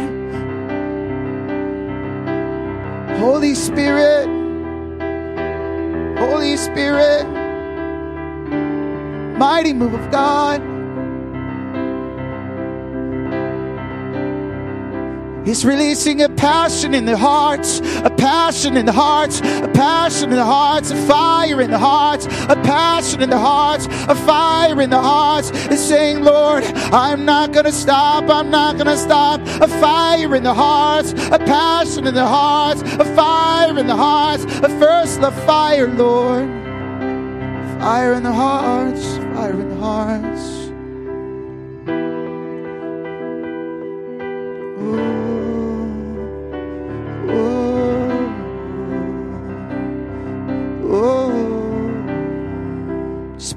Holy 3.18 3.54
Spirit, 3.54 4.26
Holy 6.18 6.56
Spirit, 6.56 7.24
mighty 9.38 9.72
move 9.72 9.94
of 9.94 10.10
God. 10.10 10.73
He's 15.44 15.64
releasing 15.64 16.22
a 16.22 16.28
passion 16.28 16.94
in 16.94 17.04
the 17.04 17.16
hearts, 17.16 17.80
a 18.02 18.10
passion 18.10 18.76
in 18.76 18.86
the 18.86 18.92
hearts, 18.92 19.40
a 19.40 19.70
passion 19.74 20.30
in 20.30 20.36
the 20.36 20.44
hearts, 20.44 20.90
a 20.90 20.96
fire 21.06 21.60
in 21.60 21.70
the 21.70 21.78
hearts, 21.78 22.26
a 22.26 22.56
passion 22.56 23.20
in 23.20 23.28
the 23.28 23.38
hearts, 23.38 23.86
a 23.86 24.14
fire 24.14 24.80
in 24.80 24.88
the 24.88 25.00
hearts. 25.00 25.50
It's 25.52 25.82
saying, 25.82 26.24
Lord, 26.24 26.64
I'm 26.64 27.26
not 27.26 27.52
going 27.52 27.66
to 27.66 27.72
stop, 27.72 28.30
I'm 28.30 28.50
not 28.50 28.76
going 28.76 28.86
to 28.86 28.96
stop. 28.96 29.40
A 29.60 29.68
fire 29.68 30.34
in 30.34 30.42
the 30.42 30.54
hearts, 30.54 31.12
a 31.12 31.38
passion 31.38 32.06
in 32.06 32.14
the 32.14 32.26
hearts, 32.26 32.80
a 32.82 33.04
fire 33.14 33.78
in 33.78 33.86
the 33.86 33.96
hearts, 33.96 34.44
a 34.44 34.68
first 34.80 35.20
love 35.20 35.34
fire, 35.44 35.88
Lord. 35.88 36.48
Fire 37.80 38.14
in 38.14 38.22
the 38.22 38.32
hearts, 38.32 39.16
fire 39.34 39.60
in 39.60 39.68
the 39.68 39.76
hearts. 39.76 40.63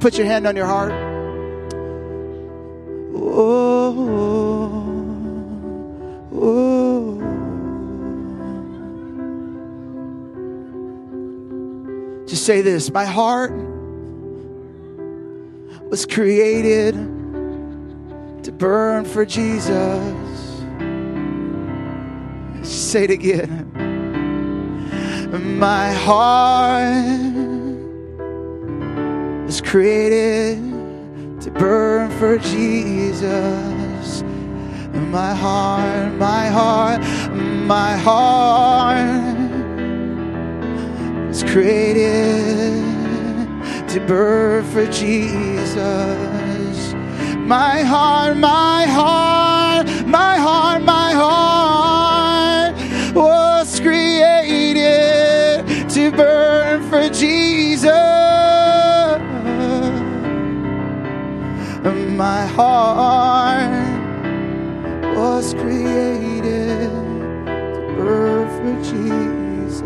Put 0.08 0.18
your 0.18 0.26
hand 0.26 0.48
on 0.48 0.56
your 0.56 0.66
heart. 0.66 0.94
Oh, 3.14 3.94
oh, 6.32 7.20
oh. 12.22 12.26
Just 12.26 12.46
say 12.46 12.62
this 12.62 12.90
My 12.90 13.04
heart 13.04 13.52
was 15.90 16.06
created 16.06 16.94
to 18.44 18.52
burn 18.54 19.04
for 19.04 19.26
Jesus. 19.26 19.74
Say 22.64 23.04
it 23.04 23.12
again. 23.12 23.68
My 25.60 25.92
heart 25.92 27.47
was 29.48 29.62
created 29.62 30.58
to 31.40 31.50
burn 31.52 32.12
for 32.20 32.38
Jesus. 32.38 34.22
My 34.92 35.34
heart, 35.34 36.14
my 36.16 36.48
heart, 36.48 37.00
my 37.32 37.96
heart 37.96 39.38
was 41.30 41.44
created 41.44 42.84
to 43.88 44.04
burn 44.06 44.66
for 44.66 44.86
Jesus. 44.88 45.78
My 47.38 47.84
heart, 47.84 48.36
my 48.36 48.86
heart, 48.86 49.88
my 50.06 50.38
heart, 50.38 50.84
my 50.84 51.14
heart 51.14 52.76
was 53.16 53.80
created 53.80 55.66
to 55.92 56.12
burn 56.12 56.84
for 56.90 57.08
Jesus. 57.08 57.67
My 62.18 62.48
heart 62.48 63.70
was 65.16 65.54
created 65.54 66.90
to 66.90 67.94
burn 67.96 68.48
for 68.58 68.74
Jesus. 68.84 69.84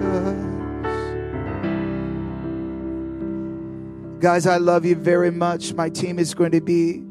Guys, 4.22 4.48
I 4.48 4.56
love 4.56 4.86
you 4.86 4.96
very 4.96 5.30
much. 5.30 5.74
My 5.74 5.90
team 5.90 6.20
is 6.20 6.34
going 6.34 6.52
to 6.52 6.62
be 6.62 7.04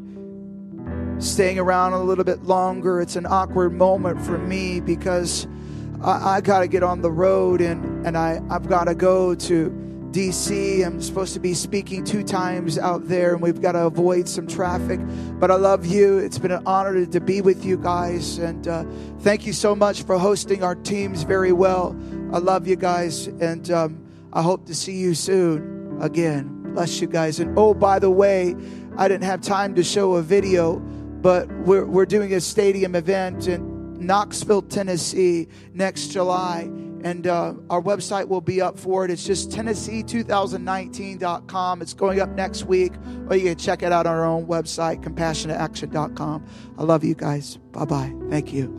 staying 1.18 1.58
around 1.58 1.92
a 1.92 2.02
little 2.02 2.24
bit 2.24 2.44
longer. 2.44 3.02
It's 3.02 3.16
an 3.16 3.26
awkward 3.26 3.74
moment 3.74 4.22
for 4.24 4.38
me 4.38 4.80
because 4.80 5.46
I, 6.02 6.36
I 6.36 6.40
got 6.40 6.60
to 6.60 6.66
get 6.66 6.82
on 6.82 7.02
the 7.02 7.12
road 7.12 7.60
and, 7.60 8.06
and 8.06 8.16
I, 8.16 8.40
I've 8.48 8.70
got 8.70 8.84
to 8.84 8.94
go 8.94 9.34
to 9.34 9.79
DC. 10.12 10.84
I'm 10.84 11.00
supposed 11.00 11.34
to 11.34 11.40
be 11.40 11.54
speaking 11.54 12.04
two 12.04 12.22
times 12.22 12.78
out 12.78 13.06
there 13.08 13.32
and 13.32 13.42
we've 13.42 13.60
got 13.60 13.72
to 13.72 13.86
avoid 13.86 14.28
some 14.28 14.46
traffic. 14.46 15.00
But 15.38 15.50
I 15.50 15.54
love 15.54 15.86
you. 15.86 16.18
It's 16.18 16.38
been 16.38 16.50
an 16.50 16.62
honor 16.66 17.06
to 17.06 17.20
be 17.20 17.40
with 17.40 17.64
you 17.64 17.76
guys. 17.76 18.38
And 18.38 18.66
uh, 18.66 18.84
thank 19.20 19.46
you 19.46 19.52
so 19.52 19.74
much 19.74 20.02
for 20.02 20.18
hosting 20.18 20.62
our 20.62 20.74
teams 20.74 21.22
very 21.22 21.52
well. 21.52 21.96
I 22.32 22.38
love 22.38 22.66
you 22.66 22.76
guys. 22.76 23.28
And 23.28 23.70
um, 23.70 24.04
I 24.32 24.42
hope 24.42 24.66
to 24.66 24.74
see 24.74 24.96
you 24.96 25.14
soon 25.14 25.98
again. 26.00 26.72
Bless 26.74 27.00
you 27.00 27.06
guys. 27.06 27.40
And 27.40 27.58
oh, 27.58 27.74
by 27.74 27.98
the 27.98 28.10
way, 28.10 28.56
I 28.96 29.08
didn't 29.08 29.24
have 29.24 29.40
time 29.40 29.74
to 29.76 29.84
show 29.84 30.14
a 30.14 30.22
video, 30.22 30.76
but 30.76 31.50
we're, 31.58 31.84
we're 31.84 32.06
doing 32.06 32.34
a 32.34 32.40
stadium 32.40 32.94
event 32.94 33.48
in 33.48 34.04
Knoxville, 34.04 34.62
Tennessee 34.62 35.48
next 35.74 36.08
July. 36.08 36.68
And 37.02 37.26
uh, 37.26 37.54
our 37.70 37.80
website 37.80 38.28
will 38.28 38.42
be 38.42 38.60
up 38.60 38.78
for 38.78 39.04
it. 39.04 39.10
It's 39.10 39.24
just 39.24 39.50
Tennessee2019.com. 39.50 41.82
It's 41.82 41.94
going 41.94 42.20
up 42.20 42.28
next 42.30 42.64
week, 42.64 42.92
or 43.28 43.36
you 43.36 43.44
can 43.44 43.56
check 43.56 43.82
it 43.82 43.90
out 43.90 44.06
on 44.06 44.14
our 44.14 44.26
own 44.26 44.46
website, 44.46 45.02
compassiontoaction.com. 45.02 46.46
I 46.78 46.82
love 46.82 47.02
you 47.02 47.14
guys. 47.14 47.56
Bye 47.72 47.86
bye. 47.86 48.12
Thank 48.28 48.52
you. 48.52 48.76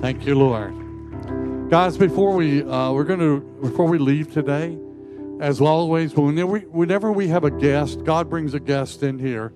Thank 0.00 0.24
you, 0.24 0.36
Lord. 0.36 0.72
Guys, 1.68 1.96
before 1.96 2.32
we 2.32 2.62
uh, 2.62 2.92
we're 2.92 3.04
going 3.04 3.18
to 3.18 3.40
before 3.60 3.86
we 3.86 3.98
leave 3.98 4.32
today, 4.32 4.78
as 5.40 5.60
always, 5.60 6.14
whenever 6.14 6.46
we, 6.46 6.60
whenever 6.60 7.10
we 7.10 7.26
have 7.28 7.44
a 7.44 7.50
guest, 7.50 8.04
God 8.04 8.30
brings 8.30 8.54
a 8.54 8.60
guest 8.60 9.02
in 9.02 9.18
here, 9.18 9.52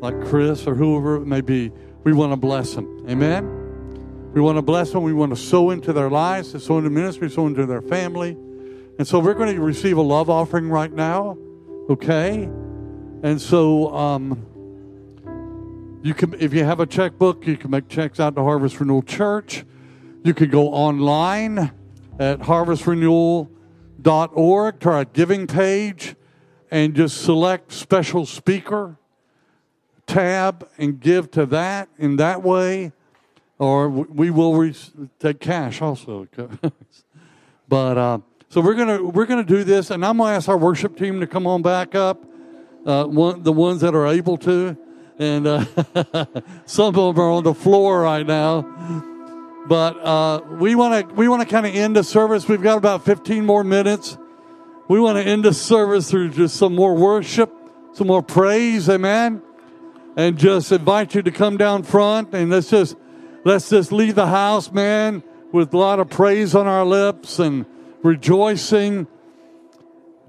like 0.00 0.20
Chris 0.26 0.66
or 0.66 0.74
whoever 0.74 1.16
it 1.16 1.26
may 1.26 1.40
be. 1.40 1.72
We 2.04 2.12
want 2.12 2.32
to 2.32 2.36
bless 2.36 2.74
them. 2.74 3.06
Amen. 3.08 4.32
We 4.32 4.40
want 4.40 4.58
to 4.58 4.62
bless 4.62 4.92
them. 4.92 5.02
We 5.02 5.12
want 5.12 5.30
to 5.30 5.36
sow 5.36 5.70
into 5.70 5.92
their 5.92 6.10
lives, 6.10 6.52
to 6.52 6.60
sow 6.60 6.78
into 6.78 6.90
ministry, 6.90 7.28
sow 7.30 7.46
into 7.46 7.66
their 7.66 7.82
family, 7.82 8.36
and 8.98 9.06
so 9.06 9.18
we're 9.18 9.34
going 9.34 9.54
to 9.54 9.62
receive 9.62 9.98
a 9.98 10.02
love 10.02 10.30
offering 10.30 10.68
right 10.68 10.92
now. 10.92 11.36
Okay, 11.88 12.50
and 13.22 13.40
so 13.40 13.94
um, 13.94 14.44
you 16.02 16.14
can, 16.14 16.34
if 16.40 16.52
you 16.52 16.64
have 16.64 16.80
a 16.80 16.86
checkbook, 16.86 17.46
you 17.46 17.56
can 17.56 17.70
make 17.70 17.88
checks 17.88 18.18
out 18.20 18.36
to 18.36 18.42
Harvest 18.42 18.78
Renewal 18.78 19.02
Church. 19.02 19.64
You 20.22 20.34
can 20.34 20.50
go 20.50 20.68
online 20.68 21.72
at 22.18 22.40
harvestrenewal.org 22.40 24.80
to 24.80 24.90
our 24.90 25.04
giving 25.04 25.46
page 25.46 26.16
and 26.70 26.94
just 26.94 27.22
select 27.22 27.72
special 27.72 28.26
speaker 28.26 28.98
tab 30.06 30.68
and 30.78 31.00
give 31.00 31.30
to 31.32 31.46
that 31.46 31.88
in 31.98 32.16
that 32.16 32.42
way. 32.42 32.92
Or 33.58 33.88
we 33.88 34.30
will 34.30 34.54
re- 34.54 34.74
take 35.18 35.40
cash 35.40 35.80
also. 35.80 36.28
but 37.68 37.98
uh, 37.98 38.18
so 38.48 38.60
we're 38.60 38.74
gonna 38.74 39.02
we're 39.02 39.26
gonna 39.26 39.44
do 39.44 39.64
this, 39.64 39.90
and 39.90 40.04
I'm 40.04 40.18
gonna 40.18 40.34
ask 40.34 40.48
our 40.48 40.58
worship 40.58 40.96
team 40.96 41.20
to 41.20 41.26
come 41.26 41.46
on 41.46 41.62
back 41.62 41.94
up, 41.94 42.22
uh, 42.84 43.04
one, 43.04 43.42
the 43.42 43.52
ones 43.52 43.80
that 43.80 43.94
are 43.94 44.06
able 44.06 44.36
to, 44.38 44.76
and 45.18 45.46
uh, 45.46 45.64
some 46.66 46.94
of 46.94 47.16
them 47.16 47.24
are 47.24 47.30
on 47.30 47.44
the 47.44 47.54
floor 47.54 48.02
right 48.02 48.26
now. 48.26 48.62
But 49.66 49.98
uh, 49.98 50.42
we 50.50 50.74
want 50.74 51.08
to 51.08 51.14
we 51.14 51.26
want 51.28 51.42
to 51.42 51.48
kind 51.48 51.66
of 51.66 51.74
end 51.74 51.96
the 51.96 52.04
service. 52.04 52.46
We've 52.46 52.62
got 52.62 52.78
about 52.78 53.04
15 53.04 53.44
more 53.44 53.64
minutes. 53.64 54.16
We 54.88 55.00
want 55.00 55.18
to 55.18 55.24
end 55.24 55.44
the 55.44 55.52
service 55.52 56.10
through 56.10 56.30
just 56.30 56.56
some 56.56 56.74
more 56.74 56.94
worship, 56.94 57.52
some 57.92 58.06
more 58.06 58.22
praise, 58.22 58.88
amen. 58.88 59.42
And 60.16 60.38
just 60.38 60.72
invite 60.72 61.14
you 61.14 61.22
to 61.22 61.30
come 61.30 61.58
down 61.58 61.82
front 61.82 62.32
and 62.32 62.50
let's 62.50 62.70
just 62.70 62.96
let's 63.44 63.68
just 63.68 63.92
leave 63.92 64.14
the 64.14 64.26
house, 64.26 64.72
man, 64.72 65.22
with 65.52 65.74
a 65.74 65.76
lot 65.76 66.00
of 66.00 66.08
praise 66.08 66.54
on 66.54 66.66
our 66.66 66.86
lips 66.86 67.38
and 67.38 67.66
rejoicing. 68.02 69.06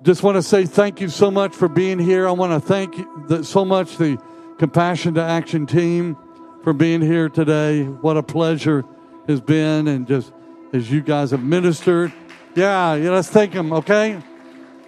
Just 0.03 0.23
want 0.23 0.35
to 0.35 0.43
say 0.43 0.65
thank 0.65 0.99
you 0.99 1.07
so 1.07 1.31
much 1.31 1.55
for 1.55 1.69
being 1.69 1.99
here. 1.99 2.27
I 2.27 2.31
want 2.31 2.61
to 2.61 2.67
thank 2.67 2.97
you 2.97 3.43
so 3.43 3.63
much 3.63 3.97
the 3.97 4.21
Compassion 4.59 5.13
to 5.13 5.23
Action 5.23 5.65
team 5.65 6.17
for 6.63 6.73
being 6.73 7.01
here 7.01 7.29
today. 7.29 7.83
What 7.83 8.17
a 8.17 8.23
pleasure 8.23 8.83
has 9.27 9.39
been 9.39 9.88
and 9.88 10.05
just 10.05 10.33
as 10.73 10.91
you 10.91 11.01
guys 11.01 11.31
have 11.31 11.43
ministered. 11.43 12.11
Yeah, 12.55 12.95
yeah 12.95 13.11
let's 13.11 13.29
thank 13.29 13.53
them, 13.53 13.71
okay? 13.71 14.21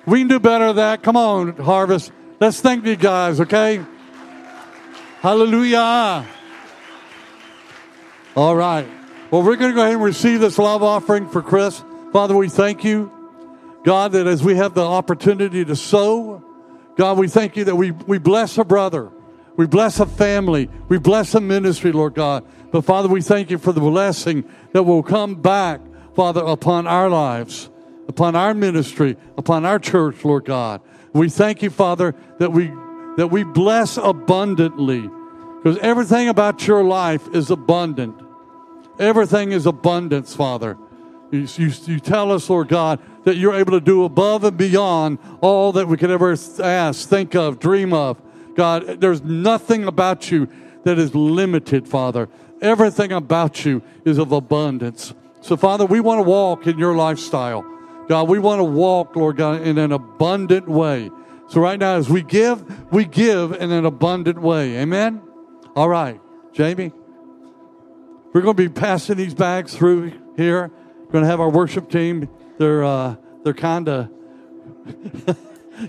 We 0.06 0.20
can 0.20 0.28
do 0.28 0.40
better 0.40 0.68
than 0.68 0.76
that. 0.78 1.04
Come 1.04 1.16
on, 1.16 1.56
Harvest. 1.56 2.12
Let's 2.40 2.60
thank 2.60 2.86
you 2.86 2.96
guys, 2.96 3.40
okay? 3.40 3.86
Hallelujah. 5.22 6.26
All 8.38 8.56
right. 8.56 8.88
Well, 9.32 9.44
we're 9.44 9.58
going 9.58 9.72
to 9.72 9.76
go 9.76 9.82
ahead 9.82 9.96
and 9.96 10.04
receive 10.04 10.40
this 10.40 10.58
love 10.58 10.82
offering 10.82 11.28
for 11.28 11.42
Chris. 11.42 11.84
Father, 12.14 12.38
we 12.38 12.48
thank 12.48 12.86
you, 12.86 13.12
God, 13.84 14.14
that 14.14 14.28
as 14.28 14.42
we 14.44 14.56
have 14.56 14.76
the 14.76 14.86
opportunity 14.86 15.66
to 15.66 15.76
sow, 15.76 16.42
God, 16.96 17.18
we 17.18 17.28
thank 17.28 17.58
you 17.58 17.66
that 17.66 17.76
we, 17.76 17.92
we 17.92 18.18
bless 18.18 18.58
a 18.58 18.64
brother, 18.64 19.12
we 19.58 19.68
bless 19.68 20.00
a 20.00 20.06
family, 20.06 20.70
we 20.88 20.98
bless 20.98 21.36
a 21.36 21.42
ministry, 21.42 21.92
Lord 21.92 22.14
God. 22.14 22.46
But 22.72 22.86
Father, 22.86 23.10
we 23.10 23.22
thank 23.22 23.52
you 23.52 23.58
for 23.58 23.74
the 23.74 23.82
blessing 23.82 24.46
that 24.72 24.84
will 24.84 25.04
come 25.04 25.36
back, 25.36 25.82
Father, 26.16 26.42
upon 26.42 26.88
our 26.88 27.10
lives, 27.10 27.70
upon 28.08 28.38
our 28.38 28.54
ministry, 28.54 29.18
upon 29.38 29.66
our 29.66 29.80
church, 29.80 30.24
Lord 30.24 30.46
God. 30.46 30.80
We 31.12 31.28
thank 31.28 31.62
you, 31.62 31.72
Father, 31.72 32.16
that 32.38 32.54
we 32.54 32.72
that 33.20 33.28
we 33.28 33.44
bless 33.44 33.98
abundantly. 33.98 35.10
Because 35.58 35.78
everything 35.80 36.30
about 36.30 36.66
your 36.66 36.86
life 36.86 37.28
is 37.36 37.52
abundant. 37.52 38.16
Everything 38.98 39.52
is 39.52 39.66
abundance, 39.66 40.34
Father. 40.34 40.78
You, 41.30 41.46
you, 41.58 41.72
you, 41.86 42.00
tell 42.00 42.32
us, 42.32 42.50
Lord 42.50 42.70
God, 42.70 43.02
that 43.26 43.36
you're 43.36 43.56
able 43.56 43.74
to 43.74 43.82
do 43.82 44.06
above 44.06 44.46
and 44.46 44.56
beyond 44.56 45.20
all 45.42 45.74
that 45.74 45.90
we 45.90 45.98
could 45.98 46.12
ever 46.12 46.32
ask, 46.32 47.10
think 47.10 47.36
of, 47.36 47.60
dream 47.60 47.92
of. 47.92 48.22
God, 48.56 49.02
there's 49.02 49.22
nothing 49.22 49.84
about 49.84 50.32
you 50.32 50.48
that 50.86 50.98
is 50.98 51.14
limited, 51.14 51.90
Father. 51.90 52.30
Everything 52.62 53.12
about 53.12 53.66
you 53.66 53.84
is 54.06 54.18
of 54.18 54.32
abundance. 54.32 55.14
So, 55.42 55.58
Father, 55.58 55.86
we 55.86 56.00
want 56.00 56.20
to 56.20 56.24
walk 56.24 56.68
in 56.68 56.80
your 56.80 56.96
lifestyle. 56.96 57.66
God, 58.08 58.30
we 58.30 58.40
want 58.40 58.60
to 58.60 58.64
walk, 58.64 59.18
Lord 59.18 59.36
God, 59.36 59.62
in 59.62 59.78
an 59.78 59.92
abundant 59.92 60.70
way. 60.70 61.12
So, 61.50 61.62
right 61.62 61.80
now, 61.80 61.96
as 61.96 62.10
we 62.10 62.22
give, 62.22 62.92
we 62.92 63.06
give 63.06 63.54
in 63.54 63.72
an 63.72 63.86
abundant 63.86 64.40
way. 64.40 64.78
Amen? 64.78 65.22
All 65.76 65.90
right, 65.90 66.20
Jamie. 66.54 66.92
We're 68.34 68.42
going 68.42 68.56
to 68.56 68.62
be 68.62 68.70
passing 68.70 69.18
these 69.18 69.34
bags 69.34 69.76
through 69.76 70.12
here. 70.38 70.72
We're 71.00 71.12
going 71.12 71.24
to 71.24 71.30
have 71.30 71.40
our 71.40 71.50
worship 71.50 71.90
team. 71.90 72.30
They're, 72.60 72.84
uh, 72.84 73.16
they're 73.44 73.54
kind 73.54 73.90
of. 73.90 74.10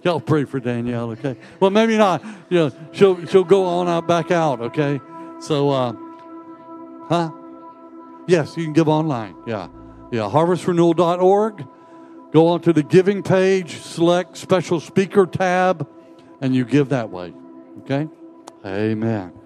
Y'all 0.04 0.20
pray 0.20 0.44
for 0.44 0.61
Danielle, 0.61 1.11
okay? 1.11 1.36
Well, 1.58 1.70
maybe 1.70 1.98
not. 1.98 2.24
You 2.48 2.58
know, 2.58 2.72
she'll 2.92 3.26
she'll 3.26 3.44
go 3.44 3.64
on 3.64 3.88
out 3.88 4.06
back 4.06 4.30
out, 4.30 4.61
okay? 4.61 5.00
So, 5.40 5.70
uh, 5.70 5.92
Huh? 7.11 7.32
Yes, 8.28 8.56
you 8.56 8.62
can 8.62 8.72
give 8.72 8.88
online. 8.88 9.34
Yeah. 9.44 9.66
Yeah. 10.12 10.30
Harvestrenewal.org. 10.30 11.66
Go 12.33 12.49
onto 12.49 12.72
the 12.72 12.83
giving 12.83 13.22
page, 13.22 13.78
select 13.78 14.37
special 14.37 14.78
speaker 14.78 15.26
tab, 15.26 15.89
and 16.41 16.55
you 16.55 16.64
give 16.64 16.91
that 16.91 17.11
way. 17.11 17.35
Okay? 17.81 18.09
Amen. 18.64 19.39